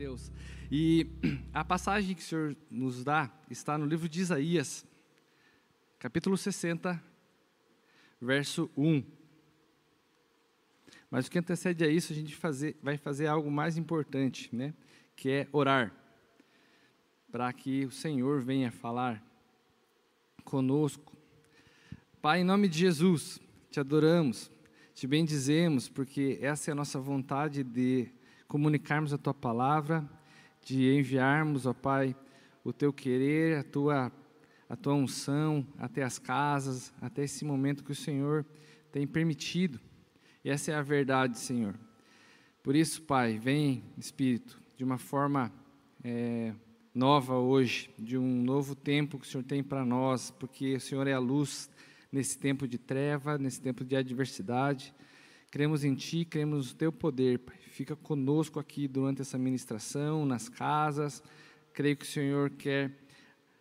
Deus. 0.00 0.32
E 0.72 1.06
a 1.52 1.62
passagem 1.62 2.14
que 2.14 2.22
o 2.22 2.24
Senhor 2.24 2.56
nos 2.70 3.04
dá 3.04 3.30
está 3.50 3.76
no 3.76 3.84
livro 3.84 4.08
de 4.08 4.18
Isaías, 4.18 4.86
capítulo 5.98 6.38
60, 6.38 6.98
verso 8.18 8.70
1. 8.74 9.04
Mas 11.10 11.26
o 11.26 11.30
que 11.30 11.38
antecede 11.38 11.84
a 11.84 11.88
isso, 11.88 12.14
a 12.14 12.16
gente 12.16 12.34
fazer, 12.34 12.78
vai 12.82 12.96
fazer 12.96 13.26
algo 13.26 13.50
mais 13.50 13.76
importante, 13.76 14.48
né? 14.56 14.72
que 15.14 15.28
é 15.28 15.48
orar, 15.52 15.94
para 17.30 17.52
que 17.52 17.84
o 17.84 17.90
Senhor 17.90 18.40
venha 18.40 18.72
falar 18.72 19.22
conosco. 20.44 21.14
Pai, 22.22 22.40
em 22.40 22.44
nome 22.44 22.68
de 22.68 22.78
Jesus, 22.78 23.38
te 23.70 23.78
adoramos, 23.78 24.50
te 24.94 25.06
bendizemos, 25.06 25.90
porque 25.90 26.38
essa 26.40 26.70
é 26.70 26.72
a 26.72 26.74
nossa 26.74 26.98
vontade 26.98 27.62
de 27.62 28.10
comunicarmos 28.50 29.12
a 29.12 29.16
tua 29.16 29.32
palavra, 29.32 30.04
de 30.60 30.92
enviarmos, 30.92 31.66
ó 31.66 31.72
Pai, 31.72 32.16
o 32.64 32.72
teu 32.72 32.92
querer, 32.92 33.58
a 33.58 33.62
tua 33.62 34.12
a 34.68 34.74
tua 34.74 34.94
unção 34.94 35.64
até 35.78 36.02
as 36.02 36.18
casas, 36.18 36.92
até 37.00 37.22
esse 37.22 37.44
momento 37.44 37.84
que 37.84 37.92
o 37.92 37.94
Senhor 37.94 38.44
tem 38.90 39.06
permitido. 39.06 39.80
E 40.44 40.50
essa 40.50 40.72
é 40.72 40.74
a 40.74 40.82
verdade, 40.82 41.38
Senhor. 41.38 41.76
Por 42.60 42.74
isso, 42.74 43.02
Pai, 43.02 43.38
vem, 43.38 43.84
Espírito, 43.96 44.60
de 44.76 44.82
uma 44.82 44.98
forma 44.98 45.52
é, 46.02 46.52
nova 46.92 47.36
hoje, 47.36 47.88
de 47.96 48.18
um 48.18 48.42
novo 48.42 48.74
tempo 48.74 49.16
que 49.16 49.26
o 49.26 49.30
Senhor 49.30 49.44
tem 49.44 49.62
para 49.62 49.84
nós, 49.84 50.32
porque 50.32 50.74
o 50.74 50.80
Senhor 50.80 51.06
é 51.06 51.12
a 51.12 51.20
luz 51.20 51.70
nesse 52.10 52.36
tempo 52.36 52.66
de 52.66 52.78
treva, 52.78 53.38
nesse 53.38 53.60
tempo 53.60 53.84
de 53.84 53.94
adversidade. 53.94 54.92
Cremos 55.50 55.82
em 55.82 55.96
Ti, 55.96 56.24
cremos 56.24 56.68
no 56.68 56.78
Teu 56.78 56.92
poder, 56.92 57.40
Pai. 57.40 57.56
Fica 57.72 57.96
conosco 57.96 58.60
aqui 58.60 58.86
durante 58.86 59.20
essa 59.20 59.36
ministração, 59.36 60.24
nas 60.24 60.48
casas. 60.48 61.20
Creio 61.72 61.96
que 61.96 62.04
o 62.04 62.08
Senhor 62.08 62.50
quer 62.50 62.92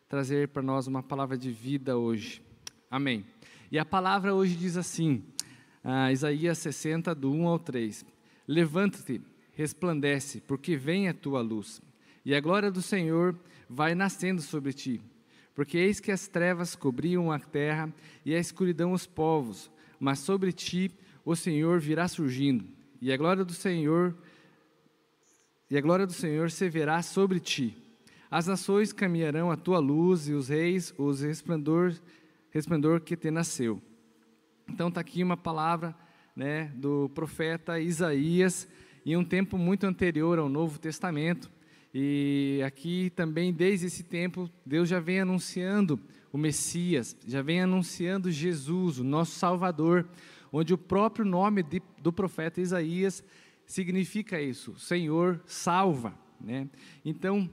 trazer 0.08 0.50
para 0.50 0.62
nós 0.62 0.86
uma 0.86 1.02
palavra 1.02 1.36
de 1.36 1.52
vida 1.52 1.98
hoje. 1.98 2.44
Amém. 2.92 3.26
E 3.72 3.80
a 3.80 3.84
palavra 3.84 4.36
hoje 4.36 4.56
diz 4.56 4.78
assim, 4.78 5.24
ah, 5.84 6.12
Isaías 6.12 6.60
60, 6.60 7.16
do 7.16 7.32
1 7.32 7.48
ao 7.48 7.58
3: 7.58 8.06
Levanta-te, 8.48 9.20
resplandece, 9.56 10.42
porque 10.42 10.78
vem 10.78 11.08
a 11.08 11.14
tua 11.14 11.42
luz, 11.42 11.82
e 12.24 12.36
a 12.36 12.40
glória 12.40 12.70
do 12.70 12.84
Senhor 12.84 13.36
vai 13.68 13.96
nascendo 13.96 14.44
sobre 14.44 14.74
ti. 14.74 15.02
Porque 15.56 15.80
eis 15.80 16.00
que 16.00 16.12
as 16.12 16.28
trevas 16.28 16.76
cobriam 16.76 17.32
a 17.32 17.40
terra 17.40 17.92
e 18.24 18.36
a 18.36 18.40
escuridão 18.40 18.92
os 18.92 19.08
povos, 19.08 19.72
mas 20.00 20.20
sobre 20.20 20.52
ti 20.52 20.92
o 21.30 21.36
Senhor 21.36 21.80
virá 21.80 22.08
surgindo, 22.08 22.66
e 23.00 23.14
a 23.14 23.18
glória 23.18 23.46
do 23.46 23.54
Senhor 23.54 24.16
e 25.70 25.78
a 25.78 25.82
glória 25.82 26.08
do 26.08 26.12
Senhor 26.12 26.50
se 26.50 26.68
verá 26.68 27.04
sobre 27.04 27.40
ti. 27.40 27.78
As 28.32 28.48
nações 28.48 28.92
caminharão 28.92 29.52
à 29.52 29.56
tua 29.56 29.78
luz 29.78 30.28
e 30.28 30.34
os 30.34 30.50
reis, 30.50 30.92
os 30.98 31.22
resplendor, 31.22 31.94
resplendor 32.50 33.02
que 33.02 33.16
te 33.16 33.30
nasceu. 33.30 33.80
Então 34.68 34.88
está 34.88 35.02
aqui 35.02 35.22
uma 35.22 35.38
palavra 35.38 35.96
né, 36.36 36.72
do 36.74 37.12
profeta 37.14 37.80
Isaías, 37.80 38.68
em 39.06 39.16
um 39.16 39.24
tempo 39.24 39.56
muito 39.56 39.86
anterior 39.86 40.40
ao 40.40 40.50
Novo 40.50 40.80
Testamento. 40.80 41.48
E 41.94 42.60
aqui 42.66 43.12
também, 43.16 43.54
desde 43.54 43.86
esse 43.86 44.02
tempo, 44.02 44.50
Deus 44.66 44.90
já 44.90 45.00
vem 45.00 45.20
anunciando 45.20 46.00
o 46.34 46.40
Messias, 46.40 47.16
já 47.28 47.44
vem 47.44 47.62
anunciando 47.62 48.32
Jesus, 48.32 48.98
o 48.98 49.04
nosso 49.04 49.38
Salvador, 49.38 50.08
onde 50.52 50.74
o 50.74 50.78
próprio 50.78 51.26
nome 51.26 51.64
de, 51.64 51.82
do 52.02 52.12
profeta 52.12 52.62
Isaías 52.62 53.24
significa 53.66 54.42
isso: 54.42 54.78
Senhor 54.78 55.42
salva. 55.46 56.14
Né? 56.40 56.70
Então, 57.04 57.50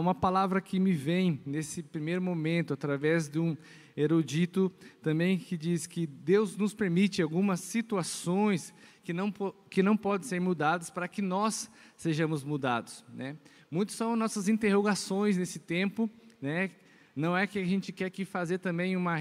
uma 0.00 0.14
palavra 0.14 0.60
que 0.60 0.80
me 0.80 0.92
vem 0.92 1.40
nesse 1.44 1.82
primeiro 1.82 2.22
momento, 2.22 2.72
através 2.72 3.28
de 3.28 3.38
um 3.38 3.56
erudito 3.96 4.72
também, 5.02 5.38
que 5.38 5.56
diz 5.56 5.86
que 5.86 6.06
Deus 6.06 6.56
nos 6.56 6.74
permite 6.74 7.20
algumas 7.20 7.60
situações 7.60 8.72
que 9.04 9.12
não, 9.12 9.32
que 9.70 9.82
não 9.82 9.96
podem 9.96 10.26
ser 10.26 10.40
mudadas 10.40 10.90
para 10.90 11.06
que 11.06 11.20
nós 11.22 11.70
sejamos 11.96 12.42
mudados. 12.42 13.04
Né? 13.12 13.36
Muitas 13.70 13.96
são 13.96 14.16
nossas 14.16 14.48
interrogações 14.48 15.36
nesse 15.36 15.58
tempo, 15.58 16.10
né? 16.40 16.70
Não 17.16 17.34
é 17.34 17.46
que 17.46 17.58
a 17.58 17.64
gente 17.64 17.92
quer 17.92 18.10
que 18.10 18.26
fazer 18.26 18.58
também 18.58 18.94
uma 18.94 19.16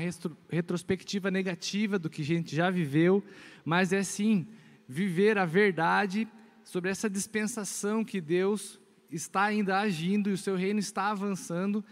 retrospectiva 0.50 1.31
negativa 1.31 1.97
do 1.97 2.09
que 2.09 2.22
a 2.22 2.25
gente 2.25 2.53
já 2.53 2.69
viveu, 2.69 3.23
mas 3.63 3.94
é 3.94 4.03
sim 4.03 4.45
viver 4.85 5.38
a 5.38 5.45
verdade 5.45 6.28
sobre 6.61 6.91
essa 6.91 7.09
dispensação 7.09 8.03
que 8.03 8.19
Deus 8.19 8.81
está 9.09 9.44
ainda 9.44 9.79
agindo 9.79 10.29
e 10.29 10.34
o 10.34 10.38
seu 10.38 10.57
reino 10.57 10.79
está 10.79 11.09
avançando, 11.09 11.85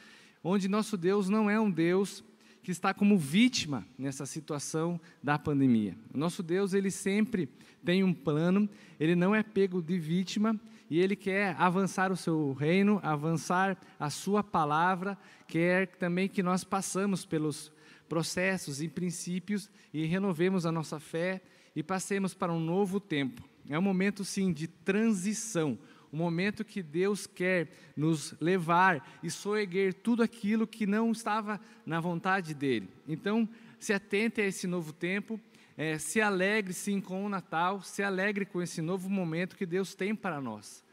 onde 0.43 0.67
nosso 0.67 0.97
Deus 0.97 1.29
não 1.29 1.49
é 1.49 1.57
um 1.57 1.71
Deus 1.71 2.21
que 2.63 2.71
está 2.71 2.93
como 2.93 3.17
vítima 3.17 3.85
nessa 3.97 4.25
situação 4.25 4.99
da 5.21 5.37
pandemia. 5.37 5.95
O 6.13 6.17
nosso 6.17 6.41
Deus, 6.41 6.73
ele 6.73 6.89
sempre 6.89 7.49
tem 7.83 8.03
um 8.03 8.13
plano, 8.13 8.69
ele 8.97 9.15
não 9.15 9.35
é 9.35 9.43
pego 9.43 9.81
de 9.81 9.99
vítima 9.99 10.57
e 10.89 10.99
ele 10.99 11.15
quer 11.15 11.55
avançar 11.59 12.11
o 12.11 12.15
seu 12.15 12.53
reino, 12.53 13.01
avançar 13.03 13.77
a 13.99 14.09
sua 14.09 14.41
palavra, 14.41 15.17
quer 15.45 15.87
também 15.87 16.29
que 16.29 16.41
nós 16.41 16.63
passamos 16.63 17.25
pelos 17.25 17.71
processos 18.07 18.81
e 18.81 18.87
princípios 18.87 19.69
e 19.93 20.05
renovemos 20.05 20.65
a 20.65 20.71
nossa 20.71 20.99
fé 20.99 21.41
e 21.75 21.83
passemos 21.83 22.33
para 22.33 22.53
um 22.53 22.59
novo 22.59 22.99
tempo. 22.99 23.43
É 23.69 23.77
um 23.77 23.81
momento 23.81 24.23
sim 24.23 24.53
de 24.53 24.67
transição, 24.67 25.77
o 26.13 26.15
momento 26.15 26.63
que 26.63 26.83
Deus 26.83 27.25
quer 27.25 27.69
nos 27.97 28.35
levar 28.39 29.19
e 29.23 29.31
soerguer 29.31 29.95
tudo 29.95 30.21
aquilo 30.21 30.67
que 30.67 30.85
não 30.85 31.11
estava 31.11 31.59
na 31.83 31.99
vontade 31.99 32.53
dEle. 32.53 32.87
Então, 33.07 33.49
se 33.79 33.93
atente 33.93 34.39
a 34.39 34.45
esse 34.45 34.67
novo 34.67 34.93
tempo, 34.93 35.41
é, 35.75 35.97
se 35.97 36.21
alegre 36.21 36.71
sim 36.71 37.01
com 37.01 37.25
o 37.25 37.29
Natal, 37.29 37.81
se 37.81 38.03
alegre 38.03 38.45
com 38.45 38.61
esse 38.61 38.79
novo 38.79 39.09
momento 39.09 39.55
que 39.55 39.65
Deus 39.65 39.95
tem 39.95 40.13
para 40.13 40.39
nós. 40.39 40.85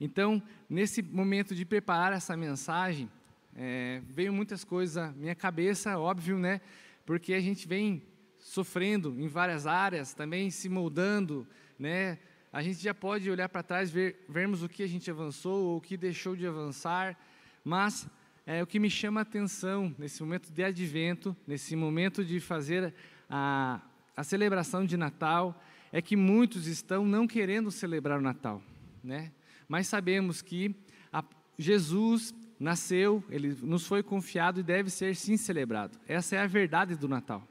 Então, 0.00 0.42
nesse 0.68 1.00
momento 1.00 1.54
de 1.54 1.64
preparar 1.64 2.12
essa 2.12 2.36
mensagem, 2.36 3.08
é, 3.54 4.02
veio 4.08 4.32
muitas 4.32 4.64
coisas 4.64 4.96
à 4.96 5.12
minha 5.12 5.34
cabeça, 5.36 5.96
óbvio, 5.96 6.40
né? 6.40 6.60
Porque 7.06 7.32
a 7.32 7.40
gente 7.40 7.68
vem 7.68 8.02
sofrendo 8.36 9.14
em 9.16 9.28
várias 9.28 9.64
áreas, 9.64 10.12
também 10.12 10.50
se 10.50 10.68
moldando, 10.68 11.46
né? 11.78 12.18
A 12.54 12.62
gente 12.62 12.80
já 12.80 12.94
pode 12.94 13.28
olhar 13.28 13.48
para 13.48 13.64
trás, 13.64 13.90
ver, 13.90 14.24
vermos 14.28 14.62
o 14.62 14.68
que 14.68 14.84
a 14.84 14.86
gente 14.86 15.10
avançou 15.10 15.64
ou 15.64 15.78
o 15.78 15.80
que 15.80 15.96
deixou 15.96 16.36
de 16.36 16.46
avançar, 16.46 17.18
mas 17.64 18.06
é, 18.46 18.62
o 18.62 18.66
que 18.66 18.78
me 18.78 18.88
chama 18.88 19.20
a 19.20 19.22
atenção 19.22 19.92
nesse 19.98 20.22
momento 20.22 20.52
de 20.52 20.62
advento, 20.62 21.36
nesse 21.48 21.74
momento 21.74 22.24
de 22.24 22.38
fazer 22.38 22.94
a, 23.28 23.80
a 24.16 24.22
celebração 24.22 24.86
de 24.86 24.96
Natal, 24.96 25.60
é 25.90 26.00
que 26.00 26.14
muitos 26.14 26.68
estão 26.68 27.04
não 27.04 27.26
querendo 27.26 27.72
celebrar 27.72 28.20
o 28.20 28.22
Natal, 28.22 28.62
né? 29.02 29.32
mas 29.68 29.88
sabemos 29.88 30.40
que 30.40 30.76
a, 31.12 31.24
Jesus 31.58 32.32
nasceu, 32.60 33.24
ele 33.30 33.58
nos 33.62 33.84
foi 33.84 34.00
confiado 34.00 34.60
e 34.60 34.62
deve 34.62 34.90
ser 34.90 35.16
sim 35.16 35.36
celebrado. 35.36 35.98
Essa 36.06 36.36
é 36.36 36.38
a 36.38 36.46
verdade 36.46 36.94
do 36.94 37.08
Natal. 37.08 37.42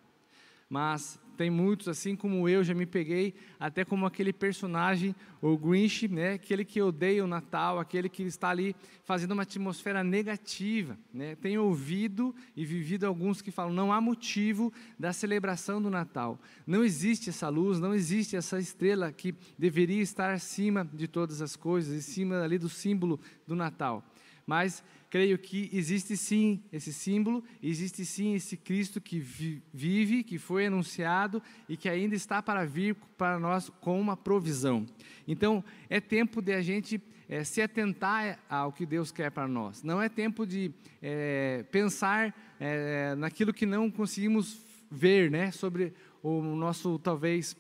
Mas 0.70 1.20
tem 1.44 1.50
muitos, 1.50 1.90
assim 1.90 2.16
como 2.16 2.48
eu, 2.48 2.64
já 2.64 2.74
me 2.74 2.86
peguei 2.86 3.34
até 3.60 3.84
como 3.84 4.06
aquele 4.06 4.32
personagem, 4.32 5.14
o 5.42 5.58
Grinch, 5.58 6.08
né? 6.08 6.36
aquele 6.36 6.64
que 6.64 6.82
odeia 6.82 7.22
o 7.22 7.28
Natal, 7.28 7.80
aquele 7.80 8.08
que 8.08 8.24
está 8.24 8.48
ali 8.48 8.74
fazendo 9.04 9.34
uma 9.34 9.44
atmosfera 9.44 10.06
negativa. 10.06 10.98
Né? 11.14 11.36
Tenho 11.36 11.66
ouvido 11.66 12.34
e 12.56 12.64
vivido 12.64 13.06
alguns 13.06 13.42
que 13.42 13.52
falam: 13.52 13.74
não 13.74 13.92
há 13.92 14.00
motivo 14.00 14.72
da 14.98 15.12
celebração 15.12 15.82
do 15.82 15.90
Natal. 15.90 16.40
Não 16.66 16.82
existe 16.82 17.30
essa 17.30 17.50
luz, 17.50 17.78
não 17.78 17.94
existe 17.94 18.38
essa 18.38 18.58
estrela 18.58 19.12
que 19.12 19.36
deveria 19.60 20.02
estar 20.02 20.32
acima 20.32 20.90
de 20.94 21.10
todas 21.10 21.42
as 21.42 21.58
coisas, 21.58 21.94
em 21.94 22.00
cima 22.00 22.42
ali 22.42 22.58
do 22.58 22.70
símbolo 22.70 23.20
do 23.46 23.54
Natal. 23.54 24.02
Mas 24.46 24.84
creio 25.10 25.38
que 25.38 25.70
existe 25.72 26.18
sim 26.18 26.64
esse 26.72 26.92
símbolo, 26.92 27.44
existe 27.62 28.04
sim 28.04 28.34
esse 28.34 28.58
Cristo 28.58 29.00
que 29.00 29.20
vive, 29.20 30.24
que 30.24 30.40
foi 30.40 30.66
anunciado 30.66 31.42
e 31.70 31.78
que 31.78 31.88
ainda 31.88 32.16
está 32.16 32.42
para 32.42 32.66
vir 32.66 32.96
para 33.18 33.38
nós 33.40 33.70
com 33.70 34.02
uma 34.02 34.18
provisão. 34.18 34.86
Então, 35.28 35.64
é 35.90 36.02
tempo 36.02 36.42
de 36.42 36.54
a 36.54 36.62
gente 36.62 37.00
é, 37.30 37.44
se 37.44 37.62
atentar 37.62 38.40
ao 38.50 38.72
que 38.72 38.86
Deus 38.86 39.12
quer 39.12 39.32
para 39.32 39.48
nós. 39.48 39.84
Não 39.84 40.02
é 40.02 40.10
tempo 40.10 40.46
de 40.46 40.72
é, 41.02 41.64
pensar 41.72 42.34
é, 42.60 43.16
naquilo 43.16 43.54
que 43.54 43.66
não 43.66 43.92
conseguimos 43.92 44.62
ver, 44.90 45.30
né, 45.30 45.52
sobre 45.52 45.94
o 46.22 46.42
nosso 46.42 46.98
talvez 47.00 47.56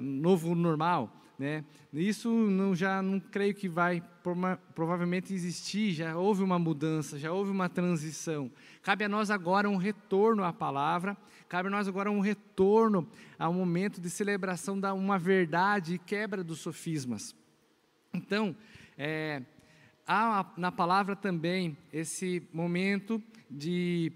novo 0.00 0.54
normal. 0.54 1.14
Né? 1.38 1.64
Isso 1.92 2.28
não, 2.28 2.74
já 2.74 3.00
não 3.00 3.20
creio 3.20 3.54
que 3.54 3.68
vai 3.68 4.02
provavelmente 4.74 5.32
existir, 5.32 5.92
já 5.92 6.16
houve 6.16 6.42
uma 6.42 6.58
mudança, 6.58 7.16
já 7.16 7.32
houve 7.32 7.52
uma 7.52 7.68
transição. 7.68 8.50
Cabe 8.82 9.04
a 9.04 9.08
nós 9.08 9.30
agora 9.30 9.70
um 9.70 9.76
retorno 9.76 10.42
à 10.42 10.52
palavra, 10.52 11.16
cabe 11.48 11.68
a 11.68 11.70
nós 11.70 11.86
agora 11.86 12.10
um 12.10 12.18
retorno 12.18 13.08
ao 13.38 13.52
momento 13.52 14.00
de 14.00 14.10
celebração 14.10 14.78
da 14.80 14.92
uma 14.92 15.16
verdade 15.16 15.94
e 15.94 15.98
quebra 15.98 16.42
dos 16.42 16.58
sofismas. 16.58 17.36
Então, 18.12 18.56
é, 18.96 19.42
há 20.04 20.44
na 20.56 20.72
palavra 20.72 21.14
também 21.14 21.76
esse 21.92 22.42
momento 22.52 23.22
de 23.48 24.12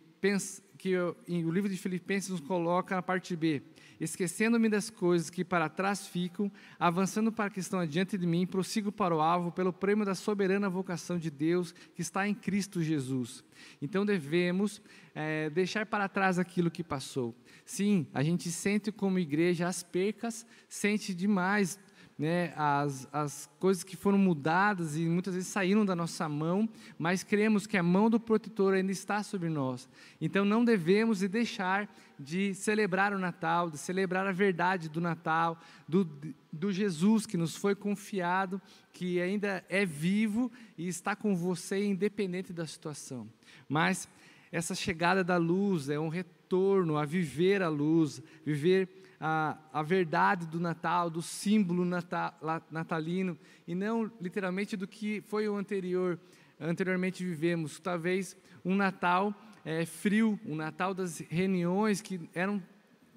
que 0.82 0.90
eu, 0.90 1.16
o 1.28 1.50
livro 1.52 1.70
de 1.70 1.76
Filipenses 1.76 2.30
nos 2.30 2.40
coloca 2.40 2.96
na 2.96 3.02
parte 3.02 3.36
B, 3.36 3.62
esquecendo-me 4.00 4.68
das 4.68 4.90
coisas 4.90 5.30
que 5.30 5.44
para 5.44 5.68
trás 5.68 6.08
ficam, 6.08 6.50
avançando 6.76 7.30
para 7.30 7.48
que 7.50 7.60
estão 7.60 7.78
adiante 7.78 8.18
de 8.18 8.26
mim, 8.26 8.44
prossigo 8.44 8.90
para 8.90 9.14
o 9.14 9.20
alvo, 9.20 9.52
pelo 9.52 9.72
prêmio 9.72 10.04
da 10.04 10.16
soberana 10.16 10.68
vocação 10.68 11.18
de 11.18 11.30
Deus 11.30 11.72
que 11.94 12.02
está 12.02 12.26
em 12.26 12.34
Cristo 12.34 12.82
Jesus. 12.82 13.44
Então 13.80 14.04
devemos 14.04 14.82
é, 15.14 15.48
deixar 15.50 15.86
para 15.86 16.08
trás 16.08 16.36
aquilo 16.36 16.68
que 16.68 16.82
passou. 16.82 17.32
Sim, 17.64 18.04
a 18.12 18.24
gente 18.24 18.50
sente 18.50 18.90
como 18.90 19.20
igreja 19.20 19.68
as 19.68 19.84
percas, 19.84 20.44
sente 20.68 21.14
demais 21.14 21.78
né, 22.22 22.52
as, 22.54 23.08
as 23.12 23.50
coisas 23.58 23.82
que 23.82 23.96
foram 23.96 24.16
mudadas 24.16 24.96
e 24.96 25.00
muitas 25.06 25.34
vezes 25.34 25.48
saíram 25.48 25.84
da 25.84 25.96
nossa 25.96 26.28
mão, 26.28 26.68
mas 26.96 27.24
cremos 27.24 27.66
que 27.66 27.76
a 27.76 27.82
mão 27.82 28.08
do 28.08 28.20
protetor 28.20 28.74
ainda 28.74 28.92
está 28.92 29.24
sobre 29.24 29.48
nós. 29.48 29.88
Então 30.20 30.44
não 30.44 30.64
devemos 30.64 31.18
deixar 31.18 31.92
de 32.16 32.54
celebrar 32.54 33.12
o 33.12 33.18
Natal, 33.18 33.68
de 33.68 33.76
celebrar 33.76 34.24
a 34.24 34.30
verdade 34.30 34.88
do 34.88 35.00
Natal, 35.00 35.60
do, 35.88 36.08
do 36.52 36.70
Jesus 36.70 37.26
que 37.26 37.36
nos 37.36 37.56
foi 37.56 37.74
confiado, 37.74 38.62
que 38.92 39.20
ainda 39.20 39.64
é 39.68 39.84
vivo 39.84 40.48
e 40.78 40.86
está 40.86 41.16
com 41.16 41.34
você 41.34 41.84
independente 41.84 42.52
da 42.52 42.68
situação. 42.68 43.28
Mas 43.68 44.08
essa 44.52 44.76
chegada 44.76 45.24
da 45.24 45.38
luz 45.38 45.88
é 45.88 45.98
um 45.98 46.08
retorno 46.08 46.96
a 46.96 47.04
viver 47.04 47.64
a 47.64 47.68
luz, 47.68 48.22
viver 48.46 49.01
a, 49.24 49.56
a 49.72 49.82
verdade 49.84 50.46
do 50.46 50.58
Natal, 50.58 51.08
do 51.08 51.22
símbolo 51.22 51.84
natal, 51.84 52.34
natalino, 52.68 53.38
e 53.68 53.72
não 53.72 54.10
literalmente 54.20 54.76
do 54.76 54.88
que 54.88 55.20
foi 55.20 55.48
o 55.48 55.54
anterior, 55.54 56.18
anteriormente 56.58 57.24
vivemos. 57.24 57.78
Talvez 57.78 58.36
um 58.64 58.74
Natal 58.74 59.32
é, 59.64 59.86
frio, 59.86 60.40
um 60.44 60.56
Natal 60.56 60.92
das 60.92 61.20
reuniões 61.20 62.00
que 62.00 62.28
eram 62.34 62.60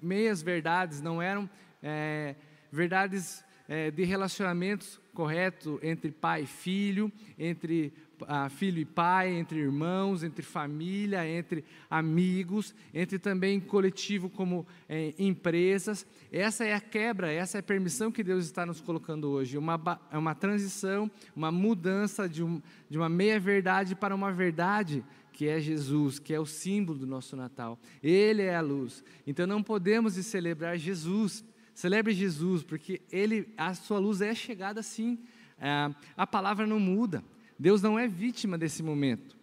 meias 0.00 0.42
verdades, 0.42 1.02
não 1.02 1.20
eram 1.20 1.50
é, 1.82 2.36
verdades 2.70 3.44
é, 3.68 3.90
de 3.90 4.04
relacionamentos 4.04 5.00
correto 5.12 5.80
entre 5.82 6.12
pai 6.12 6.42
e 6.42 6.46
filho, 6.46 7.10
entre 7.36 7.92
ah, 8.26 8.48
filho 8.48 8.78
e 8.78 8.84
pai, 8.84 9.32
entre 9.32 9.58
irmãos, 9.58 10.22
entre 10.22 10.44
família, 10.44 11.28
entre 11.28 11.64
amigos, 11.90 12.74
entre 12.94 13.18
também 13.18 13.60
coletivo 13.60 14.28
como 14.28 14.66
é, 14.88 15.14
empresas. 15.18 16.06
Essa 16.32 16.64
é 16.64 16.74
a 16.74 16.80
quebra, 16.80 17.30
essa 17.30 17.58
é 17.58 17.60
a 17.60 17.62
permissão 17.62 18.10
que 18.10 18.22
Deus 18.22 18.44
está 18.44 18.64
nos 18.64 18.80
colocando 18.80 19.28
hoje. 19.28 19.58
Uma, 19.58 20.00
é 20.10 20.18
uma 20.18 20.34
transição, 20.34 21.10
uma 21.34 21.50
mudança 21.50 22.28
de, 22.28 22.42
um, 22.42 22.60
de 22.88 22.98
uma 22.98 23.08
meia-verdade 23.08 23.94
para 23.94 24.14
uma 24.14 24.32
verdade 24.32 25.04
que 25.32 25.46
é 25.46 25.60
Jesus, 25.60 26.18
que 26.18 26.32
é 26.32 26.40
o 26.40 26.46
símbolo 26.46 26.98
do 26.98 27.06
nosso 27.06 27.36
Natal. 27.36 27.78
Ele 28.02 28.40
é 28.40 28.56
a 28.56 28.62
luz. 28.62 29.04
Então 29.26 29.46
não 29.46 29.62
podemos 29.62 30.14
celebrar 30.14 30.78
Jesus. 30.78 31.44
Celebre 31.74 32.14
Jesus, 32.14 32.62
porque 32.62 33.02
ele, 33.12 33.52
a 33.54 33.74
sua 33.74 33.98
luz 33.98 34.22
é 34.22 34.34
chegada 34.34 34.82
sim. 34.82 35.18
É, 35.58 35.94
a 36.16 36.26
palavra 36.26 36.66
não 36.66 36.80
muda. 36.80 37.22
Deus 37.58 37.82
não 37.82 37.98
é 37.98 38.06
vítima 38.06 38.56
desse 38.58 38.82
momento. 38.82 39.36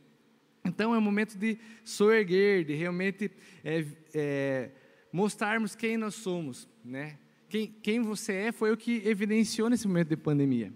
Então 0.65 0.95
é 0.95 0.97
um 0.97 1.01
momento 1.01 1.37
de 1.37 1.57
soerguer, 1.83 2.63
de 2.63 2.73
realmente 2.73 3.29
é, 3.63 3.85
é, 4.13 4.71
mostrarmos 5.11 5.75
quem 5.75 5.97
nós 5.97 6.15
somos, 6.15 6.67
né? 6.83 7.17
Quem, 7.49 7.67
quem 7.67 8.01
você 8.01 8.33
é 8.33 8.51
foi 8.51 8.71
o 8.71 8.77
que 8.77 9.07
evidenciou 9.07 9.69
nesse 9.69 9.87
momento 9.87 10.09
de 10.09 10.17
pandemia. 10.17 10.73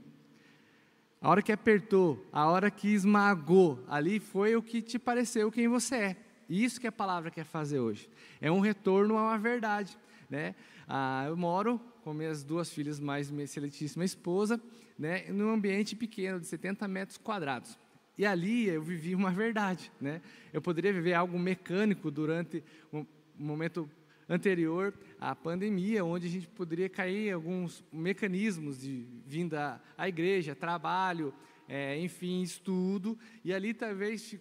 A 1.19 1.29
hora 1.29 1.41
que 1.41 1.51
apertou, 1.51 2.23
a 2.31 2.45
hora 2.47 2.69
que 2.69 2.89
esmagou, 2.89 3.83
ali 3.87 4.19
foi 4.19 4.55
o 4.55 4.61
que 4.61 4.81
te 4.81 4.99
pareceu 4.99 5.51
quem 5.51 5.67
você 5.67 5.95
é. 5.95 6.17
Isso 6.47 6.79
que 6.79 6.85
a 6.87 6.91
palavra 6.91 7.31
quer 7.31 7.45
fazer 7.45 7.79
hoje. 7.79 8.09
É 8.39 8.51
um 8.51 8.59
retorno 8.59 9.17
a 9.17 9.23
uma 9.23 9.37
verdade. 9.37 9.97
Né? 10.29 10.53
Ah, 10.87 11.25
eu 11.27 11.35
moro 11.35 11.79
com 12.03 12.13
minhas 12.13 12.43
duas 12.43 12.71
filhas 12.71 12.99
mais 12.99 13.29
minha 13.29 13.43
excelentíssima 13.43 14.05
esposa, 14.05 14.61
né, 14.97 15.25
num 15.29 15.51
ambiente 15.51 15.95
pequeno, 15.95 16.39
de 16.39 16.47
70 16.47 16.87
metros 16.87 17.17
quadrados. 17.17 17.77
E 18.17 18.25
ali 18.25 18.67
eu 18.67 18.81
vivi 18.81 19.13
uma 19.13 19.29
verdade. 19.29 19.91
Né? 19.99 20.21
Eu 20.51 20.61
poderia 20.61 20.91
viver 20.91 21.13
algo 21.13 21.37
mecânico 21.37 22.09
durante 22.09 22.63
um 22.91 23.05
momento 23.37 23.89
anterior 24.29 24.93
à 25.19 25.35
pandemia, 25.35 26.03
onde 26.03 26.27
a 26.27 26.29
gente 26.29 26.47
poderia 26.47 26.89
cair 26.89 27.27
em 27.27 27.31
alguns 27.31 27.83
mecanismos 27.91 28.81
de 28.81 29.05
vinda 29.25 29.81
à 29.97 30.07
igreja, 30.07 30.55
trabalho, 30.55 31.33
é, 31.67 31.99
enfim, 31.99 32.41
estudo, 32.41 33.17
e 33.43 33.53
ali 33.53 33.73
talvez 33.73 34.37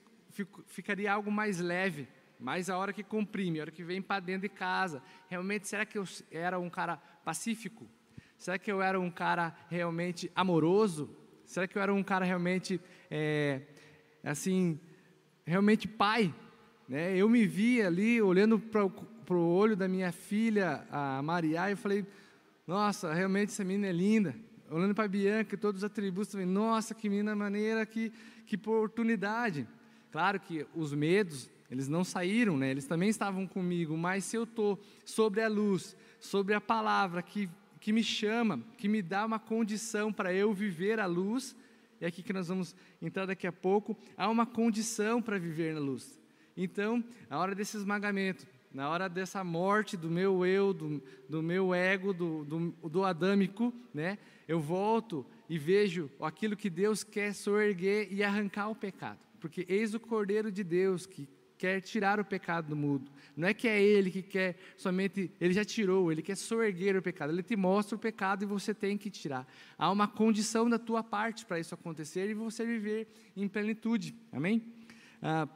ficaria 0.66 1.12
algo 1.12 1.30
mais 1.30 1.60
leve, 1.60 2.08
mas 2.38 2.68
a 2.68 2.76
hora 2.76 2.92
que 2.92 3.02
comprime, 3.02 3.58
a 3.58 3.62
hora 3.62 3.70
que 3.70 3.82
vem 3.82 4.02
para 4.02 4.20
dentro 4.20 4.42
de 4.42 4.48
casa, 4.48 5.02
realmente 5.28 5.66
será 5.66 5.86
que 5.86 5.98
eu 5.98 6.04
era 6.30 6.58
um 6.58 6.68
cara 6.68 6.96
pacífico? 7.24 7.86
Será 8.38 8.58
que 8.58 8.70
eu 8.70 8.82
era 8.82 9.00
um 9.00 9.10
cara 9.10 9.56
realmente 9.68 10.30
amoroso? 10.34 11.08
Será 11.44 11.66
que 11.66 11.78
eu 11.78 11.82
era 11.82 11.92
um 11.94 12.02
cara 12.02 12.24
realmente, 12.24 12.80
é, 13.10 13.62
assim, 14.22 14.78
realmente 15.44 15.88
pai? 15.88 16.34
Né? 16.88 17.16
Eu 17.16 17.28
me 17.28 17.46
vi 17.46 17.82
ali 17.82 18.20
olhando 18.20 18.58
para 18.58 18.84
o 18.84 19.48
olho 19.48 19.76
da 19.76 19.88
minha 19.88 20.12
filha, 20.12 20.86
a 20.90 21.22
Maria, 21.22 21.70
e 21.70 21.76
falei, 21.76 22.04
nossa, 22.66 23.14
realmente 23.14 23.50
essa 23.50 23.64
menina 23.64 23.86
é 23.86 23.92
linda. 23.92 24.34
Olhando 24.70 24.94
para 24.94 25.04
a 25.04 25.08
Bianca, 25.08 25.56
todos 25.56 25.82
os 25.82 25.84
atributos, 25.84 26.32
falei, 26.32 26.46
nossa, 26.46 26.94
que 26.94 27.08
menina 27.08 27.34
maneira, 27.36 27.86
que, 27.86 28.12
que 28.44 28.56
oportunidade. 28.56 29.66
Claro 30.10 30.40
que 30.40 30.66
os 30.74 30.92
medos, 30.92 31.48
eles 31.70 31.88
não 31.88 32.04
saíram, 32.04 32.56
né? 32.56 32.70
eles 32.70 32.86
também 32.86 33.08
estavam 33.08 33.46
comigo, 33.46 33.96
mas 33.96 34.24
se 34.24 34.36
eu 34.36 34.44
estou 34.44 34.80
sobre 35.04 35.42
a 35.42 35.48
luz, 35.48 35.96
sobre 36.20 36.54
a 36.54 36.60
palavra 36.60 37.22
que, 37.22 37.48
que 37.80 37.92
me 37.92 38.02
chama, 38.02 38.60
que 38.78 38.88
me 38.88 39.02
dá 39.02 39.24
uma 39.24 39.38
condição 39.38 40.12
para 40.12 40.32
eu 40.32 40.52
viver 40.52 41.00
a 41.00 41.06
luz, 41.06 41.56
é 42.00 42.06
aqui 42.06 42.22
que 42.22 42.32
nós 42.32 42.48
vamos 42.48 42.74
entrar 43.00 43.26
daqui 43.26 43.46
a 43.46 43.52
pouco, 43.52 43.96
há 44.16 44.28
uma 44.28 44.46
condição 44.46 45.20
para 45.20 45.38
viver 45.38 45.74
na 45.74 45.80
luz. 45.80 46.20
Então, 46.56 47.02
na 47.28 47.38
hora 47.38 47.54
desse 47.54 47.76
esmagamento, 47.76 48.46
na 48.72 48.88
hora 48.90 49.08
dessa 49.08 49.42
morte 49.42 49.96
do 49.96 50.10
meu 50.10 50.44
eu, 50.44 50.72
do, 50.72 51.02
do 51.28 51.42
meu 51.42 51.74
ego, 51.74 52.12
do, 52.12 52.44
do, 52.44 52.88
do 52.88 53.04
adâmico, 53.04 53.72
né, 53.92 54.18
eu 54.46 54.60
volto 54.60 55.24
e 55.48 55.58
vejo 55.58 56.10
aquilo 56.20 56.56
que 56.56 56.68
Deus 56.68 57.02
quer 57.02 57.32
soerguer 57.32 58.08
e 58.10 58.22
arrancar 58.22 58.68
o 58.68 58.74
pecado. 58.74 59.18
Porque 59.40 59.64
eis 59.68 59.94
o 59.94 60.00
Cordeiro 60.00 60.52
de 60.52 60.62
Deus 60.62 61.06
que 61.06 61.28
quer 61.58 61.80
tirar 61.80 62.20
o 62.20 62.24
pecado 62.24 62.68
do 62.68 62.76
mundo. 62.76 63.10
Não 63.36 63.48
é 63.48 63.54
que 63.54 63.68
é 63.68 63.80
Ele 63.80 64.10
que 64.10 64.22
quer 64.22 64.56
somente, 64.76 65.30
Ele 65.40 65.52
já 65.52 65.64
tirou, 65.64 66.10
Ele 66.10 66.22
quer 66.22 66.36
soerguer 66.36 66.96
o 66.96 67.02
pecado. 67.02 67.32
Ele 67.32 67.42
te 67.42 67.56
mostra 67.56 67.96
o 67.96 67.98
pecado 67.98 68.42
e 68.42 68.46
você 68.46 68.74
tem 68.74 68.96
que 68.96 69.10
tirar. 69.10 69.46
Há 69.78 69.90
uma 69.90 70.08
condição 70.08 70.68
da 70.68 70.78
tua 70.78 71.02
parte 71.02 71.44
para 71.44 71.58
isso 71.58 71.74
acontecer 71.74 72.28
e 72.30 72.34
você 72.34 72.64
viver 72.64 73.08
em 73.36 73.48
plenitude. 73.48 74.14
Amém? 74.32 74.62
Ah, 75.22 75.48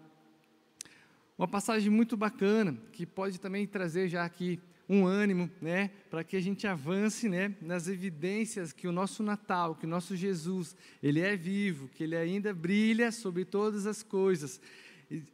uma 1.39 1.49
passagem 1.49 1.91
muito 1.91 2.17
bacana 2.17 2.77
que 2.93 3.07
pode 3.07 3.41
também 3.41 3.67
trazer 3.67 4.09
já 4.09 4.25
aqui 4.25 4.61
um 4.93 5.07
ânimo, 5.07 5.49
né, 5.63 5.89
para 6.11 6.25
que 6.25 6.37
a 6.37 6.41
gente 6.41 6.67
avance, 6.67 7.29
né, 7.29 7.55
nas 7.63 7.87
evidências 7.87 8.73
que 8.73 8.89
o 8.89 8.93
nosso 8.93 9.23
Natal, 9.23 9.77
que 9.77 9.87
o 9.87 9.89
nosso 9.89 10.17
Jesus, 10.17 10.77
ele 11.01 11.21
é 11.21 11.37
vivo, 11.37 11.87
que 11.87 12.03
ele 12.03 12.17
ainda 12.17 12.53
brilha 12.53 13.13
sobre 13.13 13.45
todas 13.45 13.87
as 13.87 14.03
coisas 14.03 14.61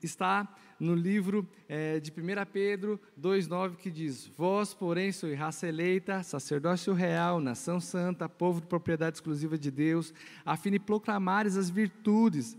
está 0.03 0.49
no 0.79 0.95
livro 0.95 1.49
é, 1.69 2.01
de 2.01 2.11
1 2.11 2.15
Pedro 2.53 3.01
2,9 3.21 3.77
que 3.77 3.91
diz: 3.91 4.31
Vós, 4.37 4.75
porém, 4.75 5.13
sois 5.13 5.39
raça 5.39 5.67
eleita, 5.67 6.23
sacerdócio 6.23 6.93
real, 6.93 7.41
nação 7.41 7.81
santa, 7.81 8.29
povo 8.29 8.61
de 8.61 8.67
propriedade 8.67 9.17
exclusiva 9.17 9.59
de 9.59 9.71
Deus, 9.71 10.13
a 10.45 10.57
fim 10.57 10.71
de 10.71 10.79
proclamares 10.79 11.57
as 11.57 11.71
virtudes 11.71 12.57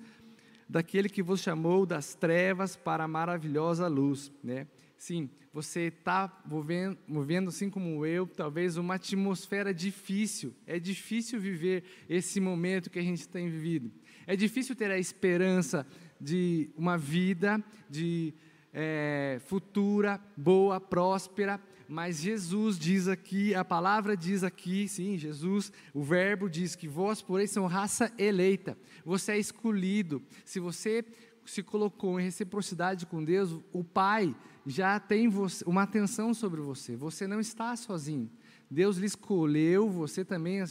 daquele 0.69 1.09
que 1.09 1.23
vos 1.23 1.41
chamou 1.41 1.85
das 1.85 2.13
trevas 2.13 2.75
para 2.75 3.05
a 3.05 3.07
maravilhosa 3.07 3.87
luz, 3.87 4.31
né? 4.43 4.67
Sim, 4.97 5.29
você 5.53 5.81
está 5.87 6.41
movendo, 6.45 6.97
movendo, 7.07 7.49
assim 7.49 7.69
como 7.69 8.05
eu, 8.05 8.25
talvez 8.25 8.77
uma 8.77 8.95
atmosfera 8.95 9.73
difícil. 9.73 10.53
É 10.65 10.79
difícil 10.79 11.39
viver 11.39 11.83
esse 12.09 12.39
momento 12.39 12.89
que 12.89 12.99
a 12.99 13.03
gente 13.03 13.27
tem 13.27 13.49
vivido. 13.49 13.91
É 14.25 14.35
difícil 14.35 14.75
ter 14.75 14.91
a 14.91 14.97
esperança 14.97 15.85
de 16.19 16.69
uma 16.75 16.97
vida 16.97 17.63
de 17.89 18.33
é, 18.73 19.39
futura, 19.45 20.19
boa, 20.35 20.81
próspera, 20.81 21.61
mas 21.87 22.19
Jesus 22.19 22.77
diz 22.77 23.07
aqui, 23.07 23.55
a 23.55 23.63
palavra 23.63 24.17
diz 24.17 24.43
aqui, 24.43 24.87
sim, 24.89 25.17
Jesus, 25.17 25.71
o 25.93 26.03
verbo 26.03 26.49
diz 26.49 26.75
que 26.75 26.87
vós, 26.87 27.21
porém, 27.21 27.47
são 27.47 27.65
raça 27.65 28.11
eleita, 28.17 28.77
você 29.05 29.33
é 29.33 29.39
escolhido. 29.39 30.21
Se 30.43 30.59
você 30.59 31.05
se 31.51 31.63
colocou 31.63 32.19
em 32.19 32.23
reciprocidade 32.23 33.05
com 33.05 33.23
Deus, 33.23 33.59
o 33.71 33.83
Pai 33.83 34.35
já 34.65 34.99
tem 34.99 35.29
você, 35.29 35.63
uma 35.65 35.83
atenção 35.83 36.33
sobre 36.33 36.59
você, 36.61 36.95
você 36.95 37.25
não 37.25 37.39
está 37.39 37.75
sozinho. 37.75 38.29
Deus 38.69 38.97
lhe 38.97 39.05
escolheu, 39.05 39.89
você 39.89 40.25
também 40.25 40.61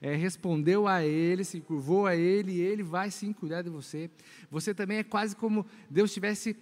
é, 0.00 0.14
respondeu 0.14 0.88
a 0.88 1.04
Ele, 1.04 1.44
se 1.44 1.60
curvou 1.60 2.06
a 2.06 2.16
Ele, 2.16 2.52
e 2.52 2.60
Ele 2.60 2.82
vai 2.82 3.10
sim 3.10 3.32
cuidar 3.32 3.62
de 3.62 3.70
você. 3.70 4.10
Você 4.50 4.74
também 4.74 4.98
é 4.98 5.04
quase 5.04 5.36
como 5.36 5.66
Deus 5.90 6.12
tivesse 6.12 6.56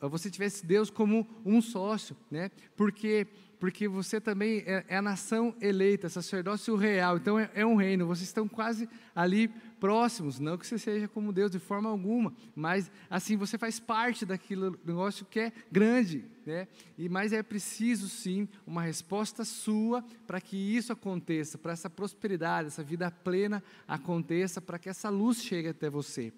você 0.00 0.30
tivesse 0.30 0.66
Deus 0.66 0.90
como 0.90 1.26
um 1.44 1.60
sócio, 1.60 2.16
né? 2.30 2.50
Porque 2.76 3.26
porque 3.64 3.88
você 3.88 4.20
também 4.20 4.62
é, 4.66 4.84
é 4.88 4.96
a 4.98 5.00
nação 5.00 5.54
eleita, 5.58 6.06
sacerdócio 6.10 6.76
real. 6.76 7.16
Então 7.16 7.38
é, 7.38 7.50
é, 7.54 7.64
um 7.64 7.76
reino. 7.76 8.06
Vocês 8.06 8.28
estão 8.28 8.46
quase 8.46 8.86
ali 9.14 9.48
próximos. 9.80 10.38
Não 10.38 10.58
que 10.58 10.66
você 10.66 10.76
seja 10.76 11.08
como 11.08 11.32
Deus 11.32 11.50
de 11.50 11.58
forma 11.58 11.88
alguma, 11.88 12.34
mas 12.54 12.90
assim 13.08 13.38
você 13.38 13.56
faz 13.56 13.80
parte 13.80 14.26
daquele 14.26 14.70
negócio 14.84 15.24
que 15.24 15.40
é 15.40 15.52
grande, 15.72 16.26
né? 16.44 16.68
E 16.98 17.08
mas 17.08 17.32
é 17.32 17.42
preciso 17.42 18.06
sim 18.06 18.46
uma 18.66 18.82
resposta 18.82 19.46
sua 19.46 20.04
para 20.26 20.42
que 20.42 20.56
isso 20.56 20.92
aconteça, 20.92 21.56
para 21.56 21.72
essa 21.72 21.88
prosperidade, 21.88 22.68
essa 22.68 22.82
vida 22.82 23.10
plena 23.10 23.62
aconteça, 23.88 24.60
para 24.60 24.78
que 24.78 24.90
essa 24.90 25.08
luz 25.08 25.42
chegue 25.42 25.68
até 25.68 25.88
você. 25.88 26.34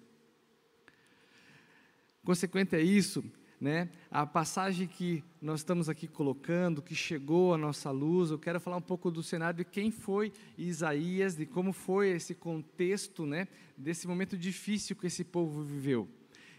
Consequente 2.27 2.75
a 2.75 2.81
isso, 2.81 3.23
né, 3.57 3.87
a 4.11 4.25
passagem 4.25 4.85
que 4.85 5.23
nós 5.41 5.61
estamos 5.61 5.87
aqui 5.87 6.09
colocando, 6.09 6.81
que 6.81 6.93
chegou 6.93 7.53
à 7.53 7.57
nossa 7.57 7.89
luz, 7.89 8.31
eu 8.31 8.37
quero 8.37 8.59
falar 8.59 8.75
um 8.75 8.81
pouco 8.81 9.09
do 9.09 9.23
cenário 9.23 9.59
de 9.59 9.63
quem 9.63 9.91
foi 9.91 10.33
Isaías, 10.57 11.35
de 11.37 11.45
como 11.45 11.71
foi 11.71 12.09
esse 12.09 12.35
contexto, 12.35 13.25
né, 13.25 13.47
desse 13.77 14.09
momento 14.09 14.37
difícil 14.37 14.93
que 14.93 15.07
esse 15.07 15.23
povo 15.23 15.63
viveu. 15.63 16.05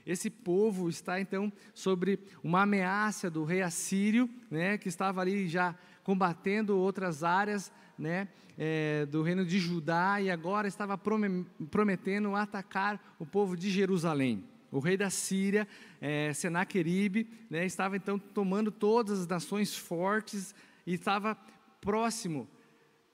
Esse 0.07 0.31
povo 0.31 0.89
está 0.89 1.21
então 1.21 1.53
sobre 1.75 2.19
uma 2.43 2.63
ameaça 2.63 3.29
do 3.29 3.45
rei 3.45 3.61
assírio, 3.61 4.27
né, 4.51 4.79
que 4.79 4.89
estava 4.89 5.21
ali 5.21 5.49
já 5.49 5.77
combatendo 6.03 6.79
outras 6.79 7.23
áreas, 7.23 7.71
né, 7.99 8.29
é, 8.57 9.05
do 9.05 9.21
reino 9.21 9.45
de 9.45 9.59
Judá 9.59 10.19
e 10.19 10.31
agora 10.31 10.67
estava 10.67 10.97
prometendo 10.97 12.35
atacar 12.35 13.17
o 13.19 13.27
povo 13.27 13.55
de 13.55 13.69
Jerusalém. 13.69 14.43
O 14.71 14.81
rei 14.81 14.97
da 14.97 15.11
Síria, 15.11 15.67
é, 16.01 16.33
Senaqueribe, 16.33 17.31
né, 17.49 17.65
estava 17.65 17.97
então 17.97 18.19
tomando 18.19 18.71
todas 18.71 19.21
as 19.21 19.27
nações 19.27 19.75
fortes 19.75 20.55
e 20.87 20.95
estava 20.95 21.37
próximo, 21.81 22.49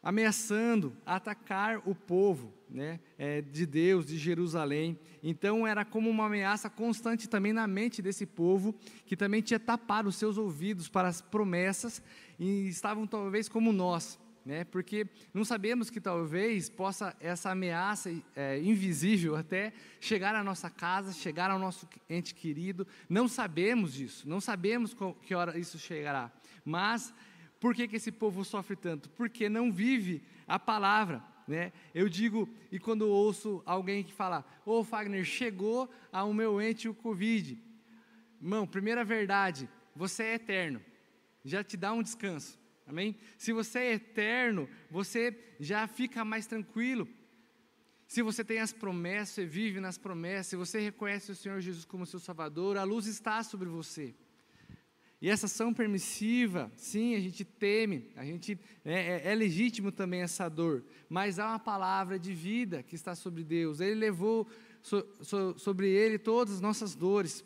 ameaçando 0.02 0.96
atacar 1.06 1.80
o 1.88 1.94
povo 1.94 2.52
né, 2.68 2.98
é, 3.16 3.40
de 3.40 3.64
Deus, 3.64 4.06
de 4.06 4.18
Jerusalém. 4.18 4.98
Então 5.22 5.66
era 5.66 5.84
como 5.84 6.10
uma 6.10 6.26
ameaça 6.26 6.68
constante 6.68 7.28
também 7.28 7.52
na 7.52 7.66
mente 7.66 8.02
desse 8.02 8.26
povo, 8.26 8.74
que 9.06 9.16
também 9.16 9.40
tinha 9.40 9.60
tapado 9.60 10.08
os 10.08 10.16
seus 10.16 10.36
ouvidos 10.36 10.88
para 10.88 11.08
as 11.08 11.20
promessas 11.20 12.02
e 12.38 12.68
estavam 12.68 13.06
talvez 13.06 13.48
como 13.48 13.72
nós, 13.72 14.18
né? 14.44 14.64
Porque 14.64 15.06
não 15.32 15.44
sabemos 15.44 15.88
que 15.88 16.00
talvez 16.00 16.68
possa 16.68 17.16
essa 17.18 17.50
ameaça 17.50 18.10
é, 18.36 18.58
invisível 18.60 19.36
até 19.36 19.72
chegar 20.00 20.34
à 20.34 20.44
nossa 20.44 20.68
casa, 20.68 21.12
chegar 21.12 21.50
ao 21.50 21.58
nosso 21.58 21.88
ente 22.08 22.34
querido. 22.34 22.86
Não 23.08 23.26
sabemos 23.26 23.94
disso, 23.94 24.28
não 24.28 24.40
sabemos 24.40 24.94
que 25.22 25.34
hora 25.34 25.58
isso 25.58 25.78
chegará. 25.78 26.30
Mas 26.64 27.14
por 27.58 27.74
que, 27.74 27.88
que 27.88 27.96
esse 27.96 28.12
povo 28.12 28.44
sofre 28.44 28.76
tanto? 28.76 29.08
Porque 29.10 29.48
não 29.48 29.72
vive 29.72 30.22
a 30.46 30.58
palavra. 30.58 31.22
Né? 31.48 31.72
Eu 31.94 32.08
digo, 32.08 32.48
e 32.70 32.78
quando 32.78 33.08
ouço 33.08 33.62
alguém 33.64 34.02
que 34.02 34.12
fala, 34.12 34.44
ô 34.64 34.80
oh, 34.80 34.84
Fagner, 34.84 35.24
chegou 35.24 35.90
ao 36.12 36.32
meu 36.32 36.60
ente 36.60 36.88
o 36.88 36.94
Covid. 36.94 37.58
Irmão, 38.40 38.66
primeira 38.66 39.04
verdade, 39.04 39.68
você 39.96 40.22
é 40.24 40.34
eterno, 40.34 40.82
já 41.44 41.64
te 41.64 41.76
dá 41.76 41.92
um 41.92 42.02
descanso. 42.02 42.58
Amém? 42.86 43.16
Se 43.38 43.52
você 43.52 43.78
é 43.78 43.92
eterno, 43.94 44.68
você 44.90 45.36
já 45.58 45.86
fica 45.86 46.24
mais 46.24 46.46
tranquilo. 46.46 47.08
Se 48.06 48.22
você 48.22 48.44
tem 48.44 48.58
as 48.58 48.72
promessas, 48.72 49.34
você 49.34 49.46
vive 49.46 49.80
nas 49.80 49.96
promessas, 49.96 50.48
se 50.48 50.56
você 50.56 50.78
reconhece 50.78 51.32
o 51.32 51.34
Senhor 51.34 51.60
Jesus 51.60 51.84
como 51.84 52.06
seu 52.06 52.20
Salvador, 52.20 52.76
a 52.76 52.84
luz 52.84 53.06
está 53.06 53.42
sobre 53.42 53.68
você. 53.68 54.14
E 55.20 55.30
essa 55.30 55.46
ação 55.46 55.72
permissiva, 55.72 56.70
sim, 56.76 57.14
a 57.14 57.20
gente 57.20 57.46
teme, 57.46 58.10
a 58.14 58.26
gente 58.26 58.60
é, 58.84 59.28
é, 59.28 59.32
é 59.32 59.34
legítimo 59.34 59.90
também 59.90 60.20
essa 60.20 60.50
dor, 60.50 60.84
mas 61.08 61.38
há 61.38 61.48
uma 61.48 61.58
palavra 61.58 62.18
de 62.18 62.34
vida 62.34 62.82
que 62.82 62.94
está 62.94 63.14
sobre 63.14 63.42
Deus. 63.42 63.80
Ele 63.80 63.94
levou 63.94 64.46
so, 64.82 65.02
so, 65.22 65.58
sobre 65.58 65.88
ele 65.88 66.18
todas 66.18 66.56
as 66.56 66.60
nossas 66.60 66.94
dores. 66.94 67.42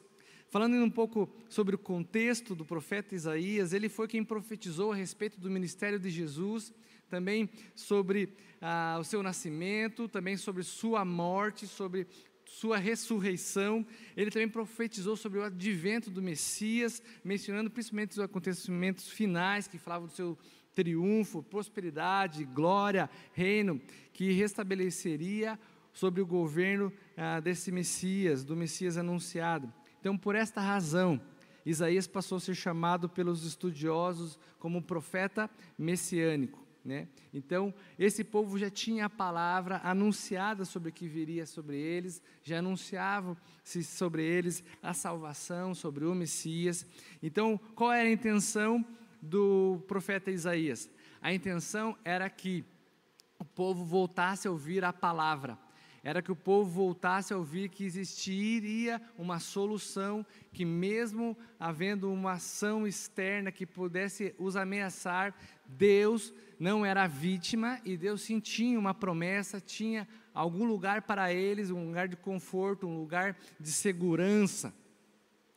Falando 0.50 0.76
um 0.76 0.88
pouco 0.88 1.28
sobre 1.46 1.74
o 1.74 1.78
contexto 1.78 2.54
do 2.54 2.64
profeta 2.64 3.14
Isaías, 3.14 3.74
ele 3.74 3.88
foi 3.88 4.08
quem 4.08 4.24
profetizou 4.24 4.92
a 4.92 4.96
respeito 4.96 5.38
do 5.38 5.50
ministério 5.50 5.98
de 5.98 6.08
Jesus, 6.08 6.72
também 7.06 7.50
sobre 7.74 8.32
ah, 8.58 8.96
o 8.98 9.04
seu 9.04 9.22
nascimento, 9.22 10.08
também 10.08 10.38
sobre 10.38 10.62
sua 10.62 11.04
morte, 11.04 11.66
sobre 11.66 12.06
sua 12.46 12.78
ressurreição. 12.78 13.86
Ele 14.16 14.30
também 14.30 14.48
profetizou 14.48 15.16
sobre 15.16 15.38
o 15.38 15.44
advento 15.44 16.10
do 16.10 16.22
Messias, 16.22 17.02
mencionando 17.22 17.68
principalmente 17.68 18.12
os 18.12 18.18
acontecimentos 18.18 19.06
finais 19.06 19.68
que 19.68 19.76
falavam 19.76 20.08
do 20.08 20.14
seu 20.14 20.38
triunfo, 20.74 21.42
prosperidade, 21.42 22.44
glória, 22.46 23.10
reino, 23.34 23.78
que 24.14 24.32
restabeleceria 24.32 25.58
sobre 25.92 26.22
o 26.22 26.26
governo 26.26 26.90
ah, 27.18 27.38
desse 27.38 27.70
Messias, 27.70 28.44
do 28.44 28.56
Messias 28.56 28.96
anunciado. 28.96 29.70
Então, 30.00 30.16
por 30.16 30.34
esta 30.34 30.60
razão, 30.60 31.20
Isaías 31.64 32.06
passou 32.06 32.36
a 32.36 32.40
ser 32.40 32.54
chamado 32.54 33.08
pelos 33.08 33.44
estudiosos 33.44 34.38
como 34.58 34.82
profeta 34.82 35.50
messiânico. 35.78 36.66
Né? 36.84 37.08
Então, 37.34 37.74
esse 37.98 38.24
povo 38.24 38.58
já 38.58 38.70
tinha 38.70 39.06
a 39.06 39.10
palavra 39.10 39.80
anunciada 39.84 40.64
sobre 40.64 40.88
o 40.88 40.92
que 40.92 41.06
viria 41.06 41.44
sobre 41.44 41.76
eles, 41.76 42.22
já 42.42 42.60
anunciava-se 42.60 43.84
sobre 43.84 44.24
eles 44.24 44.64
a 44.82 44.94
salvação, 44.94 45.74
sobre 45.74 46.06
o 46.06 46.14
Messias. 46.14 46.86
Então, 47.22 47.60
qual 47.74 47.92
era 47.92 48.08
a 48.08 48.12
intenção 48.12 48.82
do 49.20 49.84
profeta 49.86 50.30
Isaías? 50.30 50.88
A 51.20 51.34
intenção 51.34 51.94
era 52.04 52.30
que 52.30 52.64
o 53.38 53.44
povo 53.44 53.84
voltasse 53.84 54.48
a 54.48 54.50
ouvir 54.50 54.84
a 54.84 54.92
palavra 54.92 55.58
era 56.08 56.22
que 56.22 56.32
o 56.32 56.36
povo 56.36 56.70
voltasse 56.70 57.34
a 57.34 57.36
ouvir 57.36 57.68
que 57.68 57.84
existiria 57.84 58.98
uma 59.18 59.38
solução, 59.38 60.24
que 60.54 60.64
mesmo 60.64 61.36
havendo 61.60 62.10
uma 62.10 62.32
ação 62.32 62.86
externa 62.86 63.52
que 63.52 63.66
pudesse 63.66 64.34
os 64.38 64.56
ameaçar, 64.56 65.34
Deus 65.66 66.32
não 66.58 66.82
era 66.82 67.06
vítima 67.06 67.78
e 67.84 67.94
Deus 67.94 68.22
sim 68.22 68.40
tinha 68.40 68.78
uma 68.78 68.94
promessa, 68.94 69.60
tinha 69.60 70.08
algum 70.32 70.64
lugar 70.64 71.02
para 71.02 71.30
eles, 71.30 71.70
um 71.70 71.88
lugar 71.88 72.08
de 72.08 72.16
conforto, 72.16 72.86
um 72.86 72.98
lugar 72.98 73.36
de 73.60 73.70
segurança. 73.70 74.72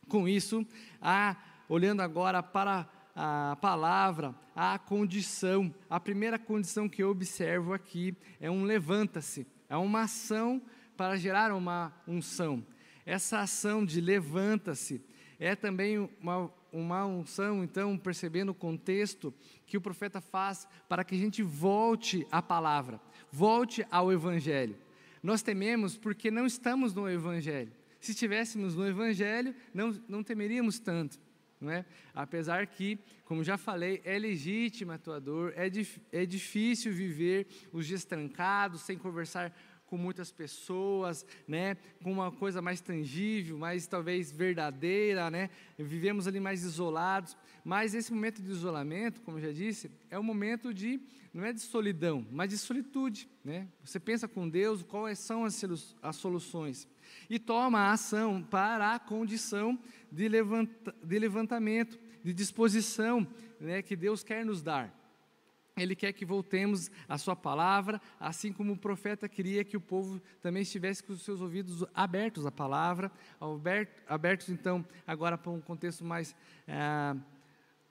Com 0.06 0.28
isso, 0.28 0.66
há, 1.00 1.34
olhando 1.66 2.02
agora 2.02 2.42
para 2.42 2.86
a 3.16 3.56
palavra, 3.58 4.34
a 4.54 4.78
condição, 4.78 5.74
a 5.88 5.98
primeira 5.98 6.38
condição 6.38 6.90
que 6.90 7.02
eu 7.02 7.08
observo 7.08 7.72
aqui 7.72 8.14
é 8.38 8.50
um 8.50 8.64
levanta-se. 8.64 9.46
É 9.72 9.76
uma 9.78 10.02
ação 10.02 10.60
para 10.98 11.16
gerar 11.16 11.50
uma 11.50 11.94
unção. 12.06 12.62
Essa 13.06 13.40
ação 13.40 13.86
de 13.86 14.02
levanta-se 14.02 15.02
é 15.40 15.56
também 15.56 16.10
uma, 16.20 16.52
uma 16.70 17.06
unção, 17.06 17.64
então, 17.64 17.96
percebendo 17.96 18.50
o 18.50 18.54
contexto 18.54 19.32
que 19.66 19.78
o 19.78 19.80
profeta 19.80 20.20
faz 20.20 20.68
para 20.90 21.02
que 21.02 21.14
a 21.14 21.18
gente 21.18 21.42
volte 21.42 22.26
à 22.30 22.42
palavra, 22.42 23.00
volte 23.30 23.82
ao 23.90 24.12
Evangelho. 24.12 24.76
Nós 25.22 25.40
tememos 25.40 25.96
porque 25.96 26.30
não 26.30 26.44
estamos 26.44 26.92
no 26.92 27.08
Evangelho. 27.08 27.72
Se 27.98 28.10
estivéssemos 28.10 28.74
no 28.74 28.86
Evangelho, 28.86 29.54
não, 29.72 29.98
não 30.06 30.22
temeríamos 30.22 30.78
tanto. 30.78 31.18
Não 31.62 31.70
é? 31.70 31.84
Apesar 32.12 32.66
que, 32.66 32.98
como 33.24 33.44
já 33.44 33.56
falei, 33.56 34.02
é 34.04 34.18
legítima 34.18 34.94
a 34.94 34.98
tua 34.98 35.20
dor, 35.20 35.52
é, 35.54 35.70
dif 35.70 36.02
é 36.10 36.26
difícil 36.26 36.92
viver 36.92 37.46
os 37.72 37.86
dias 37.86 38.04
trancados, 38.04 38.82
sem 38.82 38.98
conversar 38.98 39.54
com 39.86 39.96
muitas 39.96 40.32
pessoas, 40.32 41.24
né, 41.46 41.76
com 42.02 42.10
uma 42.10 42.32
coisa 42.32 42.62
mais 42.62 42.80
tangível, 42.80 43.58
mais 43.58 43.86
talvez 43.86 44.32
verdadeira, 44.32 45.30
né, 45.30 45.50
vivemos 45.78 46.26
ali 46.26 46.40
mais 46.40 46.64
isolados, 46.64 47.36
mas 47.62 47.94
esse 47.94 48.10
momento 48.10 48.40
de 48.40 48.50
isolamento, 48.50 49.20
como 49.20 49.36
eu 49.36 49.42
já 49.42 49.52
disse, 49.52 49.90
é 50.08 50.18
um 50.18 50.22
momento 50.22 50.72
de, 50.72 50.98
não 51.30 51.44
é 51.44 51.52
de 51.52 51.60
solidão, 51.60 52.26
mas 52.30 52.48
de 52.48 52.56
solitude, 52.56 53.28
né, 53.44 53.68
você 53.84 54.00
pensa 54.00 54.26
com 54.26 54.48
Deus 54.48 54.82
quais 54.82 55.18
são 55.18 55.44
as 55.44 56.16
soluções, 56.16 56.88
e 57.28 57.38
toma 57.38 57.78
a 57.80 57.92
ação 57.92 58.42
para 58.42 58.94
a 58.94 58.98
condição 58.98 59.78
de, 60.10 60.28
levanta, 60.28 60.94
de 61.02 61.18
levantamento, 61.18 61.98
de 62.22 62.32
disposição 62.32 63.26
né, 63.60 63.82
que 63.82 63.96
Deus 63.96 64.22
quer 64.22 64.44
nos 64.44 64.62
dar. 64.62 64.92
Ele 65.76 65.96
quer 65.96 66.12
que 66.12 66.24
voltemos 66.24 66.90
à 67.08 67.16
sua 67.16 67.34
palavra, 67.34 68.00
assim 68.20 68.52
como 68.52 68.74
o 68.74 68.76
profeta 68.76 69.28
queria 69.28 69.64
que 69.64 69.76
o 69.76 69.80
povo 69.80 70.20
também 70.42 70.62
estivesse 70.62 71.02
com 71.02 71.14
os 71.14 71.22
seus 71.22 71.40
ouvidos 71.40 71.84
abertos 71.94 72.44
à 72.44 72.52
palavra, 72.52 73.10
abertos 74.06 74.50
então 74.50 74.84
agora 75.06 75.38
para 75.38 75.50
um 75.50 75.60
contexto 75.60 76.04
mais 76.04 76.36
é, 76.68 77.16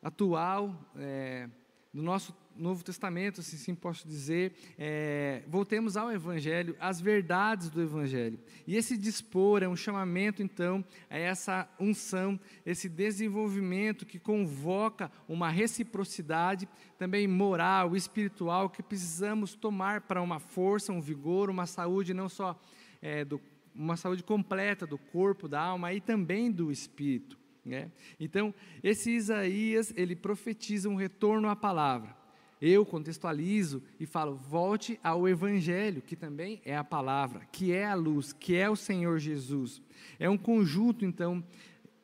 atual, 0.01 0.79
é, 0.95 1.49
do 1.93 2.01
nosso 2.01 2.33
Novo 2.55 2.83
Testamento, 2.83 3.41
se 3.41 3.57
sim 3.57 3.73
posso 3.73 4.07
dizer, 4.07 4.53
é, 4.77 5.43
voltemos 5.47 5.97
ao 5.97 6.11
Evangelho, 6.11 6.75
às 6.79 7.01
verdades 7.01 7.69
do 7.69 7.81
Evangelho. 7.81 8.39
E 8.67 8.75
esse 8.75 8.97
dispor 8.97 9.63
é 9.63 9.67
um 9.67 9.75
chamamento, 9.75 10.43
então, 10.43 10.85
a 11.09 11.17
essa 11.17 11.67
unção, 11.79 12.39
esse 12.65 12.87
desenvolvimento 12.87 14.05
que 14.05 14.19
convoca 14.19 15.11
uma 15.27 15.49
reciprocidade 15.49 16.67
também 16.97 17.27
moral, 17.27 17.95
espiritual, 17.95 18.69
que 18.69 18.83
precisamos 18.83 19.55
tomar 19.55 20.01
para 20.01 20.21
uma 20.21 20.39
força, 20.39 20.93
um 20.93 21.01
vigor, 21.01 21.49
uma 21.49 21.65
saúde 21.65 22.13
não 22.13 22.29
só 22.29 22.59
é, 23.01 23.25
do, 23.25 23.41
uma 23.73 23.97
saúde 23.97 24.23
completa 24.23 24.85
do 24.85 24.97
corpo, 24.97 25.47
da 25.47 25.59
alma 25.61 25.93
e 25.93 25.99
também 25.99 26.51
do 26.51 26.71
espírito. 26.71 27.40
Né? 27.63 27.91
Então, 28.19 28.53
esse 28.83 29.11
Isaías, 29.11 29.93
ele 29.95 30.15
profetiza 30.15 30.89
um 30.89 30.95
retorno 30.95 31.47
à 31.47 31.55
palavra. 31.55 32.15
Eu 32.61 32.85
contextualizo 32.85 33.81
e 33.99 34.05
falo, 34.05 34.35
volte 34.35 34.99
ao 35.03 35.27
Evangelho, 35.27 36.01
que 36.01 36.15
também 36.15 36.61
é 36.63 36.75
a 36.75 36.83
palavra, 36.83 37.47
que 37.51 37.71
é 37.71 37.85
a 37.85 37.95
luz, 37.95 38.33
que 38.33 38.55
é 38.55 38.69
o 38.69 38.75
Senhor 38.75 39.17
Jesus. 39.17 39.81
É 40.19 40.29
um 40.29 40.37
conjunto, 40.37 41.03
então, 41.03 41.43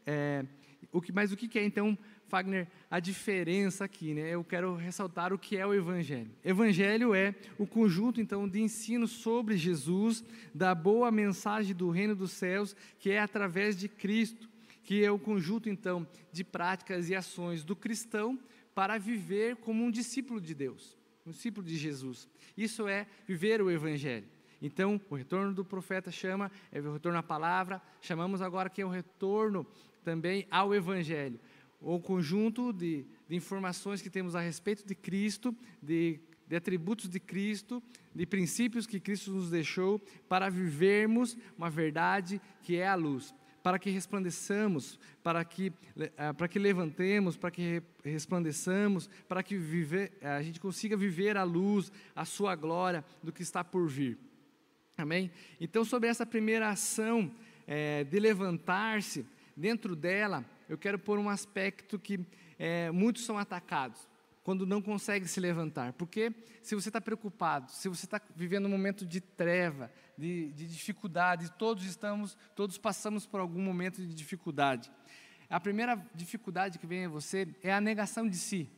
é, 0.06 0.44
o 0.92 1.00
que, 1.00 1.12
mas 1.12 1.32
o 1.32 1.38
que 1.38 1.60
é, 1.60 1.64
então, 1.64 1.96
Fagner, 2.28 2.68
a 2.90 3.00
diferença 3.00 3.86
aqui, 3.86 4.16
né? 4.16 4.34
Eu 4.34 4.44
quero 4.44 4.76
ressaltar 4.76 5.32
o 5.32 5.38
que 5.38 5.56
é 5.56 5.66
o 5.66 5.74
Evangelho. 5.74 6.32
Evangelho 6.44 7.14
é 7.14 7.36
o 7.58 7.68
conjunto, 7.68 8.20
então, 8.20 8.50
de 8.50 8.60
ensino 8.60 9.08
sobre 9.08 9.56
Jesus, 9.58 10.24
da 10.54 10.74
boa 10.74 11.12
mensagem 11.12 11.76
do 11.76 11.90
reino 11.90 12.16
dos 12.16 12.32
céus, 12.32 12.76
que 13.00 13.12
é 13.12 13.20
através 13.20 13.78
de 13.78 13.88
Cristo 13.88 14.50
que 14.88 15.04
é 15.04 15.12
o 15.12 15.20
conjunto 15.20 15.68
então 15.68 16.08
de 16.32 16.46
práticas 16.46 17.10
e 17.10 17.14
ações 17.14 17.62
do 17.62 17.76
cristão 17.76 18.40
para 18.74 18.98
viver 18.98 19.58
como 19.58 19.84
um 19.84 19.92
discípulo 19.92 20.40
de 20.40 20.56
Deus, 20.56 20.98
um 21.26 21.32
discípulo 21.32 21.68
de 21.68 21.76
Jesus. 21.76 22.26
Isso 22.56 22.88
é 22.88 23.06
viver 23.28 23.62
o 23.62 23.70
evangelho. 23.70 24.26
Então, 24.62 25.00
o 25.10 25.16
retorno 25.16 25.54
do 25.54 25.66
profeta 25.66 26.10
chama, 26.10 26.50
é 26.72 26.80
o 26.80 26.94
retorno 26.94 27.20
à 27.20 27.22
palavra, 27.22 27.82
chamamos 28.00 28.42
agora 28.42 28.70
que 28.70 28.82
é 28.82 28.86
o 28.86 28.90
retorno 28.90 29.68
também 30.06 30.48
ao 30.50 30.74
evangelho. 30.74 31.38
O 31.82 32.00
conjunto 32.00 32.72
de, 32.72 33.06
de 33.28 33.36
informações 33.36 34.02
que 34.02 34.10
temos 34.10 34.38
a 34.38 34.40
respeito 34.40 34.88
de 34.88 34.96
Cristo, 34.96 35.54
de 35.84 36.22
de 36.48 36.56
atributos 36.56 37.10
de 37.10 37.20
Cristo, 37.20 37.84
de 38.16 38.26
princípios 38.26 38.88
que 38.88 39.02
Cristo 39.02 39.32
nos 39.32 39.50
deixou 39.50 40.00
para 40.30 40.50
vivermos 40.50 41.36
uma 41.58 41.70
verdade 41.70 42.40
que 42.64 42.78
é 42.78 42.88
a 42.88 42.96
luz 42.96 43.36
para 43.68 43.78
que 43.78 43.90
resplandeçamos, 43.90 44.98
para 45.22 45.44
que, 45.44 45.74
eh, 45.98 46.32
para 46.32 46.48
que 46.48 46.58
levantemos, 46.58 47.36
para 47.36 47.52
que 47.52 47.84
resplandeçamos, 48.02 49.10
para 49.28 49.44
que 49.44 49.58
viver, 49.58 50.14
eh, 50.22 50.30
a 50.30 50.42
gente 50.42 50.58
consiga 50.58 50.96
viver 50.96 51.36
a 51.36 51.44
luz, 51.44 51.92
a 52.16 52.24
sua 52.24 52.56
glória 52.56 53.04
do 53.22 53.34
que 53.34 53.44
está 53.44 53.66
por 53.66 53.86
vir. 53.86 54.18
Amém? 54.98 55.30
Então, 55.60 55.84
sobre 55.84 56.08
essa 56.08 56.26
primeira 56.26 56.70
ação 56.70 57.30
é, 57.68 58.06
de 58.06 58.18
levantar-se, 58.22 59.26
dentro 59.54 59.98
dela, 59.98 60.46
eu 60.70 60.78
quero 60.78 60.98
pôr 60.98 61.20
um 61.20 61.28
aspecto 61.28 62.00
que 62.00 62.22
é, 62.58 62.90
muitos 62.90 63.26
são 63.26 63.38
atacados 63.38 64.08
quando 64.48 64.66
não 64.66 64.82
consegue 64.82 65.28
se 65.28 65.42
levantar. 65.42 65.92
Porque 65.92 66.32
se 66.64 66.74
você 66.74 66.88
está 66.88 67.02
preocupado, 67.02 67.70
se 67.70 67.90
você 67.90 68.06
está 68.06 68.22
vivendo 68.34 68.66
um 68.66 68.70
momento 68.70 69.06
de 69.06 69.20
treva, 69.20 69.92
de, 70.18 70.54
de 70.54 70.66
dificuldade, 70.66 71.52
todos 71.58 71.84
estamos, 71.84 72.38
todos 72.56 72.78
passamos 72.78 73.26
por 73.26 73.42
algum 73.42 73.62
momento 73.62 73.98
de 73.98 74.14
dificuldade. 74.14 74.90
A 75.50 75.60
primeira 75.60 76.02
dificuldade 76.16 76.80
que 76.80 76.88
vem 76.88 77.04
a 77.04 77.10
você 77.10 77.54
é 77.62 77.74
a 77.74 77.82
negação 77.82 78.26
de 78.26 78.38
si. 78.38 78.70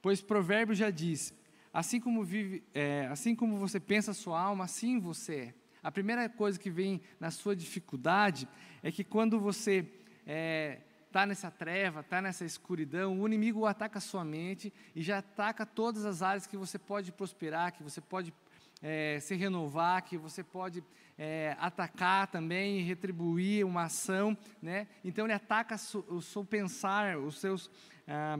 Pois 0.00 0.22
provérbio 0.22 0.72
já 0.72 0.88
diz: 0.88 1.34
assim 1.74 1.98
como, 1.98 2.22
vive, 2.22 2.62
é, 2.72 3.08
assim 3.10 3.34
como 3.34 3.56
você 3.56 3.80
pensa 3.80 4.12
a 4.12 4.14
sua 4.14 4.40
alma, 4.40 4.66
assim 4.66 5.00
você 5.00 5.34
é. 5.34 5.54
A 5.82 5.90
primeira 5.90 6.28
coisa 6.28 6.56
que 6.56 6.70
vem 6.70 7.00
na 7.18 7.32
sua 7.32 7.56
dificuldade 7.56 8.46
é 8.84 8.92
que 8.92 9.02
quando 9.02 9.40
você 9.40 9.84
é, 10.24 10.78
está 11.10 11.26
nessa 11.26 11.50
treva, 11.50 12.00
está 12.00 12.22
nessa 12.22 12.44
escuridão, 12.44 13.20
o 13.20 13.26
inimigo 13.26 13.66
ataca 13.66 13.98
a 13.98 14.00
sua 14.00 14.24
mente 14.24 14.72
e 14.94 15.02
já 15.02 15.18
ataca 15.18 15.66
todas 15.66 16.04
as 16.04 16.22
áreas 16.22 16.46
que 16.46 16.56
você 16.56 16.78
pode 16.78 17.10
prosperar, 17.10 17.72
que 17.72 17.82
você 17.82 18.00
pode 18.00 18.32
é, 18.80 19.18
se 19.18 19.34
renovar, 19.34 20.04
que 20.04 20.16
você 20.16 20.44
pode 20.44 20.84
é, 21.18 21.56
atacar 21.58 22.28
também 22.28 22.82
retribuir 22.82 23.66
uma 23.66 23.84
ação, 23.84 24.38
né? 24.62 24.86
Então 25.04 25.26
ele 25.26 25.34
ataca 25.34 25.74
o 26.08 26.22
seu 26.22 26.44
pensar, 26.44 27.18
os 27.18 27.40
seus 27.40 27.68
ah, 28.06 28.38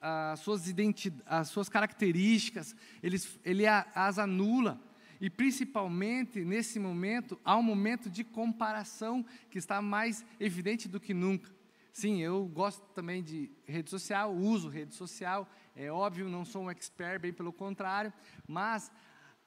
as 0.00 0.40
suas 0.40 0.66
identidades, 0.66 1.26
as 1.26 1.48
suas 1.48 1.68
características, 1.68 2.74
ele, 3.02 3.18
ele 3.44 3.66
as 3.66 4.18
anula. 4.18 4.80
E 5.24 5.30
principalmente 5.30 6.44
nesse 6.44 6.78
momento, 6.78 7.40
há 7.42 7.56
um 7.56 7.62
momento 7.62 8.10
de 8.10 8.22
comparação 8.22 9.24
que 9.48 9.56
está 9.56 9.80
mais 9.80 10.22
evidente 10.38 10.86
do 10.86 11.00
que 11.00 11.14
nunca. 11.14 11.50
Sim, 11.94 12.20
eu 12.20 12.44
gosto 12.44 12.82
também 12.92 13.22
de 13.22 13.50
rede 13.66 13.88
social, 13.88 14.34
uso 14.34 14.68
rede 14.68 14.94
social, 14.94 15.48
é 15.74 15.90
óbvio, 15.90 16.28
não 16.28 16.44
sou 16.44 16.64
um 16.64 16.70
expert, 16.70 17.18
bem 17.22 17.32
pelo 17.32 17.54
contrário, 17.54 18.12
mas 18.46 18.92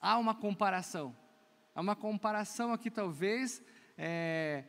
há 0.02 0.18
uma 0.18 0.34
comparação. 0.34 1.16
Há 1.76 1.82
uma 1.82 1.96
comparação 1.96 2.74
aqui, 2.74 2.90
talvez, 2.90 3.62
é, 3.96 4.64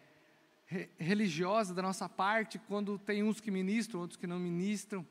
religiosa 0.99 1.73
da 1.73 1.81
nossa 1.81 2.07
parte, 2.07 2.59
quando 2.59 2.99
tem 2.99 3.23
uns 3.23 3.41
que 3.41 3.51
ministram, 3.51 4.01
outros 4.01 4.19
que 4.19 4.27
não 4.27 4.39
ministram. 4.39 5.07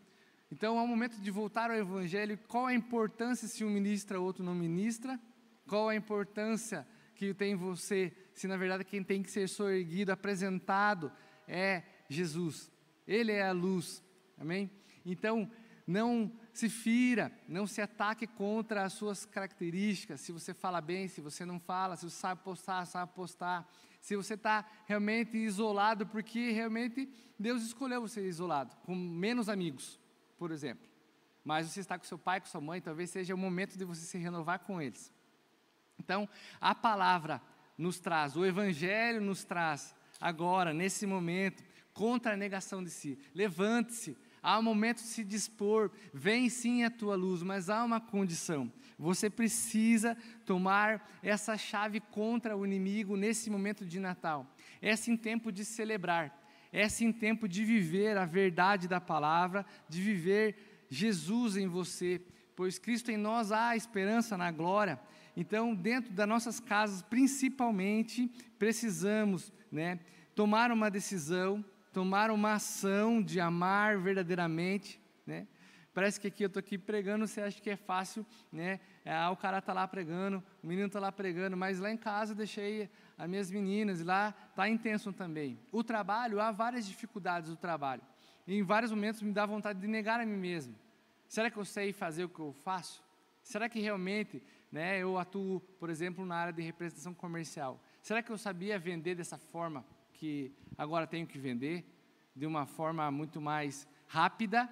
Então, 0.52 0.78
é 0.78 0.82
um 0.84 0.88
momento 0.88 1.20
de 1.20 1.32
voltar 1.32 1.72
ao 1.72 1.78
Evangelho. 1.78 2.38
Qual 2.48 2.68
a 2.68 2.74
importância 2.76 3.48
se 3.48 3.66
um 3.66 3.70
ministra, 3.72 4.20
outro 4.20 4.44
não 4.44 4.54
ministra? 4.54 5.20
Qual 5.68 5.90
a 5.90 5.96
importância 5.96 6.88
que 7.18 7.34
tem 7.34 7.56
você, 7.56 8.16
se 8.34 8.48
na 8.48 8.56
verdade 8.56 8.84
quem 8.84 9.04
tem 9.04 9.22
que 9.24 9.32
ser 9.32 9.50
soerguido, 9.50 10.12
apresentado 10.12 11.12
é 11.48 11.84
Jesus. 12.08 12.72
Ele 13.08 13.32
é 13.32 13.48
a 13.48 13.52
luz. 13.52 14.04
Amém? 14.38 14.70
Então, 15.04 15.50
não 15.86 16.32
se 16.54 16.70
fira, 16.70 17.32
não 17.48 17.66
se 17.66 17.82
ataque 17.82 18.28
contra 18.28 18.84
as 18.84 18.94
suas 18.94 19.26
características. 19.26 20.22
Se 20.22 20.32
você 20.32 20.54
fala 20.54 20.82
bem, 20.82 21.08
se 21.08 21.22
você 21.22 21.46
não 21.46 21.60
fala, 21.60 21.96
se 21.96 22.04
você 22.04 22.18
sabe 22.18 22.44
postar, 22.44 22.86
sabe 22.86 23.14
postar. 23.14 23.68
Se 24.02 24.16
você 24.16 24.36
está 24.36 24.66
realmente 24.86 25.38
isolado, 25.38 26.06
porque 26.06 26.52
realmente 26.52 27.10
Deus 27.40 27.64
escolheu 27.64 28.02
você 28.02 28.28
isolado, 28.28 28.76
com 28.86 28.96
menos 28.96 29.50
amigos, 29.50 30.00
por 30.38 30.52
exemplo. 30.52 30.88
Mas 31.44 31.68
você 31.68 31.80
está 31.80 31.98
com 31.98 32.06
seu 32.06 32.18
pai, 32.18 32.42
com 32.42 32.48
sua 32.48 32.62
mãe, 32.62 32.82
talvez 32.82 33.10
seja 33.10 33.34
o 33.34 33.38
momento 33.38 33.78
de 33.78 33.86
você 33.86 34.02
se 34.02 34.18
renovar 34.18 34.60
com 34.60 34.82
eles. 34.82 35.12
Então, 36.00 36.28
a 36.60 36.74
palavra 36.74 37.42
nos 37.78 38.00
traz, 38.00 38.36
o 38.36 38.46
Evangelho 38.46 39.22
nos 39.22 39.44
traz, 39.44 39.96
agora, 40.20 40.74
nesse 40.74 41.06
momento, 41.06 41.64
contra 41.94 42.34
a 42.34 42.38
negação 42.38 42.84
de 42.84 42.90
si. 42.90 43.18
Levante-se, 43.34 44.18
há 44.42 44.58
um 44.60 44.64
momento 44.64 44.98
de 44.98 45.08
se 45.08 45.24
dispor, 45.24 45.92
vem 46.14 46.50
sim 46.50 46.84
a 46.84 46.92
tua 46.92 47.16
luz, 47.16 47.42
mas 47.42 47.70
há 47.70 47.84
uma 47.84 48.00
condição. 48.00 48.72
Você 48.98 49.30
precisa 49.30 50.18
tomar 50.46 51.20
essa 51.22 51.58
chave 51.58 52.00
contra 52.00 52.56
o 52.58 52.66
inimigo 52.66 53.16
nesse 53.16 53.50
momento 53.50 53.86
de 53.86 54.00
Natal. 54.00 54.48
É 54.82 54.96
sim 54.96 55.16
tempo 55.16 55.52
de 55.52 55.64
celebrar, 55.66 56.36
é 56.72 56.88
sim 56.90 57.12
tempo 57.12 57.48
de 57.48 57.64
viver 57.64 58.18
a 58.18 58.26
verdade 58.26 58.88
da 58.88 59.00
palavra, 59.00 59.66
de 59.88 60.02
viver 60.02 60.86
Jesus 60.90 61.58
em 61.58 61.68
você, 61.68 62.22
pois 62.56 62.80
Cristo 62.80 63.12
em 63.12 63.18
nós 63.18 63.52
há 63.52 63.76
esperança 63.76 64.38
na 64.38 64.52
glória. 64.52 65.00
Então, 65.40 65.76
dentro 65.76 66.12
das 66.12 66.28
nossas 66.28 66.60
casas, 66.60 67.04
principalmente, 67.04 68.28
precisamos 68.58 69.54
né, 69.72 70.00
tomar 70.34 70.72
uma 70.72 70.90
decisão, 70.90 71.64
tomar 71.94 72.32
uma 72.32 72.54
ação 72.54 73.22
de 73.22 73.40
amar 73.40 74.00
verdadeiramente, 74.00 75.00
né, 75.26 75.48
Parece 75.98 76.20
que 76.20 76.28
aqui 76.28 76.44
eu 76.44 76.48
estou 76.48 76.60
aqui 76.60 76.78
pregando, 76.78 77.26
você 77.26 77.42
acha 77.42 77.60
que 77.60 77.72
é 77.72 77.76
fácil, 77.76 78.24
né? 78.52 78.80
É, 79.04 79.12
ah, 79.12 79.32
o 79.32 79.36
cara 79.36 79.58
está 79.58 79.74
lá 79.74 79.88
pregando, 79.88 80.44
o 80.62 80.68
menino 80.68 80.86
está 80.86 81.00
lá 81.00 81.12
pregando, 81.12 81.58
mas 81.58 81.80
lá 81.80 81.92
em 81.92 81.98
casa 81.98 82.34
eu 82.34 82.36
deixei 82.36 82.88
as 83.18 83.28
minhas 83.28 83.50
meninas, 83.50 84.00
e 84.00 84.04
lá 84.04 84.32
está 84.52 84.70
intenso 84.70 85.12
também. 85.12 85.60
O 85.72 85.84
trabalho, 85.84 86.40
há 86.40 86.52
várias 86.52 86.86
dificuldades 86.86 87.50
do 87.50 87.56
trabalho. 87.56 88.04
E 88.46 88.54
em 88.54 88.62
vários 88.62 88.92
momentos 88.92 89.24
me 89.24 89.32
dá 89.32 89.44
vontade 89.44 89.80
de 89.80 89.88
negar 89.88 90.20
a 90.20 90.26
mim 90.28 90.38
mesmo. 90.38 90.76
Será 91.28 91.50
que 91.50 91.58
eu 91.58 91.66
sei 91.66 91.92
fazer 91.92 92.26
o 92.26 92.30
que 92.30 92.42
eu 92.42 92.54
faço? 92.54 93.04
Será 93.48 93.70
que 93.70 93.80
realmente 93.80 94.44
né, 94.70 95.02
eu 95.02 95.18
atuo, 95.18 95.62
por 95.80 95.90
exemplo, 95.90 96.26
na 96.26 96.36
área 96.36 96.52
de 96.52 96.62
representação 96.62 97.14
comercial? 97.14 97.82
Será 98.02 98.22
que 98.22 98.30
eu 98.30 98.38
sabia 98.38 98.78
vender 98.78 99.16
dessa 99.16 99.38
forma 99.38 99.86
que 100.12 100.52
agora 100.78 101.08
tenho 101.08 101.26
que 101.26 101.40
vender? 101.40 101.86
De 102.36 102.46
uma 102.46 102.66
forma 102.66 103.10
muito 103.10 103.40
mais 103.40 103.88
rápida 104.06 104.70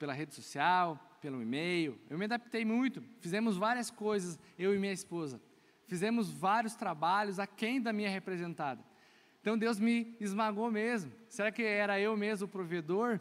pela 0.00 0.12
rede 0.12 0.34
social, 0.34 0.98
pelo 1.20 1.40
e-mail. 1.40 1.96
Eu 2.10 2.18
me 2.18 2.24
adaptei 2.24 2.64
muito. 2.64 3.04
Fizemos 3.20 3.56
várias 3.56 3.88
coisas, 3.88 4.36
eu 4.58 4.74
e 4.74 4.78
minha 4.80 4.92
esposa. 4.92 5.40
Fizemos 5.86 6.28
vários 6.28 6.74
trabalhos 6.74 7.38
aquém 7.38 7.80
da 7.80 7.92
minha 7.92 8.10
representada. 8.10 8.82
Então 9.40 9.56
Deus 9.56 9.78
me 9.78 10.16
esmagou 10.18 10.72
mesmo. 10.72 11.12
Será 11.28 11.52
que 11.52 11.62
era 11.62 12.00
eu 12.00 12.16
mesmo 12.16 12.46
o 12.46 12.50
provedor? 12.50 13.20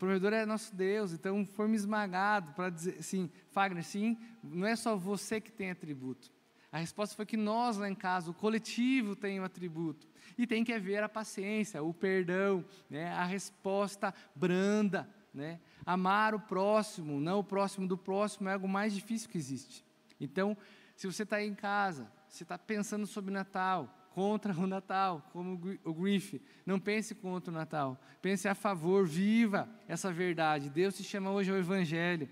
Provedor 0.00 0.32
é 0.32 0.46
nosso 0.46 0.74
Deus, 0.74 1.12
então 1.12 1.44
foi 1.44 1.70
esmagado 1.72 2.54
para 2.54 2.70
dizer 2.70 2.96
assim, 2.98 3.30
Fagner, 3.50 3.84
sim, 3.84 4.16
não 4.42 4.66
é 4.66 4.74
só 4.74 4.96
você 4.96 5.42
que 5.42 5.52
tem 5.52 5.70
atributo. 5.70 6.32
A 6.72 6.78
resposta 6.78 7.14
foi 7.14 7.26
que 7.26 7.36
nós 7.36 7.76
lá 7.76 7.86
em 7.86 7.94
casa, 7.94 8.30
o 8.30 8.34
coletivo 8.34 9.14
tem 9.14 9.38
um 9.38 9.44
atributo. 9.44 10.08
E 10.38 10.46
tem 10.46 10.64
que 10.64 10.72
haver 10.72 11.02
a 11.02 11.08
paciência, 11.08 11.82
o 11.82 11.92
perdão, 11.92 12.64
né, 12.88 13.12
a 13.12 13.26
resposta 13.26 14.14
branda, 14.34 15.06
né? 15.34 15.60
Amar 15.84 16.34
o 16.34 16.40
próximo, 16.40 17.20
não 17.20 17.40
o 17.40 17.44
próximo 17.44 17.86
do 17.86 17.98
próximo, 17.98 18.48
é 18.48 18.54
algo 18.54 18.66
mais 18.66 18.94
difícil 18.94 19.28
que 19.28 19.36
existe. 19.36 19.84
Então, 20.18 20.56
se 20.96 21.06
você 21.06 21.24
está 21.24 21.44
em 21.44 21.54
casa, 21.54 22.10
você 22.26 22.42
está 22.42 22.56
pensando 22.56 23.06
sobre 23.06 23.30
Natal, 23.30 23.99
contra 24.14 24.52
o 24.52 24.66
Natal, 24.66 25.28
como 25.32 25.60
o 25.84 25.94
Griff, 25.94 26.40
não 26.66 26.78
pense 26.78 27.14
contra 27.14 27.50
o 27.50 27.54
Natal, 27.54 28.00
pense 28.20 28.48
a 28.48 28.54
favor, 28.54 29.06
viva 29.06 29.68
essa 29.88 30.12
verdade. 30.12 30.68
Deus 30.68 30.96
te 30.96 31.04
chama 31.04 31.30
hoje 31.30 31.50
ao 31.50 31.56
Evangelho. 31.56 32.28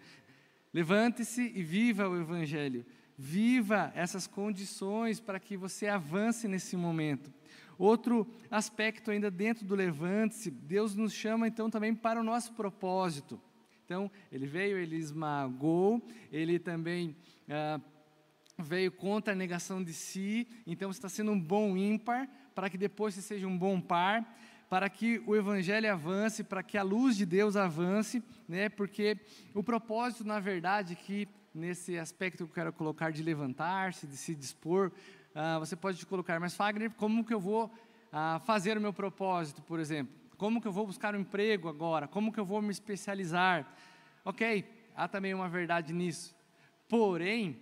Levante-se 0.72 1.52
e 1.54 1.62
viva 1.62 2.08
o 2.08 2.20
Evangelho. 2.20 2.84
Viva 3.16 3.92
essas 3.94 4.26
condições 4.26 5.18
para 5.18 5.40
que 5.40 5.56
você 5.56 5.88
avance 5.88 6.46
nesse 6.46 6.76
momento. 6.76 7.32
Outro 7.78 8.26
aspecto 8.50 9.10
ainda 9.10 9.30
dentro 9.30 9.64
do 9.64 9.74
levante-se, 9.74 10.50
Deus 10.50 10.96
nos 10.96 11.12
chama 11.12 11.46
então 11.46 11.70
também 11.70 11.94
para 11.94 12.20
o 12.20 12.24
nosso 12.24 12.52
propósito. 12.52 13.40
Então, 13.84 14.10
ele 14.30 14.46
veio, 14.46 14.76
ele 14.76 14.96
esmagou, 14.96 16.02
ele 16.30 16.58
também 16.58 17.16
ah, 17.48 17.80
veio 18.58 18.90
contra 18.90 19.32
a 19.32 19.36
negação 19.36 19.82
de 19.82 19.92
si, 19.92 20.46
então 20.66 20.92
você 20.92 20.98
está 20.98 21.08
sendo 21.08 21.30
um 21.30 21.40
bom 21.40 21.76
ímpar, 21.76 22.28
para 22.54 22.68
que 22.68 22.76
depois 22.76 23.14
você 23.14 23.22
seja 23.22 23.46
um 23.46 23.56
bom 23.56 23.80
par, 23.80 24.36
para 24.68 24.88
que 24.90 25.22
o 25.26 25.34
evangelho 25.34 25.90
avance, 25.90 26.44
para 26.44 26.62
que 26.62 26.76
a 26.76 26.82
luz 26.82 27.16
de 27.16 27.24
Deus 27.24 27.56
avance, 27.56 28.22
né? 28.48 28.68
porque 28.68 29.16
o 29.54 29.62
propósito, 29.62 30.24
na 30.24 30.40
verdade, 30.40 30.94
que 30.94 31.28
nesse 31.54 31.96
aspecto 31.96 32.38
que 32.38 32.42
eu 32.42 32.54
quero 32.54 32.72
colocar 32.72 33.10
de 33.10 33.22
levantar-se, 33.22 34.06
de 34.06 34.16
se 34.16 34.34
dispor, 34.34 34.92
ah, 35.34 35.58
você 35.58 35.76
pode 35.76 36.04
colocar, 36.04 36.38
mas 36.40 36.54
Fagner, 36.54 36.90
como 36.90 37.24
que 37.24 37.32
eu 37.32 37.40
vou 37.40 37.72
ah, 38.12 38.40
fazer 38.44 38.76
o 38.76 38.80
meu 38.80 38.92
propósito, 38.92 39.62
por 39.62 39.78
exemplo? 39.78 40.12
Como 40.36 40.60
que 40.60 40.68
eu 40.68 40.72
vou 40.72 40.86
buscar 40.86 41.14
um 41.14 41.20
emprego 41.20 41.68
agora? 41.68 42.06
Como 42.06 42.32
que 42.32 42.38
eu 42.38 42.44
vou 42.44 42.60
me 42.60 42.70
especializar? 42.70 43.66
Ok, 44.24 44.64
há 44.94 45.08
também 45.08 45.32
uma 45.32 45.48
verdade 45.48 45.92
nisso. 45.92 46.36
Porém, 46.88 47.58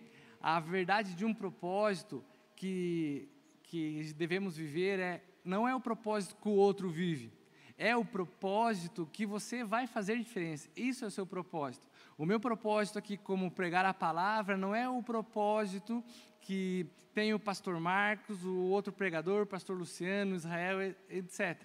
a 0.46 0.60
verdade 0.60 1.16
de 1.16 1.24
um 1.24 1.34
propósito 1.34 2.24
que, 2.54 3.28
que 3.64 4.12
devemos 4.16 4.56
viver 4.56 5.00
é, 5.00 5.24
não 5.44 5.66
é 5.66 5.74
o 5.74 5.80
propósito 5.80 6.36
que 6.36 6.46
o 6.46 6.52
outro 6.52 6.88
vive, 6.88 7.32
é 7.76 7.96
o 7.96 8.04
propósito 8.04 9.10
que 9.12 9.26
você 9.26 9.64
vai 9.64 9.88
fazer 9.88 10.16
diferença. 10.16 10.70
Isso 10.76 11.04
é 11.04 11.08
o 11.08 11.10
seu 11.10 11.26
propósito. 11.26 11.84
O 12.16 12.24
meu 12.24 12.38
propósito 12.38 12.96
aqui, 12.96 13.16
como 13.16 13.50
pregar 13.50 13.84
a 13.84 13.92
palavra, 13.92 14.56
não 14.56 14.72
é 14.72 14.88
o 14.88 15.02
propósito 15.02 16.02
que 16.40 16.86
tem 17.12 17.34
o 17.34 17.40
pastor 17.40 17.80
Marcos, 17.80 18.44
o 18.44 18.66
outro 18.66 18.92
pregador, 18.92 19.42
o 19.42 19.46
pastor 19.46 19.76
Luciano, 19.76 20.36
Israel, 20.36 20.80
etc. 21.10 21.60